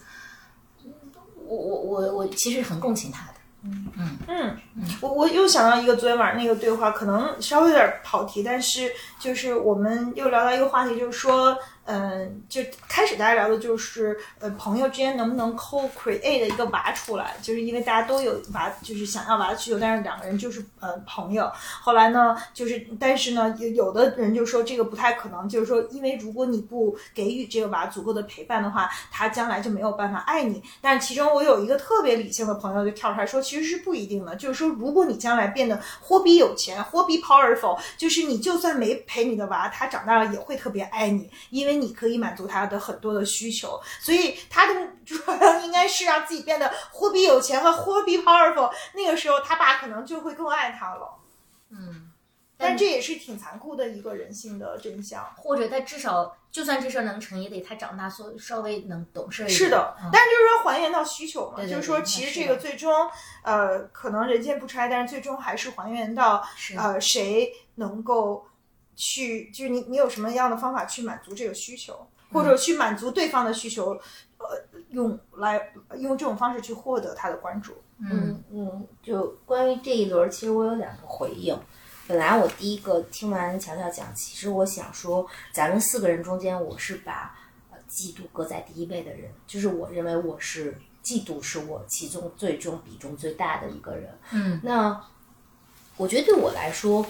[1.46, 3.34] 我我我我其实很共情他的。
[3.62, 4.56] 嗯嗯嗯，
[5.00, 8.90] 我我又想到一个昨天晚上那个对话，可能稍微有点跑题，但是
[9.20, 11.56] 就是我们又聊到一个话题，就是说。
[11.92, 21.50] 嗯，就开始大家聊的就是呃，朋友之间能不能 co-create 一个娃出来，就是因为大家都有娃，就是想要娃的需求，但是两个人就是呃朋友。
[21.82, 30.62] 后来呢，就是但是呢，有有的人就说这个不太可能，就是说，因为如果你不给予这个娃足够的陪伴的话，他将来就没有办法爱你。
[30.80, 41.79] 但是其中我有一个特别理性的朋友就跳出来说，其实是不一定的，就是说，如果你将来变得货比有钱，货比 powerful，就是你就算没陪你的娃，他长大了也会特别爱你，因为。
[41.80, 48.70] 你可以满足他的很多的需求，所以他的主要应该是让自己变得货比有钱和货比 powerful。
[48.94, 51.16] 那个时候，他爸可能就会更爱他了。
[51.70, 52.10] 嗯，
[52.58, 55.24] 但这也是挺残酷的一个人性的真相。
[55.36, 59.56] 或者他至少，就算这事儿能成，也得他长大，所稍微能懂事一点。
[59.56, 62.92] 是的，但是就是说还原到需求嘛，就是说其实这个最终，
[63.42, 66.46] 呃，可能人间不拆，但是最终还是还原到
[66.76, 68.46] 呃谁能够。
[68.96, 73.92] 去就是你，你有什么样的方法去满足这个需求，或者去满足对方的需求，
[74.38, 74.46] 呃，
[74.90, 77.74] 用来用这种方式去获得他的关注。
[77.98, 81.58] 嗯嗯，就关于这一轮，其实我有两个回应。
[82.06, 87.34] 本来我第一个听完乔乔讲，其实我想说，咱们四个人中间，我是把
[87.88, 94.18] 嫉妒搁在第一位的人，就是我认为我是嫉妒是我其中最终比重最大的一个人。
[94.32, 95.00] 嗯，那
[95.96, 97.06] 我觉得对我来说。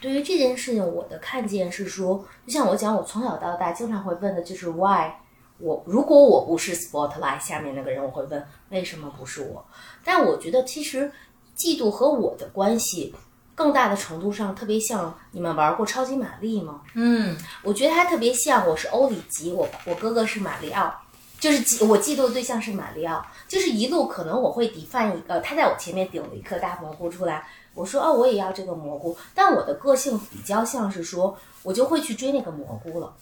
[0.00, 5.10] 对于这件事情，我的看见是说，就像我讲，我从小到大经常会问的就是 why。
[5.58, 9.64] 我如果我不是 spotlight 下面那个人，我会问为什么不是我。
[10.04, 11.10] 但我觉得其实
[11.56, 13.12] 嫉妒和我的关系，
[13.56, 16.82] 更大的程度上特别像你们玩过超级玛丽吗？
[16.94, 20.94] 嗯，我觉得它特别像我是欧里吉，我我哥哥是马里奥，
[21.40, 27.44] 就是嫉我嫉妒的对象是马里奥，就是一路可能我会抵犯一个，他在我前面顶了一颗大蘑菇出来。
[27.78, 33.14] 我说哦，我也要这个蘑菇，但我的个性比较像是说，我就会去追那个蘑菇了。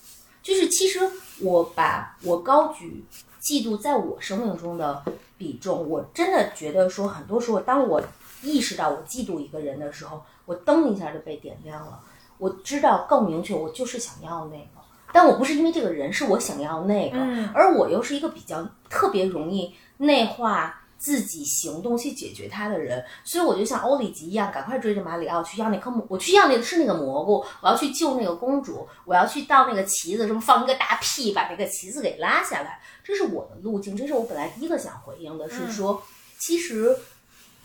[0.43, 1.01] 就是其实
[1.41, 3.05] 我把我高举
[3.39, 5.03] 嫉妒在我生命中的
[5.37, 8.01] 比重，我真的觉得说，很多时候当我
[8.43, 12.01] 意识到我嫉妒一个人的时候，我噔一下就被点亮了。
[12.39, 14.81] 我知道更明确，我就是想要那个，
[15.13, 17.19] 但我不是因为这个人，是我想要那个，
[17.53, 20.83] 而我又是一个比较特别容易内化。
[21.07, 36.03] 自己行动去解决他的人，所以我就像欧里吉一样，赶快追着马里奥去要那颗蘑，我去要那个是那个蘑菇，我要去救那个公主，我要去到那个旗子，什么放一个大屁，把那个旗子给拉下来，这是我的路径，这是我本来第一个想回应的，是说，
[36.41, 36.99] 其实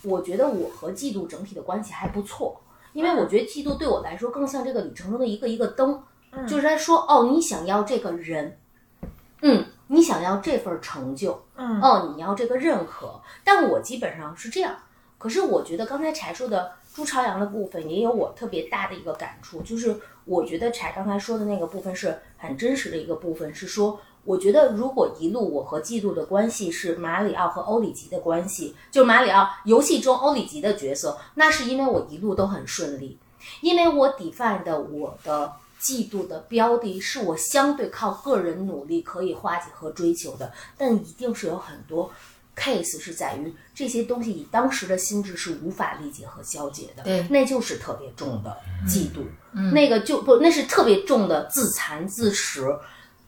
[0.04, 2.62] 我觉得我和嫉妒整体的关系还不错，
[2.94, 6.00] 因为我觉得嫉妒对我来说更像这个旅程中的一个一个灯，
[6.48, 8.60] 就是他说，哦，你想要这个人，
[9.42, 9.66] 嗯。
[9.94, 14.74] 你想要这份成就，嗯，哦，你要这个认可，但我基本上是这样。
[15.18, 33.20] 可是我觉得刚才柴说的朱朝阳的部分也有我特别大的一个感触，就是我觉得柴刚才说的那个部分是很真实的一个部分，是说我觉得如果一路我和嫉妒的关系是马里奥和欧里吉的关系，就马里奥游戏中欧里吉的角色，那是因为我一路都很顺利，
[33.60, 35.52] 因为我 define 的我的
[35.82, 42.12] 嫉妒的标的是我相对靠个人努力可以化解和追求的，但一定是有很多
[42.56, 47.26] case 是在于这些东西以当时的心智是无法理解和消解的，对。
[47.30, 48.56] 那就是特别重的
[48.88, 49.26] 嫉妒，
[49.72, 52.68] 那个就不那是特别重的自残自食，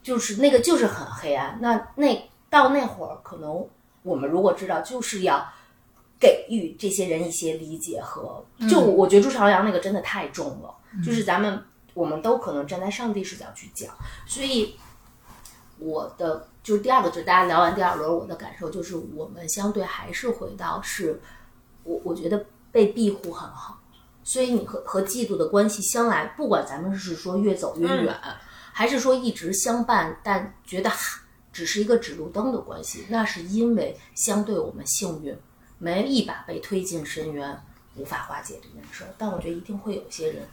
[0.03, 1.57] 就是那个就是很黑暗。
[1.61, 3.67] 那那到那会儿，可能
[4.03, 5.43] 我们如果知道，就是要
[6.19, 11.63] 给予这些人一些理解和，就我我觉得朱朝阳那个真的太重了，就是咱们
[11.94, 13.94] 我们都可能站在上帝视角去讲，
[14.26, 14.76] 所以
[15.80, 21.22] 我的就是第二个，就是大家聊完第二轮，我的感受就是我们相对还是回到是，
[21.84, 23.80] 我我觉得被庇护很好。
[24.24, 28.18] 所以你和和嫉妒的关系相来，不管咱们是说越走越远，
[28.72, 31.22] 还是说一直相伴，但觉得哈
[31.52, 35.38] 只是一个指路灯的关系，那是因为相对我们幸运，
[35.78, 37.61] 没一把被推进深渊，
[37.98, 39.14] 无法化解这件事儿。
[39.18, 40.48] 但我觉得一定会有些人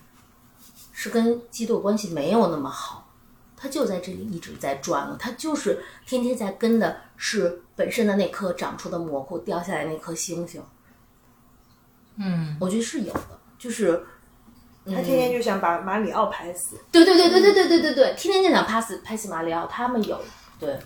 [1.02, 3.10] 是跟嫉妒关系没有那么好，
[3.56, 10.62] 他就在这里一直在转了，他就是天天在跟的是本身的那颗长出的蘑菇掉下来那颗星星。
[12.18, 14.04] 嗯，我觉得是有的，就是
[14.84, 16.76] 他天天就想把马里奥拍死。
[16.92, 20.20] 对对对对对对对对对，天天就想拍死拍死马里奥，他们有
[20.58, 20.78] 对，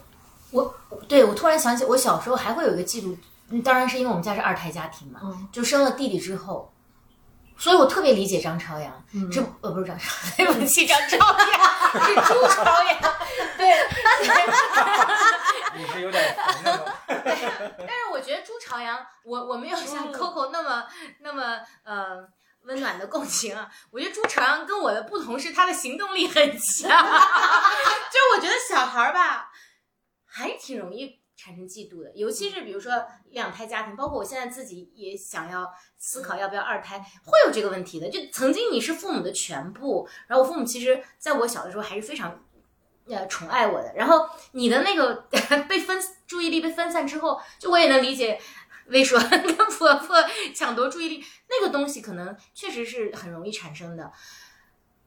[0.53, 0.73] 我
[1.09, 3.17] 对我突然想起，我小时候还会有一个嫉妒，
[3.49, 6.73] 嗯当然是因为我们家是二胎家庭嘛，嗯就生了弟弟之后，
[7.59, 13.01] 所以我特别理解张朝阳，这呃不是张朝阳，对不起张朝阳，是朱朝阳，
[13.57, 13.75] 对，
[15.77, 16.87] 你是有点烦那种。
[17.07, 20.85] 但是我觉得朱朝阳，我我没有像 Coco 那么、
[21.21, 22.19] 那么呃
[22.63, 23.69] 温暖的共情啊。
[23.91, 26.89] 我觉得朱朝阳跟我的不同是他的行动力很强，
[28.11, 29.51] 就是我觉得小孩儿吧，
[30.27, 38.09] 还挺容易产生嫉妒的，尤其是比如说两胎家庭，包括我现在自己也想要思考要不要二胎，会有这个问题的。
[38.09, 42.43] 就曾经你是父母的全部，然后我父母其实在我小的时候还是非常。
[43.07, 45.15] 呃，宠爱我的，然后你的那个
[45.69, 48.41] 被分注意力被分散之后，就我也能理解
[48.87, 50.17] 为说 跟婆婆
[50.55, 54.11] 抢夺注意力那个东西，可能确实是很容易产生的。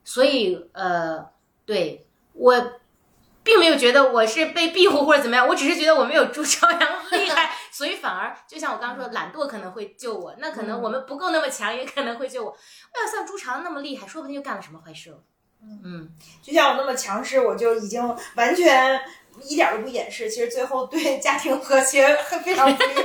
[0.03, 1.27] 所以呃，
[1.65, 2.80] 对我
[3.48, 6.80] 并没有觉得我是被庇护或者怎么样，我只是觉得我没有朱朝阳
[7.11, 12.52] 厉害， 所以反而就像我刚刚说，懒惰可能会救我，那可能我们不够那么强，也可能会救我。
[12.94, 15.18] 要像朱朝阳那么厉害，说不定又干了什么坏事了。
[15.61, 16.10] 嗯，
[16.44, 18.99] 就像我那么强势，我就已经完全
[19.41, 20.30] 一点都不掩饰。
[20.30, 22.14] 其实最后对家庭和谐
[22.44, 22.94] 非常不利。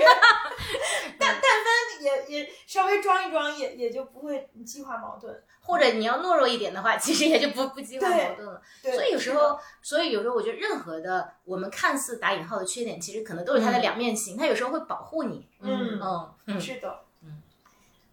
[1.18, 1.71] 但但凡
[2.02, 5.42] 也也稍微装一装，也也就不会激化矛盾。
[5.64, 8.60] 或者你要懦弱一点的话，其实也就不不激化矛盾了。
[8.82, 14.36] 对，所以有时候，所以有时候我觉得任何的我们看似打引号的缺点，其实可能都是它的两面性。
[14.36, 15.48] 它有时候会保护你。
[15.60, 16.60] 嗯嗯嗯。
[16.60, 17.00] 是的。
[17.22, 17.42] 嗯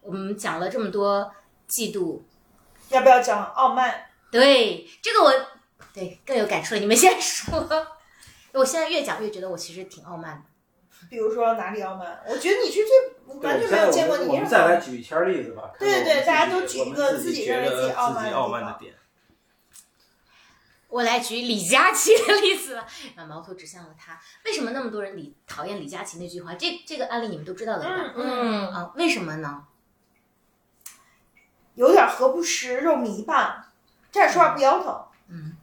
[0.00, 1.30] 我们讲了这么多
[1.68, 2.20] 嫉妒，
[2.88, 4.06] 要不要讲傲慢？
[4.30, 5.32] 对这个我
[5.92, 6.80] 对更有感触了。
[6.80, 7.66] 你们先说。
[8.52, 10.49] 我现在越讲越觉得我其实挺傲慢的。
[11.08, 12.22] 比如说哪里傲慢？
[12.26, 15.70] 我觉得你是最完全没有见过你我们再来举一圈例子吧。
[15.78, 17.92] 对对，大家都举一个自己认为自己。
[17.92, 18.94] 傲慢的点。
[20.88, 22.84] 我来举李佳琦的例子吧，
[23.16, 24.20] 把矛头指向了他。
[24.44, 26.54] 为什么那么多人李讨厌李佳琦那句话？
[26.54, 28.12] 这这个案例你们都知道的吧？
[28.16, 29.64] 嗯嗯啊，为什么呢？
[31.76, 33.72] 有点何不食肉糜吧，
[34.10, 35.04] 站着说话不腰疼。
[35.28, 35.56] 嗯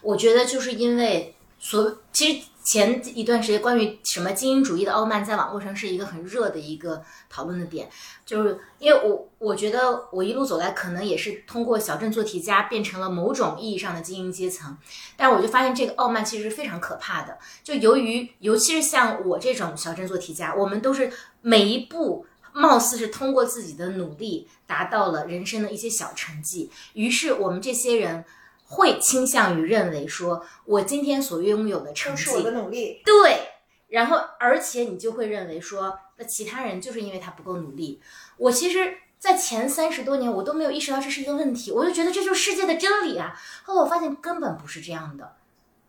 [0.00, 7.88] 我觉得就是因为所其实前一段时间关于什么精英主义的傲慢，在网络上是一个很热的一个讨论的点，
[8.26, 14.76] 就是因为我我觉得我一路走来，可能也是通过小镇做题家变成了某种意义上的精英阶层，
[15.16, 22.26] 但我就发现这个傲慢其实是非常可怕的，就由于尤其是像我这种小镇做题家，我们都是每一步。
[22.54, 28.24] 貌似是通过自己的努力达到了人生的一些小成绩，于是我们这些人
[28.68, 33.02] 会倾向于认为说，我今天所拥有的成绩正是我的努力。
[33.04, 33.48] 对，
[33.88, 38.00] 然后而且你就会认为说，那其他人就是因为他不够努力。
[38.36, 43.34] 我其实，在前三十多年，我都没有意识到这是一个问题，我就觉得这就是世界的真理啊。
[43.64, 45.36] 后来我发现根本不是这样的。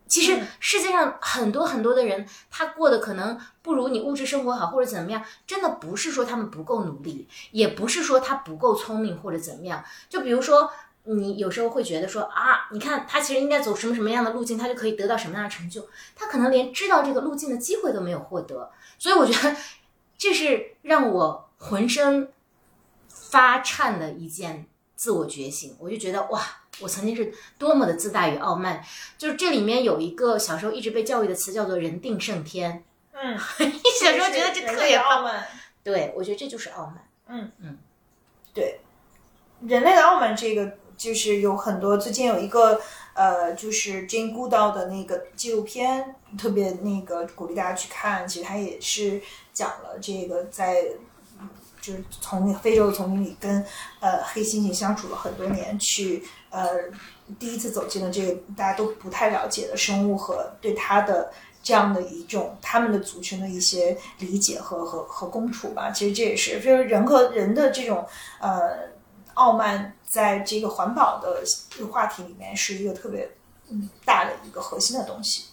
[0.08, 9.84] 其实世界上很多很多的人，他过得可能不如你物质生活好，或者怎么样，真的不是说他们不够努力，也不是说他不够聪明或者怎么样。
[10.10, 10.72] 就比如说，
[11.16, 18.72] 你有时候会觉得说啊，你看他其实应该走什么什么样的路径，他就可以得到什么样的成就，他可能连知道这个路径的机会都没有获得。
[18.98, 19.56] 所以我觉得
[20.18, 22.32] 这是让我浑身
[23.08, 25.76] 发颤的一件自我觉醒。
[25.80, 26.42] 我就觉得哇，
[26.80, 28.84] 我曾经是多么的自大与傲慢。
[29.18, 32.84] 就是这里面有一个小时候一直被教育的词叫做“人定胜天
[33.14, 35.48] 嗯，”， 你小时候觉得这特别傲慢。
[35.84, 37.08] 对，我觉得这就是傲慢。
[37.28, 37.78] 嗯嗯，
[38.54, 38.82] 对，
[39.62, 42.80] 人类的傲慢这个就是有很多，最近有一个
[43.16, 48.28] 呃，就是 Jane Goodall 的那个纪录片，特别那个鼓励大家去看。
[48.28, 49.20] 其实它也是
[49.52, 50.86] 讲了这个在。
[51.82, 53.66] 就是从非洲的丛林里跟
[54.02, 56.72] 呃黑猩猩相处了很多年，去呃
[57.40, 61.32] 第一次走进了这个大家都不太了解的生物和对它的
[61.64, 65.90] 这样的一种他们的族群的一些理解和和和共处吧。
[65.90, 68.06] 其实这也是就是人和人的这种
[68.42, 68.89] 呃
[69.40, 71.44] 傲慢，在这个环保的
[71.92, 73.32] 话题里面是一个特别
[73.70, 75.46] 嗯大的一个核心的东西。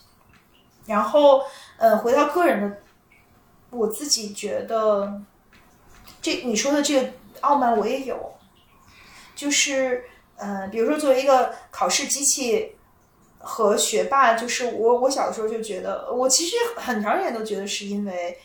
[0.87, 1.43] 然后
[1.79, 2.79] 呃回到个人的，
[3.71, 5.23] 我自己觉得
[6.21, 7.11] 这你说的这个
[7.41, 8.35] 傲慢我也有，
[9.35, 10.05] 就是
[10.37, 12.73] 呃比如说作为一个考试机器。
[13.49, 18.37] 和学霸，就是我，我小的时候就觉得，我其实很长时间都觉得是因为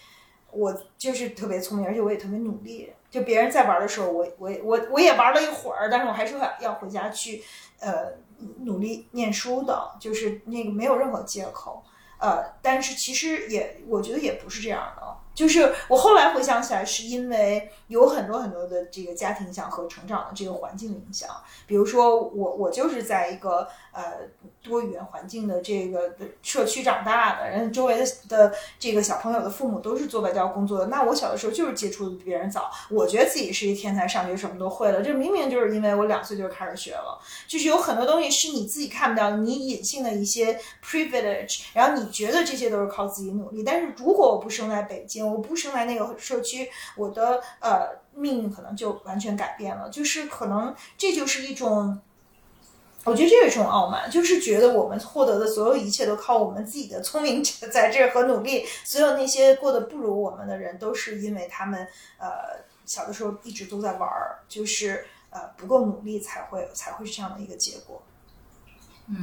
[0.51, 2.93] 我就是特别聪明，而且我也特别努力。
[3.11, 7.43] 就别人在玩的时候，我我我我也玩了一会儿，但是我还是要要回家去
[7.79, 8.13] 呃
[8.61, 11.83] 努力念书的，就是那个没有任何借口。
[12.17, 15.01] 呃，但是其实也我觉得也不是这样的，
[15.33, 21.27] 就是我后来回想起来，是因为有很多很多的这个家庭影响和成长的这个环境的影响。
[21.65, 24.13] 比如说我我就是在一个呃
[24.61, 48.01] 多语言环境的这个社区长大的，人周围的的这个小朋友的父母都是做外交工作的，那我小的时候就是接触的比别人早，我觉得自己是一天才，上学什么都会了，这明明就是因为我两岁就开始学了，就是有很多东西是你自己看不到，你隐性的一些 privilege，然后你觉得这些都是靠自己努力，但是如果我不生在北京，我不生在那个社区，我的呃。
[48.13, 51.97] 命运可能就完全改变了，就是可能这就是一种，
[53.03, 61.87] 我觉得这是一种傲慢，就是觉得我们获得的所有一切都靠我们自己的聪明才智和努力，所有那些过得不如我们的人，都是因为他们
[62.19, 68.01] 呃小的时候一直都在玩儿，就是呃不够努力才会才会是这样的一个结果。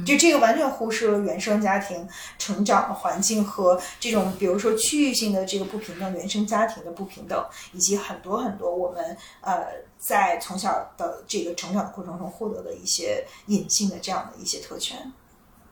[0.05, 2.07] 就这个完全忽视了原生家庭
[2.37, 7.43] 成长的环境和这种，比如说区域性的这个不平等、原生家庭的不平等，
[7.73, 9.65] 以及很多很多我们呃
[9.97, 15.11] 在从小的这个成长的过程中获得的一些隐性的这样的一些特权。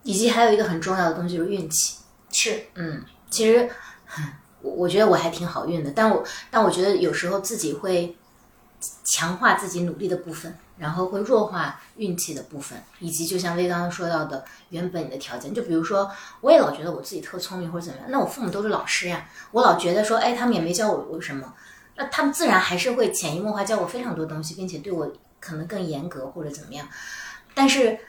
[0.04, 1.98] 以及还有一个很重要的东西就是运气。
[2.32, 3.70] 是，嗯，其实
[4.62, 8.16] 我我觉得我还挺好运的，但我但我觉得有时候自己会
[9.04, 10.58] 强化自己努力的部分。
[10.78, 16.10] 然后会弱化运气的部分，以及就像薇刚刚说到的，原本你的条件，就比如说，
[16.42, 21.54] 我也老觉得我自己特聪明或者怎么样，那我父母都是老师呀，我老觉得说，哎，他们也没教我我什么，
[21.96, 26.88] 那他们自然还是会潜移默化教我非常多东西，并且对我可能更严格或者怎么样。
[27.54, 28.00] 但是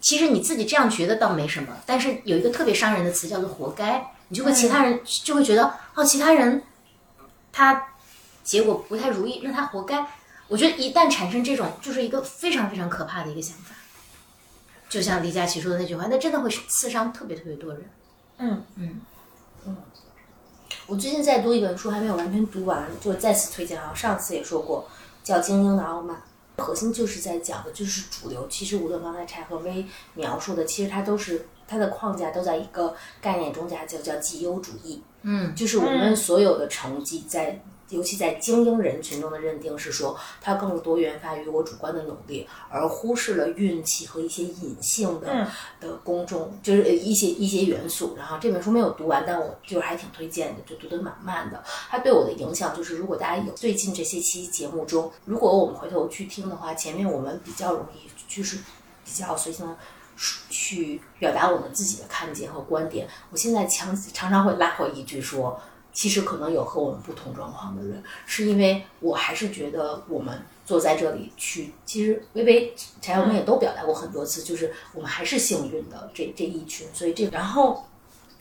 [0.00, 6.62] 其实你自己这样觉得倒没什么，但是有一个特别伤人的词叫做“活该”，你就会其他人就会觉得，哦，其他人
[7.52, 7.88] 他
[8.42, 10.04] 结果不太如意，那他活该。
[10.48, 13.74] 我觉得一旦产生这种，就是一个非常非常可怕的一个想法，
[14.88, 17.90] 就像李佳琦说的那句话，那真的会刺伤特别特别多人。
[18.38, 19.00] 嗯嗯
[19.64, 19.76] 嗯。
[20.86, 23.92] 我最近在读一本书，还没有完全读完，就再次推荐啊。
[23.92, 24.88] 上次也说过，
[25.24, 26.22] 叫《精英的傲慢》，
[26.62, 28.46] 核心就是在讲的就是主流。
[28.46, 35.02] 其实无论刚才柴和薇描述的，其实它都是它的框架都在一个概念中，叫叫绩优主义。
[35.22, 37.60] 嗯，就是我们所有的成绩在。
[37.88, 45.46] 尤其在精英人群中的认定是说，它更多源发于我主观的努力，而忽视了运气和一些隐性的
[45.80, 48.16] 的公众，就是一些一些元素。
[48.16, 51.62] 然后这本书没有读完，但我就是还挺推荐的，就读得蛮慢的。
[51.88, 58.56] 它对我的影响就是，如果大家有最近这些期节目中，如果我们回头去听的话，前面我们比较容易就是
[59.04, 59.76] 比较随性的
[60.50, 63.06] 去表达我们自己的看见和观点。
[63.30, 65.60] 我现在常常常会拉回一句说。
[65.96, 76.86] 其实可能有和我们不同状况的人，是因为我还是觉得我们坐在这里去，其实微微、柴我们也都表达过很多次，就是我们还是幸运的这这一群。
[76.92, 77.82] 所以这，然后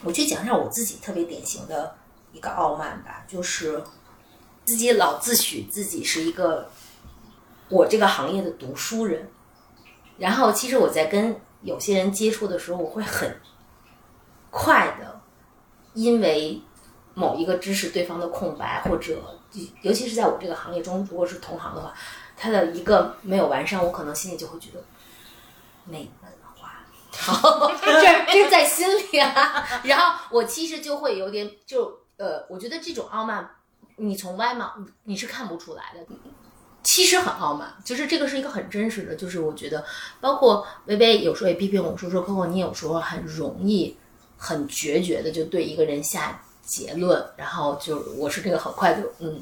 [0.04, 1.96] 我去讲一下我自己特别典型的
[2.34, 3.82] 一个傲慢吧，就是
[4.66, 6.70] 自己老自诩自己是一个
[7.70, 9.30] 我这个行业的读书人，
[10.18, 13.40] 然后其实我在跟有些人接触的时候，我会很
[14.52, 15.22] 快的，
[15.94, 16.62] 因为。
[17.16, 19.18] 某一个知识对方的空白，或者
[19.82, 21.92] 尤其是在我这个行业中，如果是同行的话，
[22.38, 24.84] 他的一个没有完善，我可能心里就会觉得
[25.86, 29.82] 没文化，好， 这这是在心里啊。
[29.84, 33.50] 然后我其实就会有点就呃，我觉得这种傲慢，
[33.96, 34.76] 你从外貌
[35.06, 36.06] 你是看不出来的。
[36.84, 39.84] 其实很傲慢，就是这个是一个很真实的，就是我觉得，
[40.22, 43.98] 包括微微有时候也批评我说说 Coco，你有时候很容易
[44.38, 49.42] 很决绝的就对一个人下结论，然后就我是这个很快就嗯。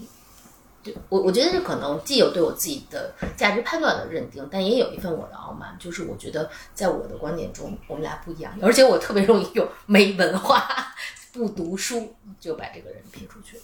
[0.83, 5.77] 对我，我觉得这可能既有对我自己的价值判断的认定，但也有一份我的傲慢。
[5.79, 10.67] 就是我觉得在我的观点中，我们俩不一样，而且我特别容易有没文化、
[11.31, 13.57] 不读书就把这个人撇出去。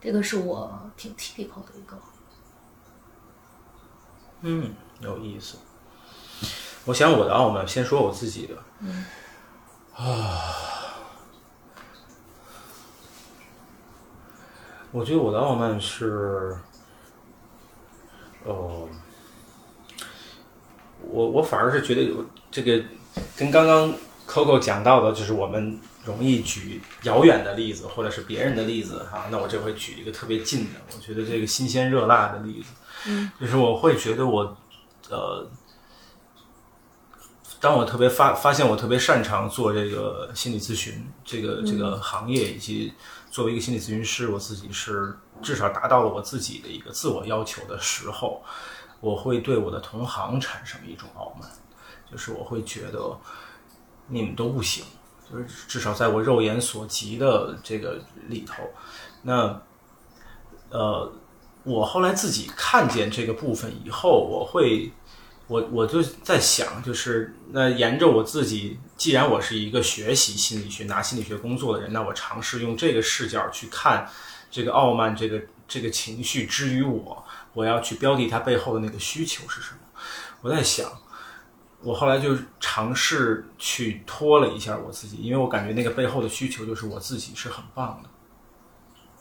[0.00, 1.98] 这个是我挺 typical 的一个。
[4.40, 5.58] 嗯，有意思。
[6.86, 8.54] 我想我的傲慢，先说我自己的。
[8.80, 9.04] 嗯。
[9.94, 10.72] 啊。
[14.94, 16.56] 我觉得我的傲慢是，
[18.44, 18.88] 哦，
[21.00, 22.80] 我我反而是觉得有这个
[23.36, 23.92] 跟刚刚
[24.24, 29.26] Coco 讲到的，就是我们容易举遥远的例子或者是别人的例子哈。
[29.32, 32.68] 那我这回举一个特别近的，我觉得这个新鲜热辣的例子，
[33.08, 34.56] 嗯，就是我会觉得我
[35.10, 35.44] 呃，
[37.58, 42.92] 当我特别发发现我特别擅长做这个心理咨询这个这个行业以及。
[43.34, 45.12] 作为一个心理咨询师，我自己是
[45.42, 48.40] 至少达到了我自己的一个自我要求的时候，
[49.00, 51.50] 我会对我的同行产生一种傲慢，
[52.08, 53.18] 就是我会觉得
[54.06, 54.84] 你们都不行，
[55.28, 58.62] 就是至少在我肉眼所及的这个里头，
[59.22, 59.60] 那
[60.70, 61.12] 呃，
[61.64, 64.92] 我后来自己看见这个部分以后，我会。
[65.46, 74.08] 我我就在想，就是那沿着我自己，既然我是一个学习心理学、拿心理学工作的人，那我尝试用这个视角去看
[74.50, 77.22] 这个傲慢这个这个情绪之于我，
[77.52, 79.80] 我要去标的它背后的那个需求是什么？
[80.40, 80.90] 我在想，
[81.82, 88.08] 我后来就尝试去拖了一下我自己，因为我感觉那个背后的需求就是我自己是很棒的，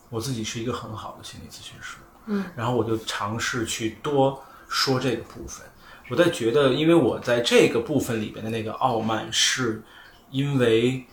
[0.10, 1.98] 我自己是一个很好的心理咨询师，
[2.28, 5.66] 嗯，然后我就尝试去多说这个部分。
[6.14, 9.82] 我在觉得，因为我在这个部分里边的那个傲慢，是
[10.30, 11.06] 因为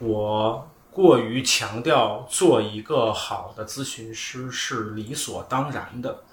[0.00, 6.24] 我过于强调做一个好的咨询师是理所当然的。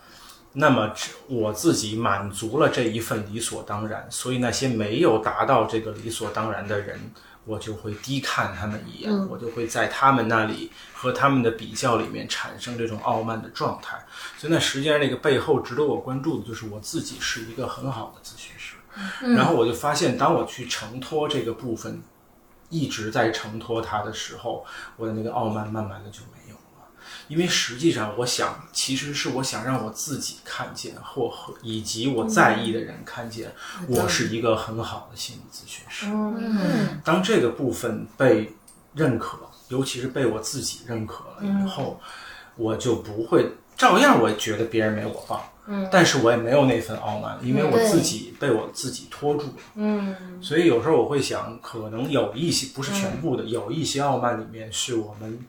[0.52, 0.92] 那么
[1.30, 7.00] 我自己满足了这一份理所当然，所以那些没有达到这个理所当然的人。
[7.48, 10.72] 我就会低看他们一眼，我就会在他们那里
[11.06, 14.04] 和他们的比较里面产生这种傲慢的状态。
[14.38, 18.76] 所以那实际上那个背后值得我关注的就是我自己是一个很好的咨询师。
[19.36, 22.02] 然后我就发现，当我去承托这个部分，
[22.70, 24.66] 一直在承托它的时候，
[24.96, 26.62] 我的那个傲慢慢慢的就没有了。
[27.28, 31.30] 因为实际上，我想，其实是我想让我自己看见，或
[31.62, 33.54] 以及我在意的人看见，
[33.90, 36.06] 我是一个很好的心理咨询师。
[36.08, 38.56] 嗯，当这个部分被
[38.94, 42.00] 认可，尤其是被我自己认可了以后，
[42.56, 43.48] 我就不会
[43.78, 45.42] 照样，我觉得别人没有我棒。
[45.68, 49.54] 嗯，但是我也没有那份傲慢，因为我自己被我自己拖住了。
[49.76, 55.40] 嗯，所以有时候我会想，可能有一些不是全部的，有一些傲慢里面是我们。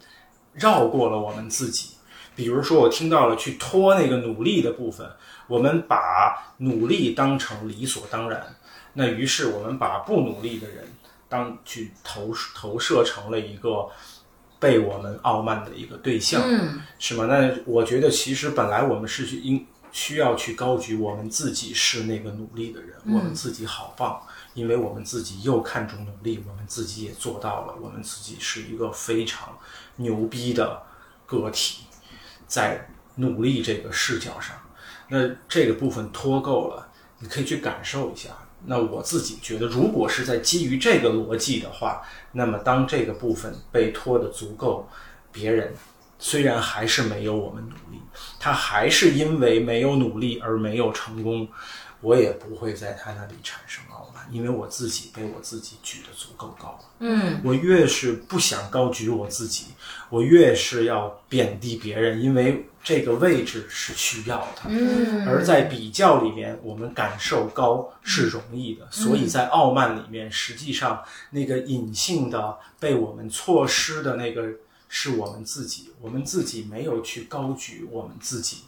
[0.58, 1.96] 绕过了我们自己，
[2.34, 5.06] 比如说我听到了去拖那个努力的部分，
[5.48, 8.56] 我们把努力当成理所当然，
[8.94, 10.86] 那于是我们把不努力的人
[11.28, 13.88] 当去投投射成了一个
[14.58, 17.26] 被我们傲慢的一个对象，嗯是吗？
[17.26, 24.20] 那我觉得其实本来我们是去应需要去高举我们自己是那个努力的人，我们自己好棒。
[24.54, 29.54] 因为我们自己又看重努力，我们自己也做到了，我们自己是一个非常
[29.96, 30.82] 牛逼的
[31.26, 31.82] 个体，
[32.46, 34.56] 在努力这个视角上，
[35.10, 36.88] 那这个部分脱够了，
[37.18, 38.30] 你可以去感受一下。
[38.66, 42.02] 那我自己觉得，如果是在基于这个逻辑的话，
[42.32, 44.88] 那么当这个部分被拖得足够，
[45.32, 45.74] 别人
[46.18, 48.00] 虽然还是没有我们努力，
[48.38, 51.48] 他还是因为没有努力而没有成功。
[52.02, 53.82] 我也不会在他那里产生，
[54.30, 56.78] 因为我自己被我自己举得足够高。
[56.98, 59.66] 嗯，我越是不想高举我自己，
[60.08, 64.62] 我越是要贬低别人，因为这个位置是需要的。
[64.66, 74.48] 嗯，而在比较里面，我们感受高是容易的，所以在傲慢里面，实际上那个隐性的被我们错失的那个
[74.88, 78.58] 是我们自己，我们自己没有去高举我们自己。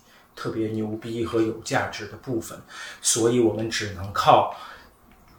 [0.41, 2.57] 特别牛逼和有价值的部分，
[3.03, 4.55] 所以我们只能靠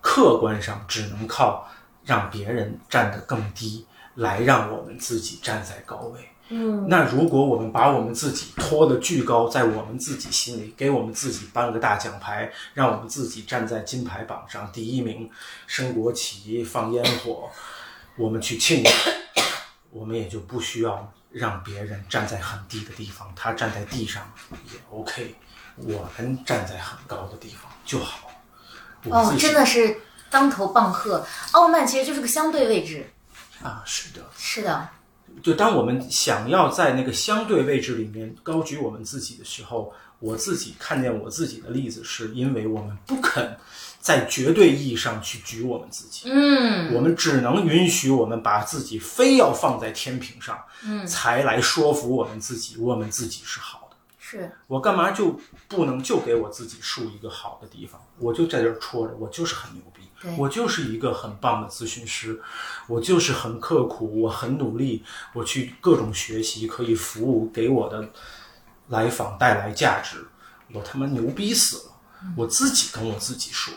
[0.01, 1.67] 客观上，只能靠
[2.03, 3.85] 让别人站得更低，
[4.15, 6.29] 来让我们自己站在高位。
[6.49, 15.29] 嗯，那如果我们把我们自己拖得巨高，在我们自己心里，给我们自己颁个大奖牌，让我们自己站在金牌榜上第一名，
[15.67, 17.49] 升国旗、放烟火，
[18.17, 18.89] 我们去庆祝，
[19.91, 21.11] 我们也就不需要。
[21.31, 24.27] 让别人站在很低的地方，他站在地上
[24.65, 25.35] 也 OK。
[25.75, 28.28] 我们站在很高的地方就好。
[29.05, 29.97] 我哦真的是
[30.29, 31.25] 当头棒喝。
[31.51, 33.09] 傲慢其实就是个相对位置。
[33.63, 34.21] 啊，是的。
[34.37, 34.89] 是的，
[35.43, 43.57] 就当我们想要在那个相对位置里面高举我们自己的时候，我自己看见我自己的例子，是因为我们不肯
[43.99, 53.88] 在绝对意义上去举我们自己，嗯我们只能允许我们把自己非要放在天平上，嗯，才来说服我们自己，我们自己是好的。
[54.29, 57.99] 是我干嘛就不能就给我自己树一个好的地方？
[58.19, 60.01] 我就在这儿戳着，我就是很牛逼，
[60.37, 62.39] 我就是一个很棒的咨询师，
[62.87, 65.03] 我就是很刻苦，我很努力，
[65.33, 68.07] 我去各种学习，可以服务给我的
[68.89, 70.27] 来访带来价值，
[70.73, 72.31] 我他妈牛逼死了！
[72.37, 73.73] 我自己跟我自己说，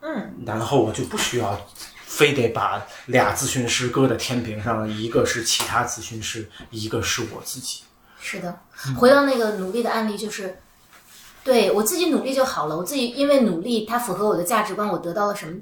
[0.00, 1.58] 嗯，然后我就不需要。
[2.06, 7.82] 非得把俩咨询师搁在天平上，一个是其他咨询师，一个是我自己。
[8.24, 8.58] 是的。
[8.96, 10.58] 回到那个努力的案例，就是
[11.44, 12.76] 对我自己努力就好了。
[12.76, 15.60] 我自己因为努力，它符合我的价值观，我得到了什么，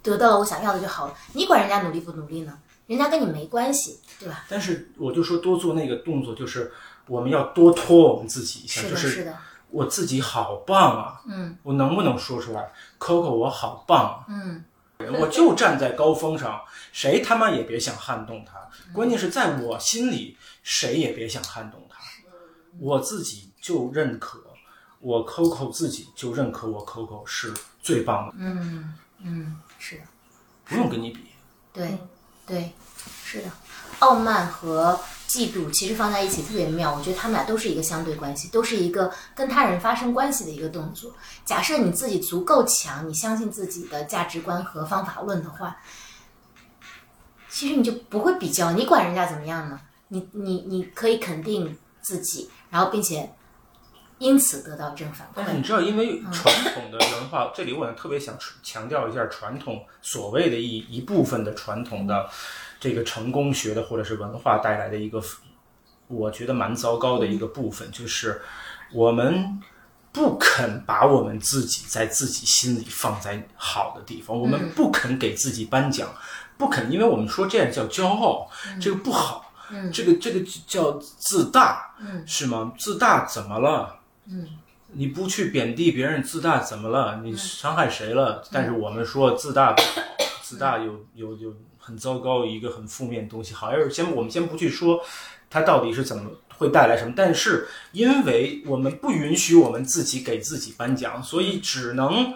[0.00, 1.14] 得到了我想要的就好了。
[1.32, 2.56] 你管人家努力不努力呢？
[2.86, 4.44] 人家跟你没关系，对吧？
[4.48, 6.70] 但是我就说多做那个动作，就是
[7.06, 9.36] 我们要多拖我们自己一下，是的，就是是的，
[9.70, 14.64] 我自己好棒啊，嗯我能不能说出来？Coco，我好棒啊，嗯，
[15.18, 16.60] 我就站在高峰上，
[16.92, 18.52] 谁他妈也别想撼动他。
[18.92, 21.83] 关键是在我心里，谁也别想撼动他。
[22.78, 24.38] 我自己就认可，
[25.00, 27.52] 我 Coco 自己就认可我 Coco 是
[27.82, 30.02] 最棒的，嗯嗯，是的。
[30.64, 31.20] 不用跟你比。
[31.72, 31.98] 对，
[32.46, 32.72] 对，
[33.24, 33.50] 是的，
[33.98, 34.98] 傲慢和
[35.28, 36.94] 嫉妒其实放在一起特别妙。
[36.94, 41.12] 我觉得他们俩都是一个相对关系，都是一个跟他人发生关系的一个动作。
[41.44, 45.76] 假设你自己足够强，你相信自己的价值观和方法论的话，
[47.50, 49.80] 其实你就不会比较，你管人家怎么样呢？
[50.08, 53.30] 你你你可以肯定自己，然后并且
[54.18, 55.30] 因此得到正反馈。
[55.36, 62.28] 但是你知道，因为传统的文化，这里我特别想强调一下传统所谓的一一部分的传统的
[62.80, 65.22] 这个成功学的或者是文化带来的一个，
[66.08, 68.42] 我觉得蛮糟糕的一个部分，就是
[68.92, 69.60] 我们
[70.10, 76.08] 不肯把我们自己在自己心里放在好的地方，我们不肯给自己颁奖，
[76.58, 79.43] 不肯，因为我们说这样叫骄傲，这个不好。
[79.92, 82.72] 这个这个叫自大，嗯是吗？
[82.78, 83.96] 自大怎么了？
[84.26, 84.48] 嗯
[84.96, 87.20] 你不去贬低别人自大怎么了？
[87.24, 88.44] 你伤害谁了？
[88.52, 89.74] 但是我们说自大
[90.40, 93.52] 自大有有有很糟糕一个很负面的东西。
[93.54, 95.00] 好，要是先我们先不去说
[95.50, 102.32] 它到底是怎么会带来什么，但是因为我们不允许我们自己给自己颁奖，所以只能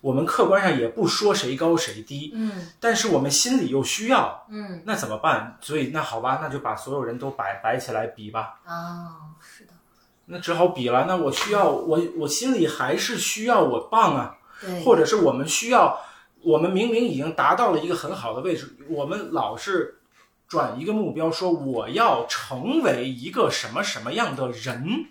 [0.00, 5.58] 我们客观上也不说谁高谁低，嗯但是我们心里又需要，嗯，那怎么办？
[5.60, 8.60] 所以那好吧，那就把所有人都摆摆起来比吧。
[8.66, 9.72] 哦，是的，
[10.26, 11.04] 那只好比了。
[11.06, 16.00] 那我需要，我我心里还是需要我棒啊，对，或者是我们需要，
[16.42, 20.00] 我们明明已经达到了一个很好的位置，我们老是
[20.48, 25.04] 转一个目标，说我要成为一个什么什么样的人，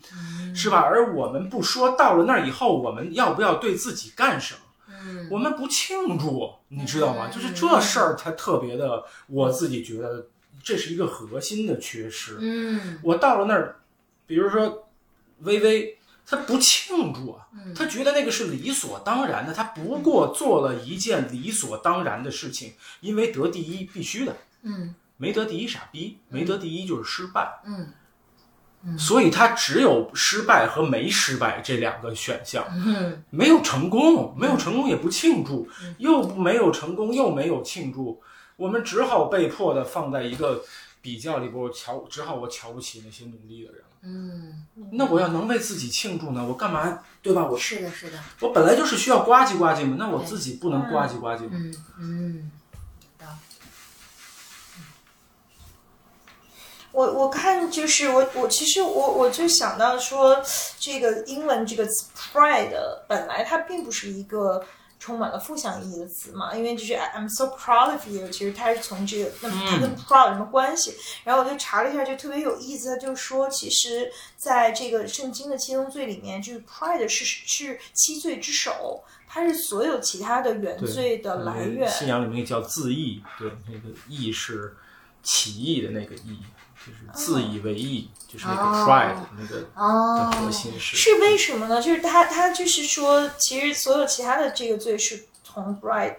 [0.55, 0.79] 是吧？
[0.79, 4.61] 而我们不说到了那儿以后，我们要不要对自己干什么？
[4.99, 5.27] 嗯。
[5.31, 7.29] 我们不庆祝，你知道吗？
[7.29, 10.27] 就是这事儿才特别的，我自己觉得
[10.63, 12.37] 这是一个核心的缺失。
[12.39, 12.99] 嗯。
[13.03, 13.79] 我到了那儿，
[14.25, 14.87] 比如说
[15.39, 24.95] 微微，他不庆祝啊，他觉得那个是理所当然的，他不过做了一件理所当然的事情，因为得第一必须的，嗯。
[25.21, 27.91] 没得第一傻逼，没得第一就是失败，嗯
[28.97, 38.21] 所以他只有失败和没失败这两个选项，嗯没有成功，没有成功也不庆祝，又没有成功又没有庆祝，
[38.55, 40.63] 我们只好被迫的放在一个
[41.01, 43.81] 比较里边，我瞧，只好我瞧不起那些努力的人。
[44.01, 46.45] 嗯，那我要能为自己庆祝呢？
[46.47, 46.99] 我干嘛？
[47.21, 47.45] 对吧？
[47.45, 51.49] 我是的，是的，我本来就是需要呱唧呱唧嘛，那我自己不能呱唧呱唧吗？
[51.51, 52.51] 嗯嗯，
[56.99, 60.43] 我我看就是我我其实我我就想到说，
[60.77, 62.75] 这个英文这个词 pride
[63.07, 64.61] 本来它并不是一个
[64.99, 70.93] 充满了负向意义的词嘛，因为就是 I'm so proud of you，其实它是从这个那么它跟 proud 有什么关系？
[71.23, 81.89] 然后我就查了一下，就特别有意思，它就说其实在这个圣经的七宗罪里面，就是 pride 是是七罪之首，它是所有其他的原罪的来源。
[81.89, 84.75] 信仰里面叫自义，对，那个义是
[85.23, 86.39] 起义的那个义，
[86.85, 90.95] 就是自以为意，就是那个哦 pride 那个的哦，核心是。
[90.95, 91.81] 是为什么呢？
[91.81, 96.15] 就是他他就是说，其实所有其他的这个罪是从 pride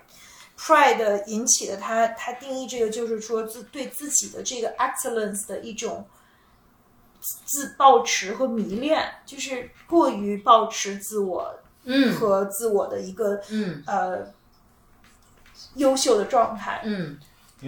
[0.58, 1.78] pride 引起的。
[1.78, 6.06] 他他定义这个就是说自对自己的这个 excellence 的一种
[7.46, 14.26] 自抱持和迷恋，就是过于抱持自我嗯和自我的一个嗯呃
[15.76, 16.82] 优秀的状态。
[16.84, 17.18] 嗯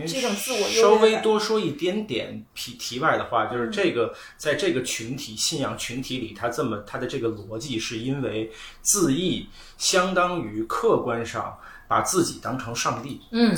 [0.06, 8.51] 这种自我稍微多说一点点题题外的话，就是这个在这个群体信仰群体里，他这么他的这个逻辑，是因为
[8.81, 13.55] 自义相当于客观上把自己当成上帝，嗯。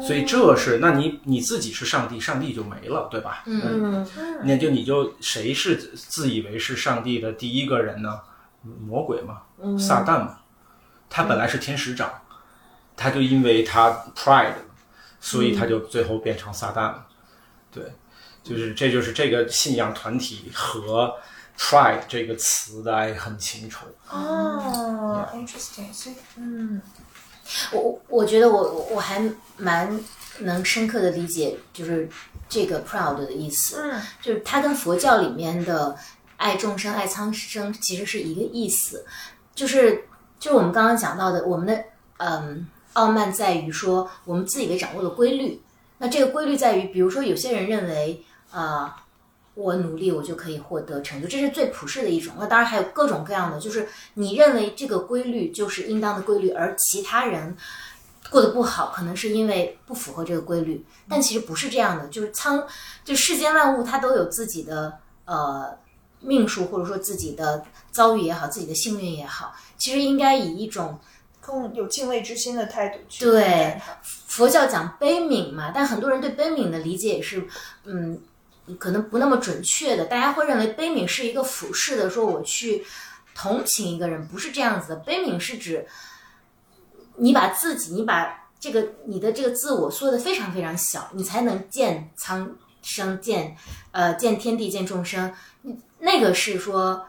[0.00, 3.42] 所以这是那你你自己是上帝，上帝就没了，对吧？
[3.46, 4.06] 嗯。
[4.16, 4.40] 嗯。
[4.44, 8.20] 那就你就谁是自以为是上帝的第一个人呢？
[8.62, 9.40] 魔鬼嘛，
[9.78, 10.40] 撒旦嘛，
[11.08, 12.12] 他本来是天使长，
[12.94, 14.52] 他就因为他 pride，
[15.20, 17.06] 所以他就最后变成撒旦了。
[17.70, 17.84] 对，
[18.42, 21.14] 就是这就是这个信仰团体和
[21.58, 23.86] pride 这个词的爱恨情仇。
[24.08, 26.80] 哦，interesting，所以嗯。
[27.72, 29.20] 我我我觉得我我我还
[29.56, 30.00] 蛮
[30.38, 32.08] 能深刻的理解，就是
[32.48, 34.00] 这个 proud 的意思，嗯。
[34.22, 35.96] 就是它跟佛教里面的
[36.36, 39.04] 爱众生、爱苍生其实是一个意思，
[39.52, 40.04] 就是
[40.38, 41.84] 就是我们刚刚讲到的，我们的
[42.18, 45.60] 嗯傲慢在于说我们自以为掌握了规律，
[45.98, 49.04] 那这个规律在于，比如说有些人认为啊。
[49.54, 52.32] 我努力，我就可以获得成就，这是最普世的一种。
[52.38, 57.54] 那当然还有各种各样的，就是你认为这个规律就是应当的规律，而其他人
[58.30, 60.82] 过得不好，可能是因为不符合这个规律。
[61.10, 62.64] 但其实不是这样的，就是苍，
[63.04, 64.96] 就世间万物它都有自己的
[65.26, 65.76] 呃
[66.20, 70.98] 命数，或者说自己的遭遇也好，自己的幸运也好，其实应该以一种
[71.40, 77.46] 更有敬畏之心的态度去对它佛教讲悲悯嘛，但很多人对悲悯的理解也是，
[77.84, 78.20] 嗯，
[78.78, 80.04] 可能不那么准确的。
[80.04, 82.84] 大家会认为悲悯是一个俯视的，说我去
[83.34, 84.96] 同情一个人，不是这样子的。
[84.96, 85.86] 悲悯是指
[87.16, 93.56] 你把自己，你把这个你的这个自我缩的非常非常小，你才能见苍生，见
[93.90, 95.34] 呃见天地，见众生。
[95.98, 97.04] 那个是说，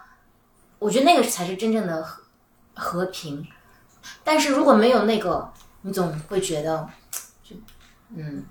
[0.80, 2.24] 我觉得那个才是真正的和
[2.74, 3.46] 和平。
[4.24, 5.52] 但是如果没有那个，
[5.82, 6.88] 你总会觉得，
[7.44, 7.56] 就
[8.16, 8.44] 嗯。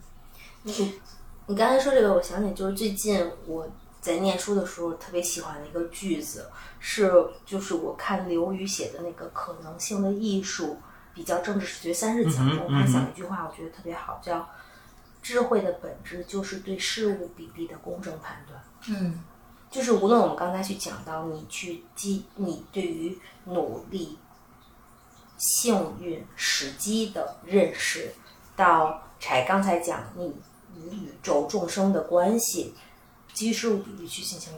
[0.63, 1.01] 你
[1.47, 3.67] 你刚才说这个，我想起就是最近我
[4.01, 7.11] 在念书的时候特别喜欢的一个句子，是
[7.47, 10.75] 就是我看刘瑜写的那个《可能性的艺术》
[11.15, 14.47] 比较政治史学三十讲中，他讲一句话，我觉得特别好，叫
[15.23, 18.63] “智慧的本质就是对事物比例的公正判断”。
[18.89, 19.25] 嗯
[19.71, 24.19] 就是无论我们刚才去讲到你去积，你对于努力、
[25.41, 28.13] 幸运、时机的认识，
[28.55, 30.37] 到柴刚才讲你
[30.77, 32.75] 与宇宙众生的关系，
[33.33, 34.53] 基于事物比例去进行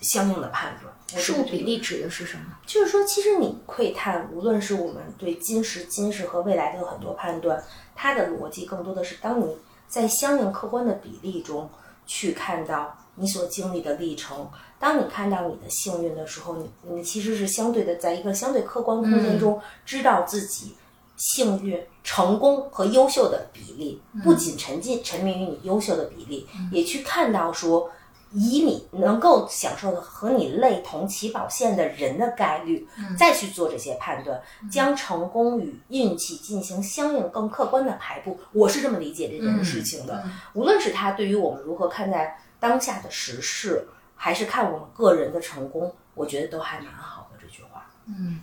[0.00, 0.94] 相应的判断。
[1.12, 2.44] 我事物比例指的是什么？
[2.64, 7.60] 就是说，其实你窥探，无论是我们对今时今世和未来的很多判断，
[7.96, 9.56] 它的逻辑更多的是当你
[9.88, 11.68] 在相应客观的比例中
[12.06, 14.48] 去看到你所经历的历程。
[14.78, 20.74] 当你看到你的幸运的时候，你你其实是相对的在一个相对客观空间中，知道自己
[21.16, 27.90] 幸运、成功和优秀的比例，不仅沉浸沉迷于你优秀的比例，也去看到说。
[28.32, 32.86] 以你能够享受的和你类同起跑线的人的概率，
[33.18, 34.40] 再去做这些判断，
[34.70, 38.38] 将成功与运气进行相应更客观的排布。
[38.52, 40.22] 我是这么理解这件事情的。
[40.54, 47.38] 无论是他对于我们如何看待当下的时事，还是看我们个人的成功，我觉得都还蛮好的。
[47.40, 48.40] 这句话，嗯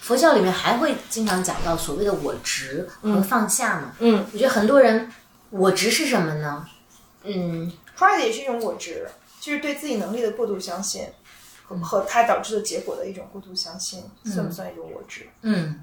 [0.00, 3.92] 佛教里面还会经常讲到所谓的我执和放下嘛。
[3.98, 5.10] 嗯，我觉得很多人
[5.50, 6.64] 我执是什么呢？
[7.24, 9.08] 嗯，pride 也是一种我执，
[9.40, 11.08] 就是对自己能力的过度相信，
[11.64, 15.26] 和和它导致的结果的一种过度相信，算不算一种我执？
[15.42, 15.82] 嗯，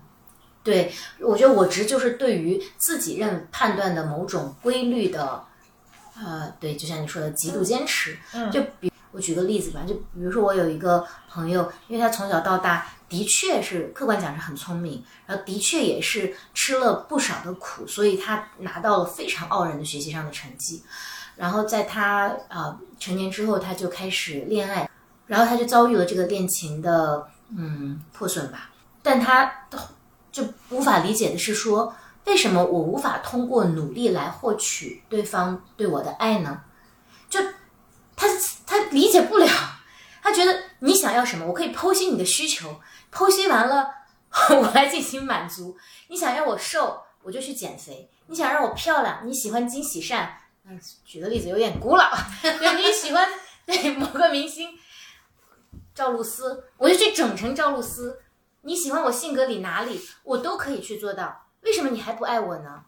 [0.64, 5.44] 对，我觉得我执就是对于自己认判断的某种规律的，
[6.24, 8.18] 呃，对，就像你说的极度坚持。
[8.34, 20.84] 嗯就比我举个例子吧，就比如说我有一个朋友，因为他从小到大的确是客观讲是很聪明，然后的确也是吃了不少的苦，所以他拿到了非常傲人的学习上的成绩。
[21.36, 24.90] 然后在他呃成年之后，他就开始恋爱，
[25.28, 27.28] 然后他就遭遇了这个恋情的
[27.58, 28.70] 嗯破损吧。
[29.04, 29.52] 但他
[30.32, 31.94] 就无法理解的是说，
[32.26, 36.62] 为什么我无法通过努力来获取对方对我的爱呢？
[37.30, 37.40] 就
[38.16, 38.28] 他
[38.66, 39.48] 他理解不了，
[40.22, 42.80] 他觉得你想要什么，我可以剖析你的需求，
[43.12, 43.90] 剖析完了
[44.52, 45.78] 我来进行满足。
[46.08, 52.12] 你想要我瘦，我就去减肥；你想让我漂亮，你喜欢金喜善，嗯，举个例子有点古老，
[52.42, 53.28] 对你喜欢
[53.66, 54.70] 对某个明星
[55.96, 58.22] 赵露思，我就去整成赵露思。
[58.62, 61.48] 你喜欢我性格里哪里，我都可以去做到。
[61.62, 62.84] 为什么你还不爱我呢？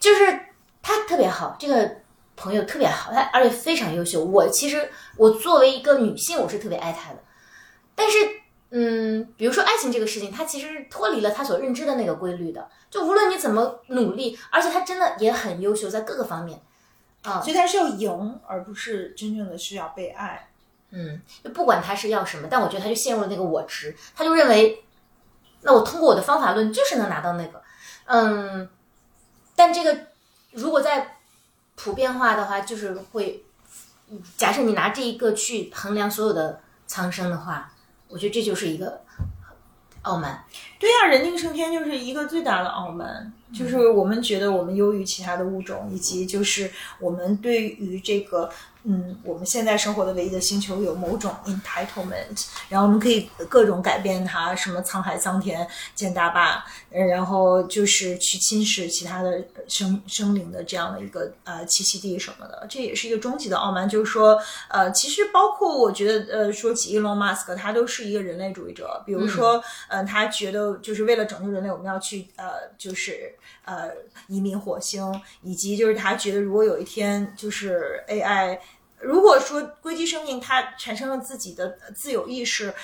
[0.00, 0.40] 就是
[0.82, 1.96] 他特别好，这个
[2.36, 4.24] 朋友特别好，他而且非常优秀。
[4.24, 7.18] 我其实我作为一个女性，我是特别爱他的。
[7.94, 8.18] 但是，
[8.70, 12.68] 嗯，比如说爱情这个事情，他其实是脱离了他所认知的那个规律的。
[12.90, 16.60] 就无论你怎么努力，而且他真的也很优秀，在各个方面。
[17.22, 20.48] 啊，所以他是要赢，而不是真正的需要被爱。
[20.90, 24.84] 嗯，就不管他是要什么，但我觉得他就陷入了那个我执，他就认为，
[25.62, 27.62] 那我通过我的方法论就是能拿到那个，
[28.06, 28.68] 嗯，
[29.56, 29.98] 但这个
[30.52, 31.18] 如果在
[31.74, 33.44] 普遍化的话，就是会，
[34.36, 37.72] 假设你拿这一个去衡量所有的苍生的话，
[38.08, 39.00] 我觉得这就是一个
[40.02, 40.44] 傲慢。
[40.78, 46.70] 对呀、人定胜天就是一个最大的傲慢，就是我们觉得我们优于其他的物种，以及就是
[47.00, 48.48] 我们对于这个。
[48.84, 63.88] 嗯，我们现在生活的唯一的星球有某种 entitlement，然后我们可以各种改变它，什么沧海桑田建大坝，然后就是去侵蚀其他的生生灵的这样的一个呃栖息地什么的，这也是一个终极的傲慢。
[63.88, 64.38] 就是说，
[64.68, 69.02] 呃，其实包括我觉得，呃，说起 Elon Musk，他都是一个人类主义者。
[69.04, 69.56] 比如说，
[69.88, 73.34] 嗯、呃，他觉得就是为了拯救人类，我们要去呃，就是
[73.68, 73.92] 呃
[74.26, 75.04] 移民火星，
[75.42, 78.58] 以及就是他觉得如果有一天就是 AI。
[79.00, 82.74] 如果说硅基生命它产生了自己的自有意识，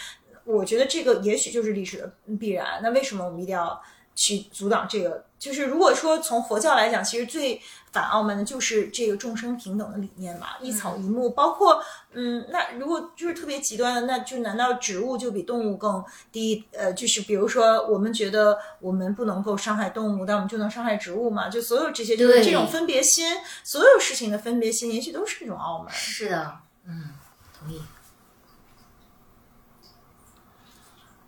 [0.45, 2.79] 我觉得这个也许就是历史的必然。
[2.85, 3.83] 那为什么我们一定要
[4.15, 5.27] 去阻挡这个？
[5.45, 7.61] 就是如果说从佛教来讲，其实最
[7.93, 11.83] 反傲慢的就是这个众生平等的理念嘛，一草一木，包括
[12.15, 16.03] 嗯，那如果就是特别极端的，那就难道植物就比动物更
[16.33, 16.65] 低？
[16.73, 21.51] 呃，就是比如说我们觉得我们不能够伤害动物，但我们就能伤害植物嘛？
[21.51, 25.93] 就所有这些，就是这种分别心，所有事情的分别心，也许都是一种傲慢。
[25.93, 26.57] 是的，
[26.87, 27.11] 嗯，
[27.59, 27.83] 同意。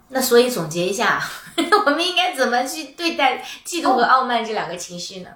[0.08, 1.20] 那所以总结一下，
[1.86, 5.30] 我们应该怎么去对待嫉妒和傲慢这两个情绪呢？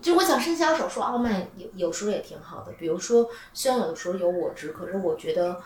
[0.00, 2.72] 就我想伸小手说，傲慢有有时候也挺好的。
[2.72, 5.60] 比如说，虽然有的时候有我执，可是我觉得，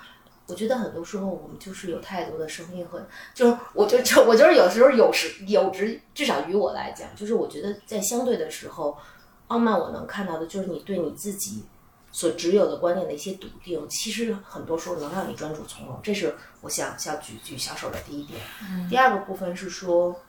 [0.47, 3.01] 我觉得很多时候我们就是有太多的声音和，
[3.33, 8.97] 就是我就就我就是有时候有时有执，至少于我来讲，就是我觉得在相对的时候，
[9.47, 11.65] 傲慢我能看到的就是你对你自己
[12.13, 16.01] 所持有的观念的一些笃定，其实很多时候能让你专注从容。
[16.03, 18.41] 这是我想想举举小手的第一点。
[18.89, 20.21] 第二个部分是说，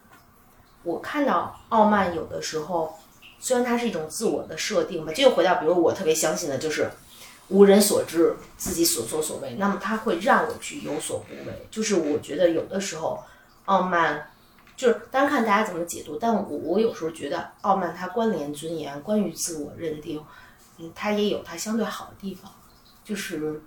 [0.84, 2.98] 我看到傲慢有的时候。
[3.42, 6.92] 虽然它是一种自我的设定吧，这又回到，比如我特别相信的就是
[7.48, 11.66] 无人所知，自己所作所为，那么它会让我去有所不为。
[11.72, 13.24] 就是我觉得有的时候
[13.64, 14.30] 傲慢，
[14.76, 20.22] 就是当然看大家怎么解读，但我我有时候觉得傲慢它关联尊严，关于自我认定，
[20.80, 22.52] 嗯，它也有它相对好的地方，
[23.04, 23.62] 就是。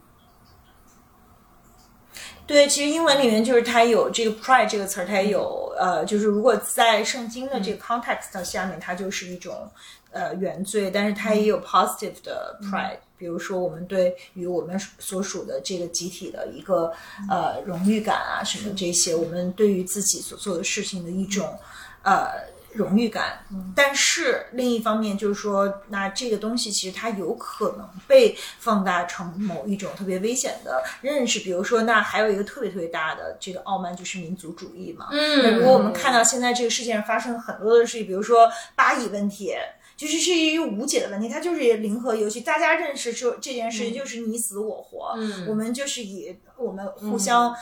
[2.45, 9.71] 对，其实英文里面就是它有这个 pride 这个词儿，它也有呃，就是如果在圣经的这个 context 下面，它就是一种
[10.11, 16.93] 呃原罪，但是它也有 positive 的 pride，、比如说我们对于我们所属的这个集体的一个
[17.31, 21.57] 呃荣誉感啊什么这些，我们对于自己所做的事情的一种
[22.03, 22.27] 呃。
[22.75, 23.45] 荣誉感，
[23.75, 35.09] 但是另一方面就是说，那这个东西其实它有可能被放大成某一种特别危险的认识，比如说，那还有一个特别特别大的这个傲慢就是民族主义嘛。
[35.13, 39.55] 嗯那如果我们看到现在这个世界上发生很多的事情，比如说巴以问题。
[39.95, 42.41] 就是是一个无解的问题，它就是零和游戏。
[42.41, 47.55] 大家认识说这件事情就是你死我活，嗯我们就是以我们互相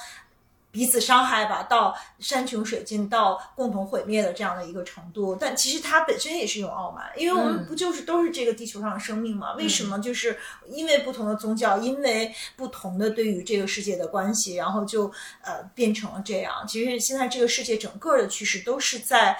[0.70, 5.34] 彼此伤害吧，到山穷水尽，到共同毁灭的这样的一个程度。
[5.34, 9.54] 但其实它本身也是一种傲慢，因为我们不就是都是这个地球上的生命吗？
[9.54, 10.38] 为什么就是
[10.68, 15.10] 因为不同的宗教，因为不同的对于这个世界的关系，然后就
[15.42, 16.64] 呃变成了这样？
[16.68, 19.36] 其实现在这个世界整个的趋势都是在。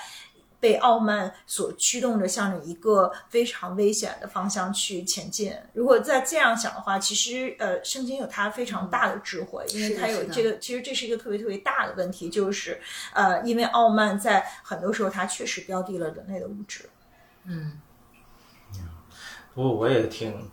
[0.60, 5.52] 被傲慢所驱动着，向着一个非常危险的方向去前进。
[5.72, 12.80] 如果再这样想的话，其实呃，圣经有它非常大的智慧，因为它有这个，其实这是一个特别特别大的问题，就是
[13.14, 16.88] 呃，因为傲慢在很多时候它确实标的了人类的物质。
[17.44, 17.80] 嗯
[19.54, 20.48] 不过我也挺，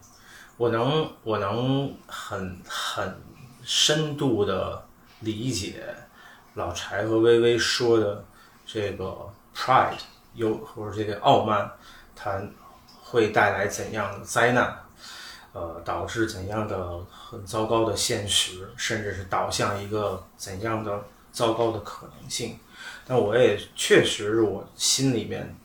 [0.58, 3.22] 我能我能很很
[3.62, 4.84] 深度的
[5.20, 5.84] 理解
[6.56, 8.26] 老柴和微微说的
[8.66, 9.27] 这个
[9.58, 9.98] pride
[10.36, 11.72] 有或者这个傲慢，
[12.16, 12.40] 它
[13.02, 14.78] 会带来怎样的灾难，
[15.54, 22.60] 呃，导致怎样的很糟糕的现实，甚至是导向一个怎样的糟糕的可能性。
[23.08, 25.56] 但我也确实，我心里面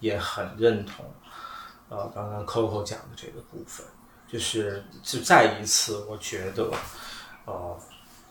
[0.00, 1.04] 也很认同。
[1.88, 3.86] 呃，刚刚 Coco 讲的这个部分，
[4.26, 6.68] 就是就再一次，我觉得，
[7.44, 7.78] 呃，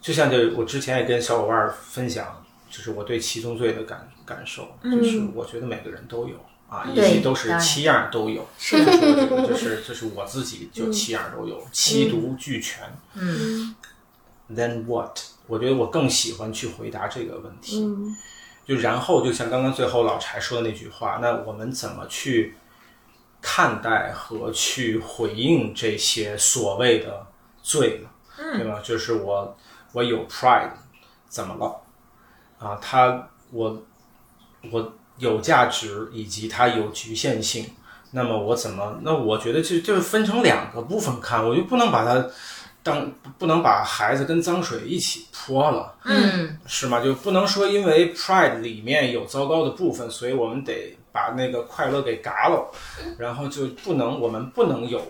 [0.01, 6.35] 就像这我之前也跟小伙伴分享，就是我对七宗罪的感感受，就是我觉得每个人都有，
[6.67, 8.45] 啊，以对及都是七样都有。
[8.57, 12.83] 就是就是我自己就七样都有，七毒俱全。
[13.13, 13.75] 嗯
[14.49, 15.19] Then what？
[15.47, 17.83] 我觉得我更喜欢去回答这个问题。
[17.83, 18.15] 嗯
[18.67, 22.55] 就然后就像刚刚最后老柴说的那句话，那我们怎么去
[23.39, 27.27] 看待和去回应这些所谓的
[27.61, 28.09] 罪呢？
[28.57, 28.81] 对吧？
[28.83, 29.55] 就是我
[29.91, 30.71] 我有 pride，
[31.29, 31.79] 怎么了？
[32.57, 33.83] 啊，他我
[34.71, 37.65] 我有价值，以及它有局限性。
[38.11, 38.99] 那么我怎么？
[39.01, 42.25] 那我觉得就就是分成两个部分看，我就不能把它
[42.81, 45.93] 当不能把孩子跟脏水一起泼了。
[46.05, 47.03] 嗯是吗？
[47.03, 52.71] 就不能说因为 Pride 里面有糟糕的部分，所以我们得把那个快乐给嘎了，
[53.17, 55.01] 然后就不能，我们不能有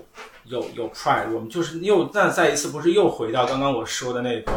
[0.45, 4.51] 有有 Pride，我们就是又那再一次不是又回到刚刚我说的那个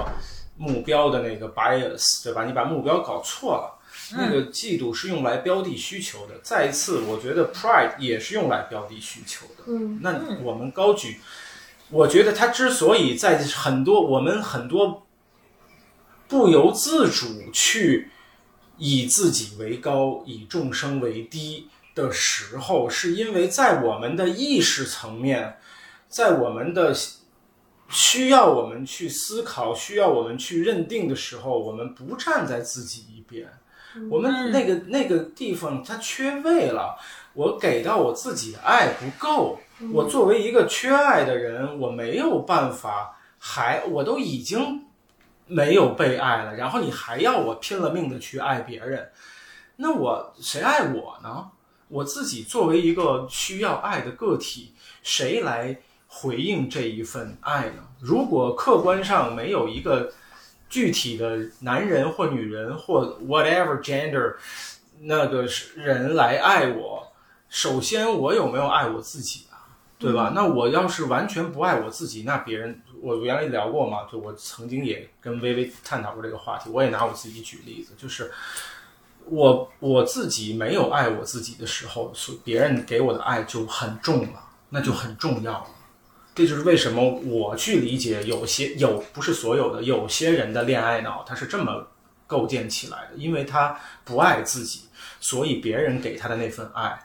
[0.57, 2.45] 目标的那个 bias，对吧？
[2.45, 3.78] 你把目标搞错了。
[4.17, 6.35] 那个嫉妒是用来标的需求的。
[6.43, 9.65] 再一次，我觉得 pride 也是用来标的需求的。
[9.67, 11.19] 嗯，那我们高举，
[11.91, 15.07] 我觉得他之所以在很多我们很多
[16.27, 18.11] 不由自主去
[18.77, 25.59] 以自己为高，以众生为低的时候，是因为在我们的意识层面，
[26.09, 26.95] 在我们的
[27.89, 33.49] 需要我们去思考、需要我们去认定的时候，我们不站在自己一边。
[34.11, 36.97] 我们那个那个地方它缺位了，
[37.35, 39.59] 我给到我自己的爱不够。
[39.93, 44.85] 我作为一个缺爱的人，我没有办法，还我都已经
[45.47, 49.09] 没有被爱了，然后你还要我拼了命的去爱别人，
[49.77, 51.51] 那我谁爱我呢？
[51.89, 57.83] 我自己作为一个需要爱的个体，谁来回应这一份爱呢？
[58.01, 60.13] 如果客观上没有一个
[60.69, 64.35] 具体的男人或女人或 whatever gender
[65.01, 65.47] 那个
[65.77, 67.13] 人来爱我，
[67.49, 69.65] 首先我有没有爱我自己啊？
[69.99, 70.33] 对吧？
[70.35, 78.31] 那我要是完全不爱我自己，那别人我原来聊过嘛，就我曾经也跟微微探讨过这个话题，我也拿我自己举例子，就是
[79.25, 85.67] 我我自己没有爱我自己的时候，所别人给我的爱就很重了，那就很重要了。
[86.39, 91.89] 这就是为什么我去理解有些有不是所有的有些人的恋爱脑，他是这么
[92.29, 94.83] 构建起来的，因为他不爱自己，
[95.19, 96.97] 所以别人给他的那份爱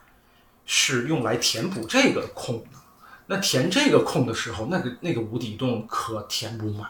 [0.68, 2.78] 是用来填补这个空的。
[3.26, 6.88] 那填这个空的时候，那个那个无底洞可填不满。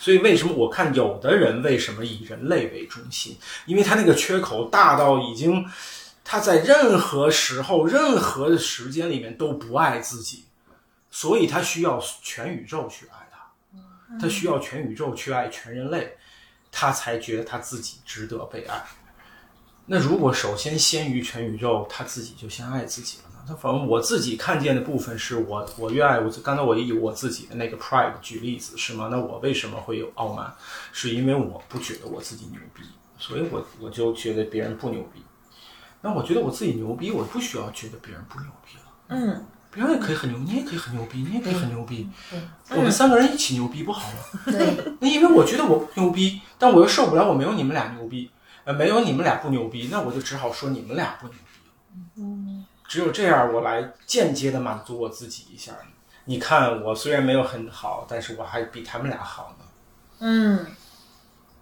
[0.00, 3.36] 所以为什么我看有的人为什么以人类为中心？
[3.66, 5.64] 因为他那个缺口大到已经
[6.24, 10.43] 他在任何时候、任何的时间里面都不爱自己。
[11.14, 16.16] 所以他需要全宇宙去爱他，他需要全宇宙去爱全人类，
[16.72, 18.82] 他才觉得他自己值得被爱。
[19.86, 23.44] 那如果首先先于全宇宙，他自己就先爱自己了呢？
[23.46, 26.28] 那反正我自己看见的部分是我，我越爱我。
[26.42, 29.06] 刚才我以我自己的那个 pride 举例子是吗？
[29.08, 30.52] 那我为什么会有傲慢？
[30.90, 32.82] 是因为我不觉得我自己牛逼，
[33.18, 35.22] 所以我我就觉得别人不牛逼。
[36.00, 38.82] 那我觉得我自己牛逼，我不需要觉得别人不牛逼了。
[39.08, 42.08] 嗯，别人也可以很牛，你也可以很牛逼，你也可以很牛逼。
[42.70, 44.40] 我们三个人一起牛逼不好吗？
[44.46, 48.30] 对， 那因为我觉得我不牛逼，但我又受不了我没有你们俩牛逼，
[48.64, 51.40] 呃，没有你们俩不牛逼，那我就只好说你们俩不牛逼。
[52.16, 55.72] 嗯，只有这样，我来间接的满足我自己一下。
[56.26, 59.64] 你看，我虽然没有很好，但是我还比他们俩好呢。
[60.20, 60.66] 嗯，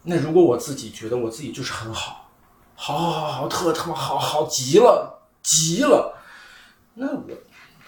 [0.05, 2.31] 那如果我自己觉得我自己就是很好，
[2.77, 6.17] 好好好好，特他妈好好极了，极了，
[6.95, 7.25] 那我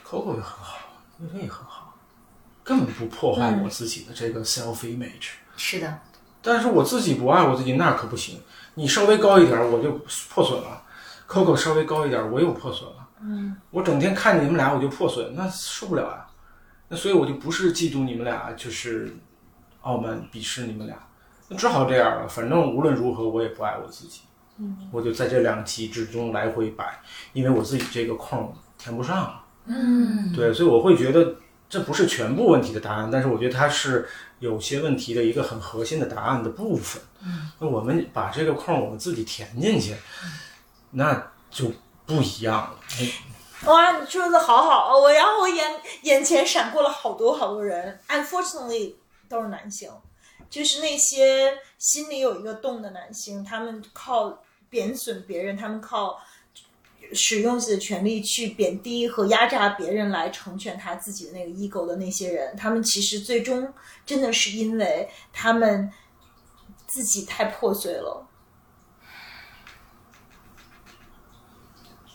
[0.07, 0.79] Coco 也很好，
[1.19, 1.95] 薇薇也很好，
[2.63, 5.31] 根本不破坏我自己的这个 self image。
[5.57, 5.99] 是的，
[6.43, 8.41] 但是我自己不爱我自己，那可不行。
[8.75, 9.93] 你稍微高一点，我就
[10.29, 10.83] 破损了
[11.27, 13.09] ；Coco 稍微高一点，我又破损了。
[13.21, 16.27] 嗯，我整天看你们俩，我就破损，那受不了啊。
[16.89, 19.17] 那所以我就不是嫉妒你们俩，就是
[19.81, 20.99] 傲慢鄙视你们俩。
[21.49, 22.29] 那只好这样了。
[22.29, 24.21] 反正无论如何，我也不爱我自己。
[24.59, 27.01] 嗯，我就在这两极之中来回摆，
[27.33, 29.41] 因为我自己这个空填不上。
[29.67, 31.37] 嗯，对，所以我会觉得
[31.69, 34.07] 这不是全部问题的答案，但是我觉得它是
[34.39, 37.03] 有些问题的一个很核心的答案的部分。
[37.23, 39.97] 嗯，那我们把这个空我们自己填进去，
[40.91, 41.73] 那就
[42.05, 42.79] 不一样了。
[43.67, 48.93] 哇，你说的好好，我然后我眼眼前闪过了好多好多人，unfortunately
[49.27, 49.91] 都是男性，
[50.51, 56.21] 就是那些心里有一个洞的男性，他们靠贬损别人，他们靠
[57.13, 63.73] 使用自己的权利去贬低和压榨别人来成全他自己的那个 ego 的那些人，他们其实最终
[64.07, 65.91] 真的是因为他们
[66.87, 68.27] 自己太破碎了。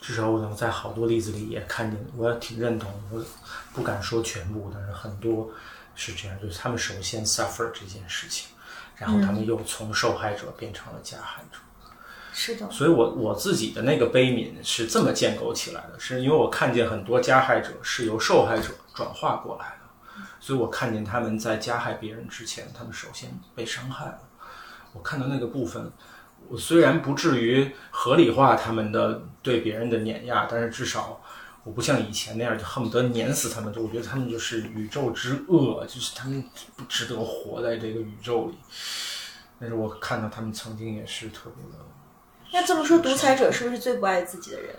[0.00, 3.24] 至少我能在好多例子里也看见，我也挺认同，我
[3.72, 5.48] 不敢说全部，但是很多
[5.94, 8.48] 是这样，就是他们首先 suffer 这件事情，
[8.96, 11.58] 然后他们又从受害者变成了加害者。
[12.42, 24.18] 是的，所以我我自己的那个悲悯是这么建构起来的，是因为我看见很多加害者是由受害者转化过来的，所以我看见他们在加害别人之前，他们首先被伤害了。
[24.94, 25.92] 我看到那个部分，
[26.48, 31.20] 我虽然不至于合理化他们的对别人的碾压，但是至少
[31.62, 36.42] 我不像以前那样就恨不得碾死他们，就我觉得他们就是宇宙之恶，就是他们
[36.74, 38.54] 不值得活在这个宇宙里。
[39.60, 41.84] 但是我看到他们曾经也是特别的。
[42.52, 44.74] 那这么说，独裁者是不是最不爱自己的人？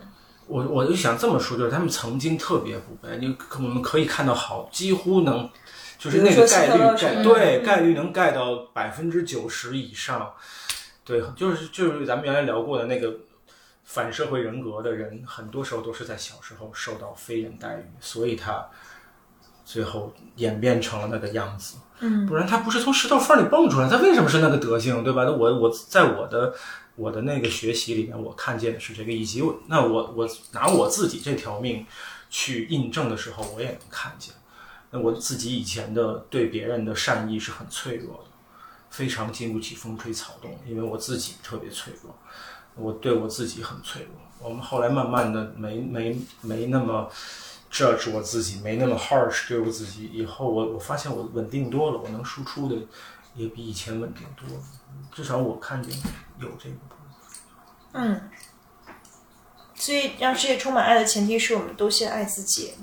[0.48, 5.50] 我我就想这么说，就是他们曾经特别不被，你可我们可以看到好，几乎能，
[5.98, 10.34] 就是那个概率盖对概率能盖到百分之九十以上，
[11.06, 13.14] 对，就是就是咱们原来聊过的那个
[13.86, 18.68] 反社会人格的人，很多时候都是在小时候受到非人待遇，所以他
[19.64, 21.78] 最后演变成了那个样子。
[22.02, 25.24] 嗯，不然他不是从石头缝里蹦出来，他为什么是那个德性，对吧？
[25.24, 26.54] 那我我在我的。
[27.02, 31.86] 我的那个学习里面，我看见的是这个，以及我那我我拿我自己这条命
[32.30, 34.36] 去印证的时候，我也能看见。
[34.92, 38.30] 那我自己以前的对别人的善意是很脆弱的，
[38.92, 42.14] 非常经不起风吹草动，因为我自己特别脆弱，
[42.76, 44.12] 我对我自己很脆弱。
[44.40, 47.10] 我们后来慢慢的没没没那么
[47.72, 52.76] judge 我自己，没那么 harsh 对我自己，以后我我发现我稳定多了，我能输出的
[53.36, 54.64] 也比以前稳定多了。
[55.12, 55.96] 至少我看见
[56.40, 56.98] 有这个部分。
[57.94, 58.30] 嗯，
[59.76, 62.74] 所以让世界充满爱的前提是我们都先爱自己。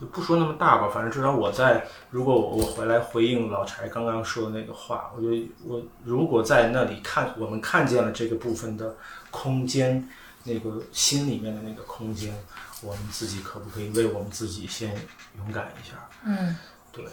[0.00, 5.28] 就不说那么大吧，反正至少我在，如果我我回来回应老柴刚刚说的那个话，我就
[5.64, 8.96] 我如果在那里看，我们看见了这个部分的
[9.32, 10.08] 空间，
[10.44, 12.32] 那个心里面的那个空间，
[12.80, 14.94] 我们自己可不可以为我们自己先
[15.36, 16.08] 勇敢一下？
[16.22, 16.56] 嗯，
[16.92, 17.04] 对，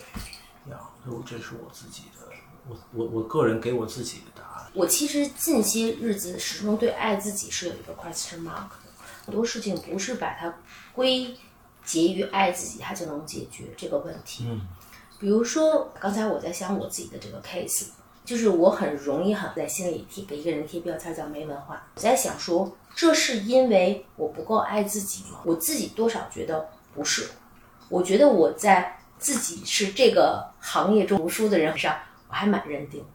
[0.70, 2.15] 呀，就这是我自己的，
[2.68, 4.72] 我我我个人给我自己的答案。
[4.74, 8.92] 我其实近些日子始终对爱自己是有一个 question mark 的，
[9.26, 10.54] 很多事情不是把它
[10.94, 11.36] 归
[11.84, 14.46] 结于爱自己，它就能解决这个问题。
[14.50, 14.62] 嗯，
[15.20, 17.88] 比如说刚才我在想我自己的这个 case，
[18.26, 21.88] 就是我很容易很在心里贴给一个人贴标签叫没文化。
[21.96, 25.40] 我在想说，这是因为我不够爱自己吗？
[25.46, 27.30] 我自己多少觉得不是，
[27.88, 33.06] 我觉得我在自己是这个行业中读书的人上，我还蛮认定。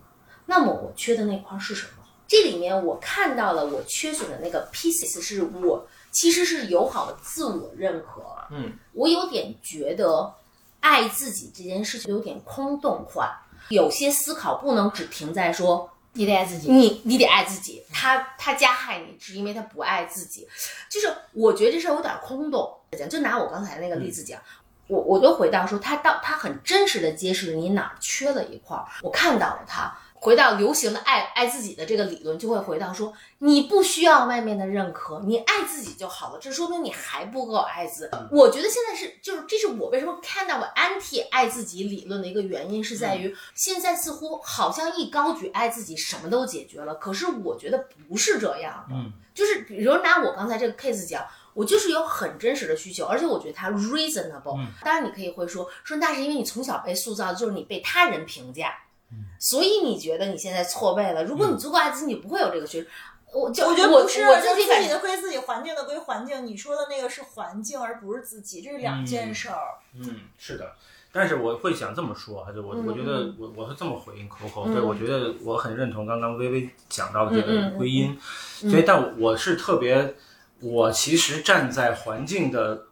[0.46, 1.92] 那么我缺的那块是什么？
[2.26, 8.22] 这里面我看到了我缺损的那个 pieces，是我其实是友好的自我认可。
[8.50, 10.32] 嗯，我有点觉得
[10.78, 16.70] 爱自己这件事情有点空洞化，有些思考不能只停在说你得爱自己。
[16.70, 20.46] 你你得爱自己，他他加害你是因为他不爱自己，
[20.88, 22.72] 就是我觉得这事儿有点空洞。
[22.98, 24.40] 讲就拿我刚才那个例子讲。
[24.90, 29.96] 我我就回到说，他到他很真实的揭示了你哪儿缺了一块儿，我看到了他。
[30.22, 36.38] 回到流行的爱爱自己的这个理论，就会回到说，你不需要外面的认可，你爱自己就好了。
[36.38, 38.10] 这说明你还不够爱自。
[38.30, 46.96] 我觉得现在是，就是这是我为什么看到我 anti 爱自己理论的一个原因，是在于现在似乎好像一高举爱自己，什么都解决了。
[46.96, 51.24] 可是我觉得不是这样的，嗯，就是比如拿我刚才这个 case 讲。
[51.54, 54.58] 我就是有很真实的需求，而且我觉得它 reasonable。
[54.82, 58.72] 当然，你可以会说说那是因为你从小被塑造，就是你被他人评价，
[59.38, 61.24] 所以你觉得你现在错位了。
[61.24, 62.88] 如果你足够爱自己，你不会有这个需求。
[63.32, 66.44] 我就我觉得不是，我就自自己归自己，环境的归环境。
[66.44, 69.78] 你说的那个是环境，而不是自己，这是两件事儿。
[69.94, 70.72] 嗯，是的，
[71.12, 78.18] 但是我会想这么说，还是我我觉得我我是这么回应 Coco，对我觉得我很认同刚刚微微讲到的这个归因，
[78.58, 80.16] 所以但我是特别，
[80.60, 82.86] 我其实站在环境的，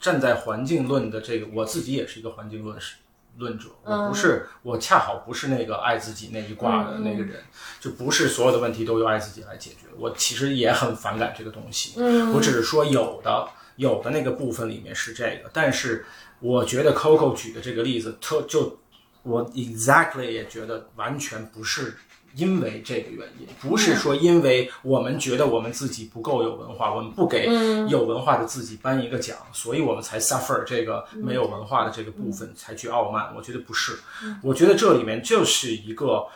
[0.00, 2.96] 站在环境论的这个，我自己也是一个环境论是
[3.38, 7.42] 论者，我不是我恰好不是那个爱自己那一挂的那个人，
[7.78, 12.00] 就不是所有的问题都由爱自己来解决，我其实也很反感这个东西，
[12.34, 16.06] 我只是说有的有的那个部分里面是这个，但是
[16.40, 18.78] 我觉得 Coco 举的这个例子特就
[19.22, 21.96] 我 exactly 也觉得完全不是
[22.36, 27.48] 因为这个原因，不是说因为我们觉得我们自己不够有文化，我们不给
[27.88, 33.32] 有文化的自己颁一个奖，所以我们才 suffer 这个没有文化的这个部分，才去傲慢。
[33.34, 33.98] 我觉得不是，
[34.42, 36.26] 我觉得这里面就是一个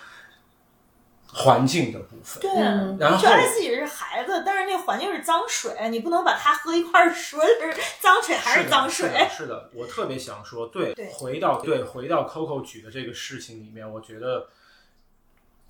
[1.27, 2.41] 环境的部分。
[2.41, 2.51] 对，
[2.99, 9.09] 然后觉得自己是孩子，但是那环境是脏水，你不能把它喝一块儿说是脏水还是脏水。
[9.11, 14.49] 的是的，是的，我特别想说，对，对回到对回到 Coco 举的这个事情里面，我觉得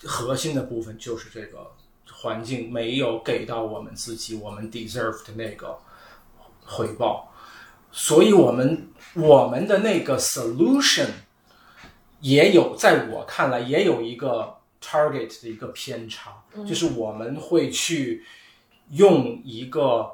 [0.05, 1.72] 核心的部分就是这个
[2.10, 5.78] 环境没有给到我们自己我们 deserve 的那个
[6.64, 7.32] 回报，
[7.90, 11.09] 所以我们我们的那个 solution
[12.20, 18.24] 也有，在我看来也有一个 target 的一个偏差，就是我们会去
[18.90, 20.10] 用一个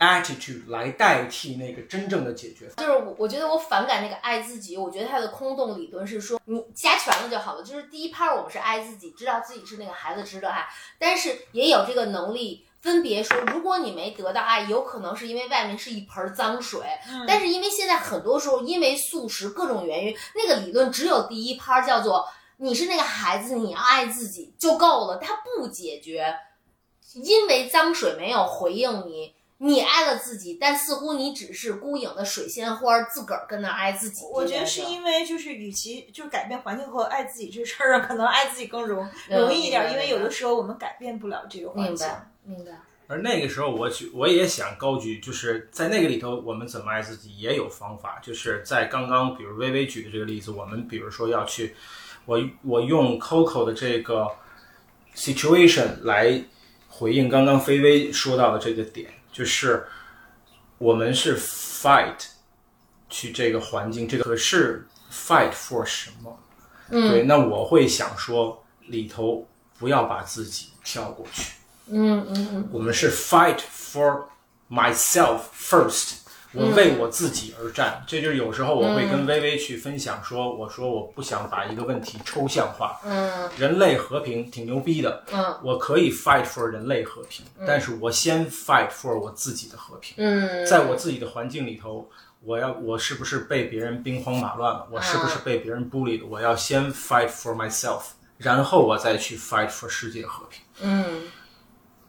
[0.00, 4.76] attitude 来代替那个真正的解决方就是我，我觉得我反感那个爱自己。
[4.76, 7.62] 我觉得它的空洞理论是说，你加权了就好了。
[7.62, 10.66] 就是第一 part 我们是爱自己，知道自己是那个孩子值得爱，
[10.98, 16.80] 但是也有这个能力分别说，如果你没得到爱，有可能是因为外面是一盆脏水。
[17.28, 26.34] 但是因为现在很多时候因为素食各种原因，那个理论只有第一 part 叫做你是那个孩子，你要爱自己就够了，它不解决
[27.12, 29.34] 因为脏水没有回应你。
[29.62, 34.24] 你爱了自己，但似乎你只是孤影的水仙花，自个儿跟那儿爱自己。
[34.32, 42.06] 我觉得是因为就是，与其就是改变环境和爱自己这事儿上，可能爱自己更容嗯容易一点，因为有的时候我们改变不了这个环境。
[42.44, 42.72] 明白，明白。
[43.06, 48.18] 而那个时候我举我也想高举，就是在那个里头，我们怎么爱自己也有方法。
[48.22, 51.74] 就是在刚刚比如微微举的这个例子，我们比如说要去，
[52.24, 54.26] 我我用 Coco 的这个
[55.14, 56.42] situation 来
[56.88, 59.86] 回应刚刚菲菲说到的这个点，就是
[60.78, 62.16] 我们是 fight
[63.08, 66.38] 去这个环境，这个可是 fight for 什么？
[66.90, 69.46] 嗯，对，那我会想说里头
[69.78, 71.52] 不要把自己跳过去。
[71.86, 74.24] 嗯嗯嗯，我们是 fight for
[74.68, 76.19] myself first，
[76.52, 78.02] 我为我自己而战。
[78.06, 83.00] 这就是有时候我会跟微微去分享说，我说我不想把一个问题抽象化。
[83.04, 90.14] 嗯，人类和平挺牛逼的，嗯，我可以 fight for 人类和平，但是我先 fight for 我自己的和平。
[90.18, 92.08] 嗯，在我自己的环境里头，
[92.42, 94.88] 我要我是不是被别人兵荒马乱了？
[94.90, 96.26] 我是不是被别人孤立了？
[96.26, 98.02] 我要先 fight for myself，
[98.38, 100.62] 然后我再去 fight for 世界和平。
[100.82, 101.22] 嗯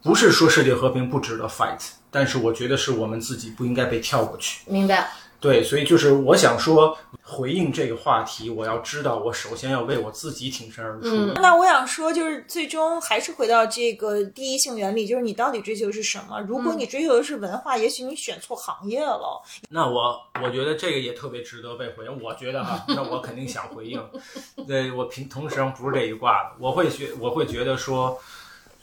[0.02, 1.78] 不是说世界和平不值得 fight，
[2.12, 4.60] 但是我觉得是我们自己不应该被跳过去。
[4.66, 5.10] 明白。
[5.40, 11.08] 对，所以就是我想说，回应这个话题，我要知道，我首先要为我自己挺身而出。
[11.08, 16.40] 嗯那我想说，就是最终还是回到这个第一性原理，就是你到底追求的是什么？
[16.46, 19.42] 如果你追求的是文化，也许你选错行业了。
[19.68, 22.22] 那我我觉得这个也特别值得被回应。
[22.22, 24.00] 我觉得哈， 那我肯定想回应。
[24.64, 28.16] 对我平同时上不是这一挂的，我会觉我会觉得说，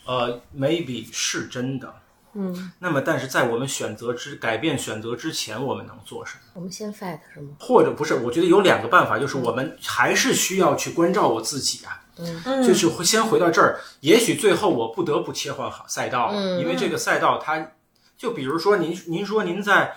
[0.06, 1.94] 呃，maybe 是真的。
[2.40, 6.42] 嗯，那么，但是在我们选择之改变选择之前，我们能做什么？
[6.54, 7.50] 我们先 fight 是吗？
[7.60, 12.02] 或者不是，我觉得有两个办法，就是我们还是需要去关照我自己啊。
[12.22, 17.72] 嗯就是会先回到这儿，也许最后我不得不切换好赛道，因为这个赛道它，
[18.18, 19.96] 就比如说您您说您在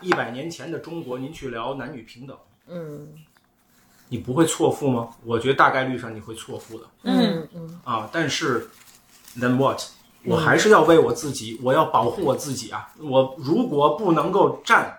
[0.00, 2.34] 一百年前的中国，您去聊男女平等，
[2.68, 3.08] 嗯
[4.08, 5.10] 你不会错付吗？
[5.22, 8.08] 我觉得大概率上你会错付的嗯嗯啊。
[8.10, 8.66] 但是
[9.38, 9.78] then what？
[10.24, 12.88] 我还是要为我自己，我要保护我自己啊。
[12.98, 14.98] 我如果不能够站，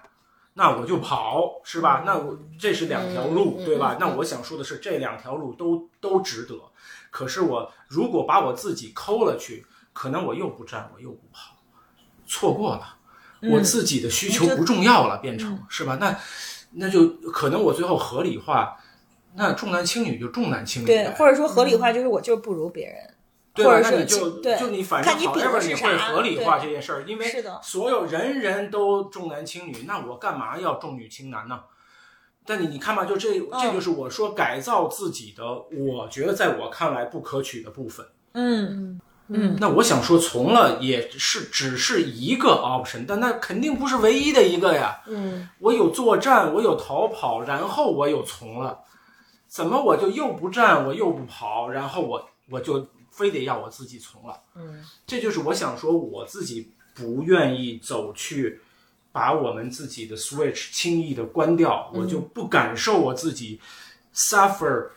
[0.54, 2.04] 那我就跑，是吧？
[2.06, 3.98] 那我这是两条路，对吧？
[4.00, 6.56] 那我想说的是，这两条路都都值得。
[7.12, 11.56] 可是我如果把我自己抠了去，可能我又不站，我又不跑，
[12.26, 12.96] 错过了，
[13.52, 15.98] 我自己的需求不重要了，变成是吧？
[16.00, 16.18] 那
[16.72, 18.78] 那就可能我最后合理化，
[19.36, 23.14] 那重男轻女就重男轻女对，或者说合理化就是我就是不如别人。
[23.60, 23.72] 对吧？
[23.72, 31.60] 或者是那你就对就你反正看你比的 however 是你会合理化这件事儿，因为所有人人都重男轻女，那我干嘛要重女轻男呢？
[32.45, 38.06] 但你你看吧，就这嗯这就是我说改造自己的，我觉得在我看来不可取的部分。
[38.34, 44.99] 嗯嗯那我想说，从了也是只是一个 option，但那肯定不是唯一的一个呀。
[45.06, 48.80] 嗯我有作战，我有逃跑，然后我有从了，
[49.48, 52.88] 怎么我就又不战，我又不跑，然后我我就
[53.20, 54.41] 非得要我自己从了？
[54.56, 58.62] 嗯，这就是我想说，我自己不愿意走去
[59.12, 63.60] 把我们自己的 switch 轻易的关掉，我就不感受我自己
[64.16, 64.88] suffer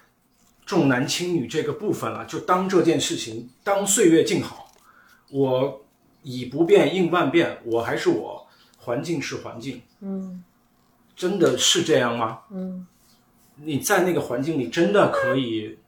[0.65, 4.71] 重男轻女这个部分了，就当这件事情当岁月静好，
[5.33, 5.85] 我
[6.23, 8.47] 以不变应万变，我还是我，
[8.79, 10.45] 环境是环境，嗯
[11.17, 12.39] 真的是这样吗？
[12.53, 12.87] 嗯
[13.57, 15.79] 你在那个环境里真的可以，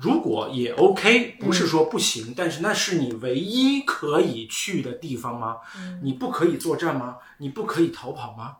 [0.00, 5.56] 如果也 OK，不是说不行，但是那是你唯一可以去的地方吗？
[6.02, 7.16] 你不可以作战吗？
[7.38, 8.58] 你不可以逃跑吗？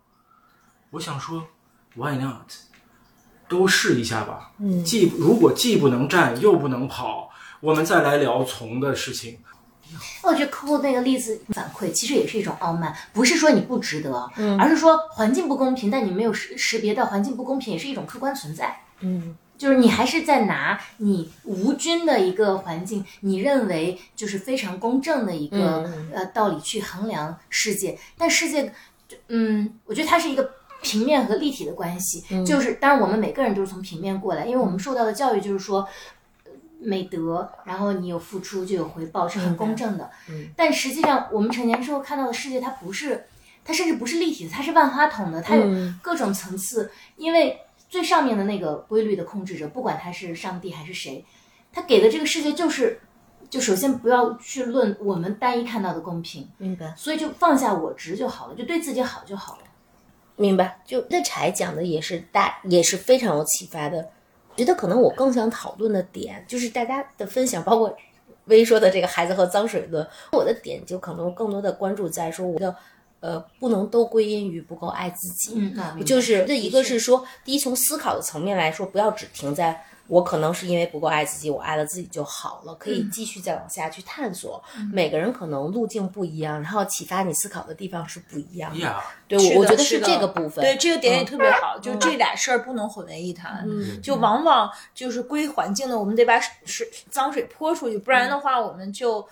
[0.91, 1.47] 我想说
[1.95, 2.51] ，Why not？
[3.49, 4.53] 都试一下吧。
[4.59, 9.39] 嗯既如果既不能战又不能跑，我们再来聊从的事情。
[10.23, 14.13] 我觉得 Coco 那个例子反馈其实也是一种傲慢，不是说你不值得，
[14.59, 18.81] 而是说环境不公平，但你没有识识别到环境不公平也是一种客观存在。
[19.01, 28.73] 嗯就是你还是在拿你无菌的一个环境，你认为就是非常公正的一个、嗯呃道理去衡量世界，但世界
[29.27, 35.81] 嗯，我觉得它是一个平面和立体的关系，就是当然我们每个人都是从平面过来，因为我们受到的教育就是说。
[36.45, 40.09] 呃美德，然后你有付出就有回报，是很公正的。
[40.31, 43.27] 嗯，但实际上我们成年之后看到的世界，它不是，
[43.65, 46.93] 它甚至不是立体的，它是万花筒的，它有嗯各种层次。
[47.17, 47.59] 因为
[47.89, 51.25] 最上面的那个规律的控制者，不管他是上帝还是谁，
[51.73, 53.01] 他给的这个世界就是，
[53.49, 56.95] 就首先不要去论我们单一看到的公平，明白。
[56.97, 59.63] 所以就放下我执就好了，就对自己好就好了。
[60.37, 64.11] 明白，就那柴讲的也是大，也是非常有启发的。
[64.57, 67.97] 觉得可能我更想讨论的点，就是大家的分享，包括
[68.47, 72.75] 微说的这个孩子和脏水论，我的点就可能更多的关注在说我的
[73.21, 75.75] 呃，不能都归因于不够爱自己。
[76.05, 84.63] 就是这一个是说，第一从思考的层面来说，不要只停在我可能是因为不够爱自己，我爱了自己就好了，可以继续再往下去探索。
[84.93, 88.79] 每个人可能路径不一样，然后启发你思考的地方是不一样的。
[88.79, 90.65] 呀，对，我我觉得是这个部分。
[90.65, 93.67] 对这个点也嗯特别好，就这俩事儿不能混为一谈。
[93.69, 99.29] 嗯就往往就是归环境的，我们得把水脏水泼出去，不然的话我们就。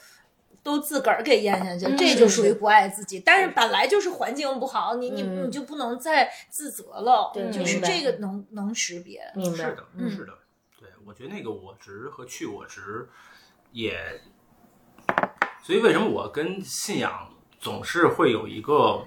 [0.67, 3.23] 都自个儿给咽下去，这就属于不爱自己。
[3.25, 5.47] 但是本来就是环境不好，你你嗯。
[5.47, 7.31] 你就不能再自责了。
[7.33, 9.23] 对就是这个能能识别。
[9.37, 9.57] 明白。
[9.57, 10.33] 是的，是的，
[10.81, 13.09] 对，我觉得那个我值和去我值
[13.71, 13.97] 也，
[15.63, 17.31] 所以为什么我跟信仰
[17.61, 19.07] 总是会有一个，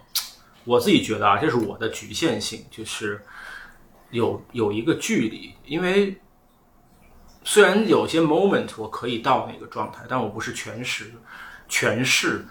[0.64, 3.22] 我自己觉得啊，这是我的局限性，就是
[4.12, 6.22] 有有一个距离，因为
[7.44, 11.12] 虽然有些 moment 我可以到那个状态，但我不是全时
[11.70, 12.44] 全是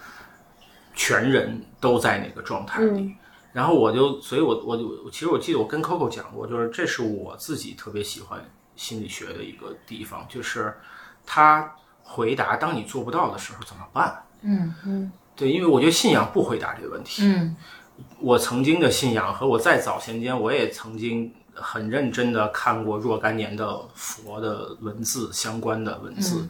[0.95, 3.13] 全人都在那个状态里。
[3.53, 8.39] 然后我就，所以我我我其实我记得我跟 Coco 讲过，就是这是我自己特别喜欢
[8.75, 10.75] 心理学的一个地方，就是
[11.25, 14.23] 他回答当你做不到的时候怎么办？
[14.41, 17.23] 嗯嗯对，因为我觉得信仰不回答这个问题。
[17.25, 17.55] 嗯
[18.19, 26.47] 我曾经的信仰和我在早先间，我也曾经很认真的看过若干年的佛的文字相关的文字。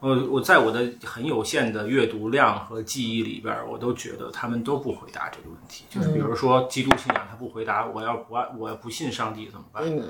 [0.00, 5.84] 我我在我的很有限的阅读量和记忆里边，我都觉得他们都不回答这个问题。
[5.88, 9.82] 就是比如说基督信仰，他不回答我要不爱我要不信上帝怎么办？
[9.84, 10.02] 嗯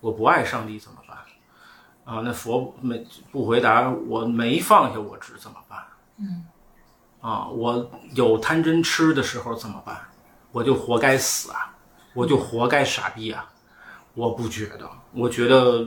[0.00, 1.18] 我不爱上帝怎么办？
[2.04, 5.78] 啊，那佛没不回答我没放下我执怎么办？
[6.18, 6.46] 嗯，
[7.20, 10.00] 啊，我有贪嗔痴的时候怎么办？
[10.52, 11.76] 我就活该死啊，
[12.14, 13.50] 我就活该傻逼啊！
[14.14, 15.86] 我不觉得，我觉得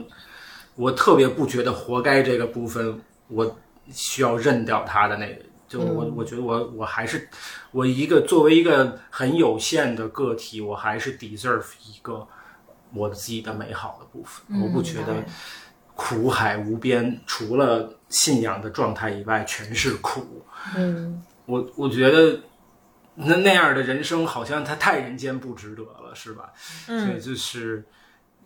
[0.76, 3.02] 我特别不觉得活该这个部分，
[3.32, 3.58] 我
[3.90, 5.42] 需要认掉他的那个。
[5.68, 7.26] 就我，我觉得我我还是
[7.70, 12.28] 我一个作为一个很有限的个体，我还是 deserve 一个
[12.92, 14.60] 我自己的美好的部分。
[14.60, 15.24] 我不觉得
[15.94, 20.44] 苦海无边，除了信仰的状态以外，全是苦。
[20.76, 22.40] 嗯我我觉得
[23.14, 26.52] 那那样的人生好像他太人间不值得了，是吧？
[26.84, 27.82] 所以就是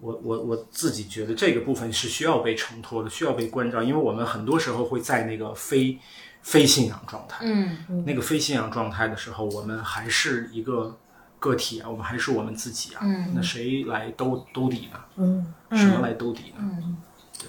[0.01, 5.99] 我我我自己觉得这个部分是需要被承托的，需要被关照，因为我们很多时候会在那个非
[6.43, 10.99] 非信仰状态，嗯那个非信仰状态的时候，我们还是一个
[11.39, 15.01] 个体啊，我们还是我们自己啊，嗯那谁来兜兜底呢？
[15.17, 16.61] 嗯什么来兜底呢？
[16.61, 16.97] 嗯
[17.39, 17.49] 对，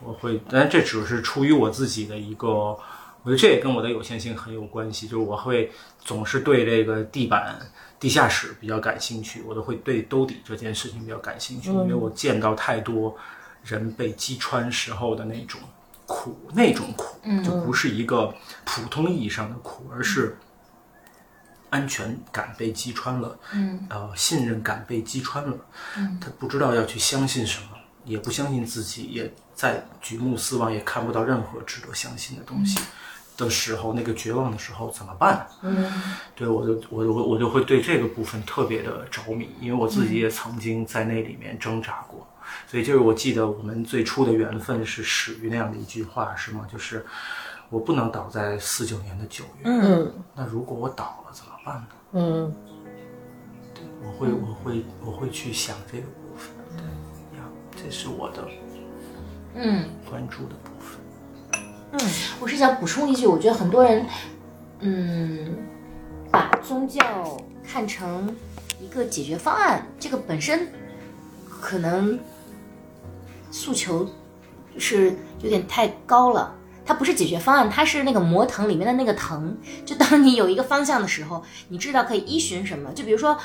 [0.00, 2.78] 我会，但这只是出于我自己的一个，
[3.22, 5.70] 我觉得这也跟我的有限性很有关系，就是我会
[6.00, 7.58] 总是对这个地板、
[7.98, 13.16] 地下室比较感兴趣，我都会对兜底这件事情比较感兴趣，因为我见到太多
[13.62, 15.60] 人被击穿时候的那种
[16.06, 18.34] 苦，那种苦就不是一个
[18.64, 20.36] 普通意义上的苦，而是。
[21.72, 25.56] 安全感被击穿了，嗯，呃，信任感被击穿了，
[25.96, 27.68] 嗯，他不知道要去相信什么，
[28.04, 32.80] 也不相信自己，也在举目四望，也看不到任何值得相信的东西
[33.44, 35.46] 的时候，那个绝望的时候怎么办？
[35.62, 35.90] 嗯
[36.34, 42.26] 对我就我就我就会对这个部分特别的着迷，因为我自己也曾经在那里面挣扎过，
[42.66, 46.66] 所以就是我记得我们最初的缘分是始于那样的一句话，是吗？
[46.70, 47.04] 就是
[47.68, 51.86] 我不能倒在四九年的九月，嗯那如果我倒了怎么办呢？
[52.12, 52.54] 嗯
[53.74, 57.44] 对我会我会我会去想这个部分，对呀，
[57.76, 58.48] 这是我的
[59.54, 59.84] 嗯。
[60.08, 60.69] 关注的部分。
[61.92, 62.00] 嗯
[62.40, 64.06] 我是想补充一句，我觉得很多人，
[64.80, 65.56] 嗯，
[66.30, 68.34] 把宗教看成
[68.80, 70.68] 一个解决方案，这个本身
[71.48, 72.18] 可能
[73.50, 74.08] 诉求
[74.78, 76.54] 是有点太高了。
[76.86, 79.56] 它不是解决方案，它是那个魔藤里面的那个藤。
[79.84, 82.90] 就当你有一个方向的时候，你知道可以依循什么。
[82.92, 83.36] 就比如说，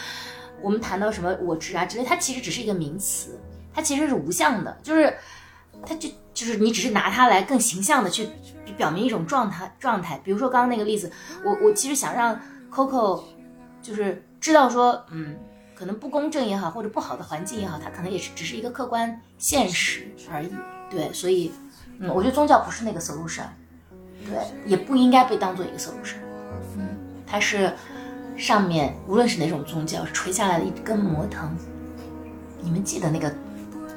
[0.62, 3.40] 我们谈到什么我执啊之类，它其实只是一个名词，
[3.74, 5.16] 它其实是无相的，就是
[5.86, 8.30] 它就就是你只是拿它来更形象的去
[8.78, 10.20] 表明一种状态状态。
[10.24, 11.12] 比如说刚刚那个例子，
[11.44, 12.40] 我我其实想让
[12.72, 13.24] Coco
[13.82, 15.38] 就是知道说，嗯，
[15.74, 20.50] 可能不公正也好，或者不好的环境也好，它可能也是只是一个客观现实而已。
[20.90, 21.52] 对，所以，
[22.00, 23.46] 嗯，我觉得宗教不是那个 solution，
[24.26, 26.18] 对，也不应该被当做一个 solution。
[26.78, 27.74] 嗯，它是
[28.36, 31.56] 上面无论是哪种宗教垂下来的一根魔藤。
[32.62, 33.32] 你们记得那个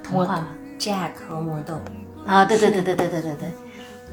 [0.03, 0.49] 童话吗？
[0.79, 1.81] Jack 和魔豆，
[2.27, 3.53] 啊，对对对对对对对对，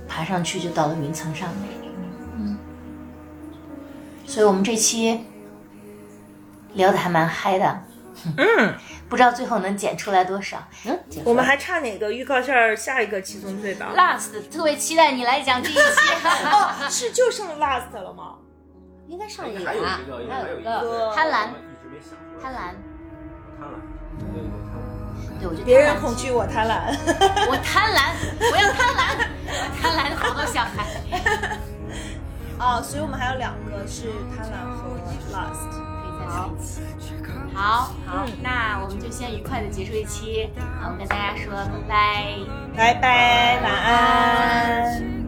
[0.08, 1.70] 爬上去就到了云层上面。
[2.38, 2.58] 嗯，
[4.26, 5.26] 所以我们这期
[6.74, 7.84] 聊的还蛮嗨的。
[8.38, 8.74] 嗯，
[9.08, 10.58] 不知道最后能剪出来多少。
[10.86, 15.80] 嗯，我们还差哪个预告片下下一个七宗罪吧？last 特别期待你来讲这一期。
[16.50, 18.36] 哦，是就剩 last 了吗？
[19.08, 21.50] 应该上一个还有啊一个，还有一个贪婪
[22.42, 22.58] 贪婪，
[23.60, 24.55] 贪婪，
[25.66, 26.96] 别人恐惧，我贪婪。
[27.50, 29.52] 我贪婪，我要贪婪，我
[29.82, 30.86] 贪婪好多小孩。
[32.58, 34.90] 哦，所以我们还有两个是贪婪和
[35.32, 35.70] lust，。
[35.72, 36.82] 可以再聊一期。
[37.54, 40.50] 好好，那我们就先愉快的结束一期。
[40.82, 42.94] 好，我跟大家说拜拜。
[42.94, 45.25] 拜拜，晚安。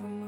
[0.00, 0.27] your mind.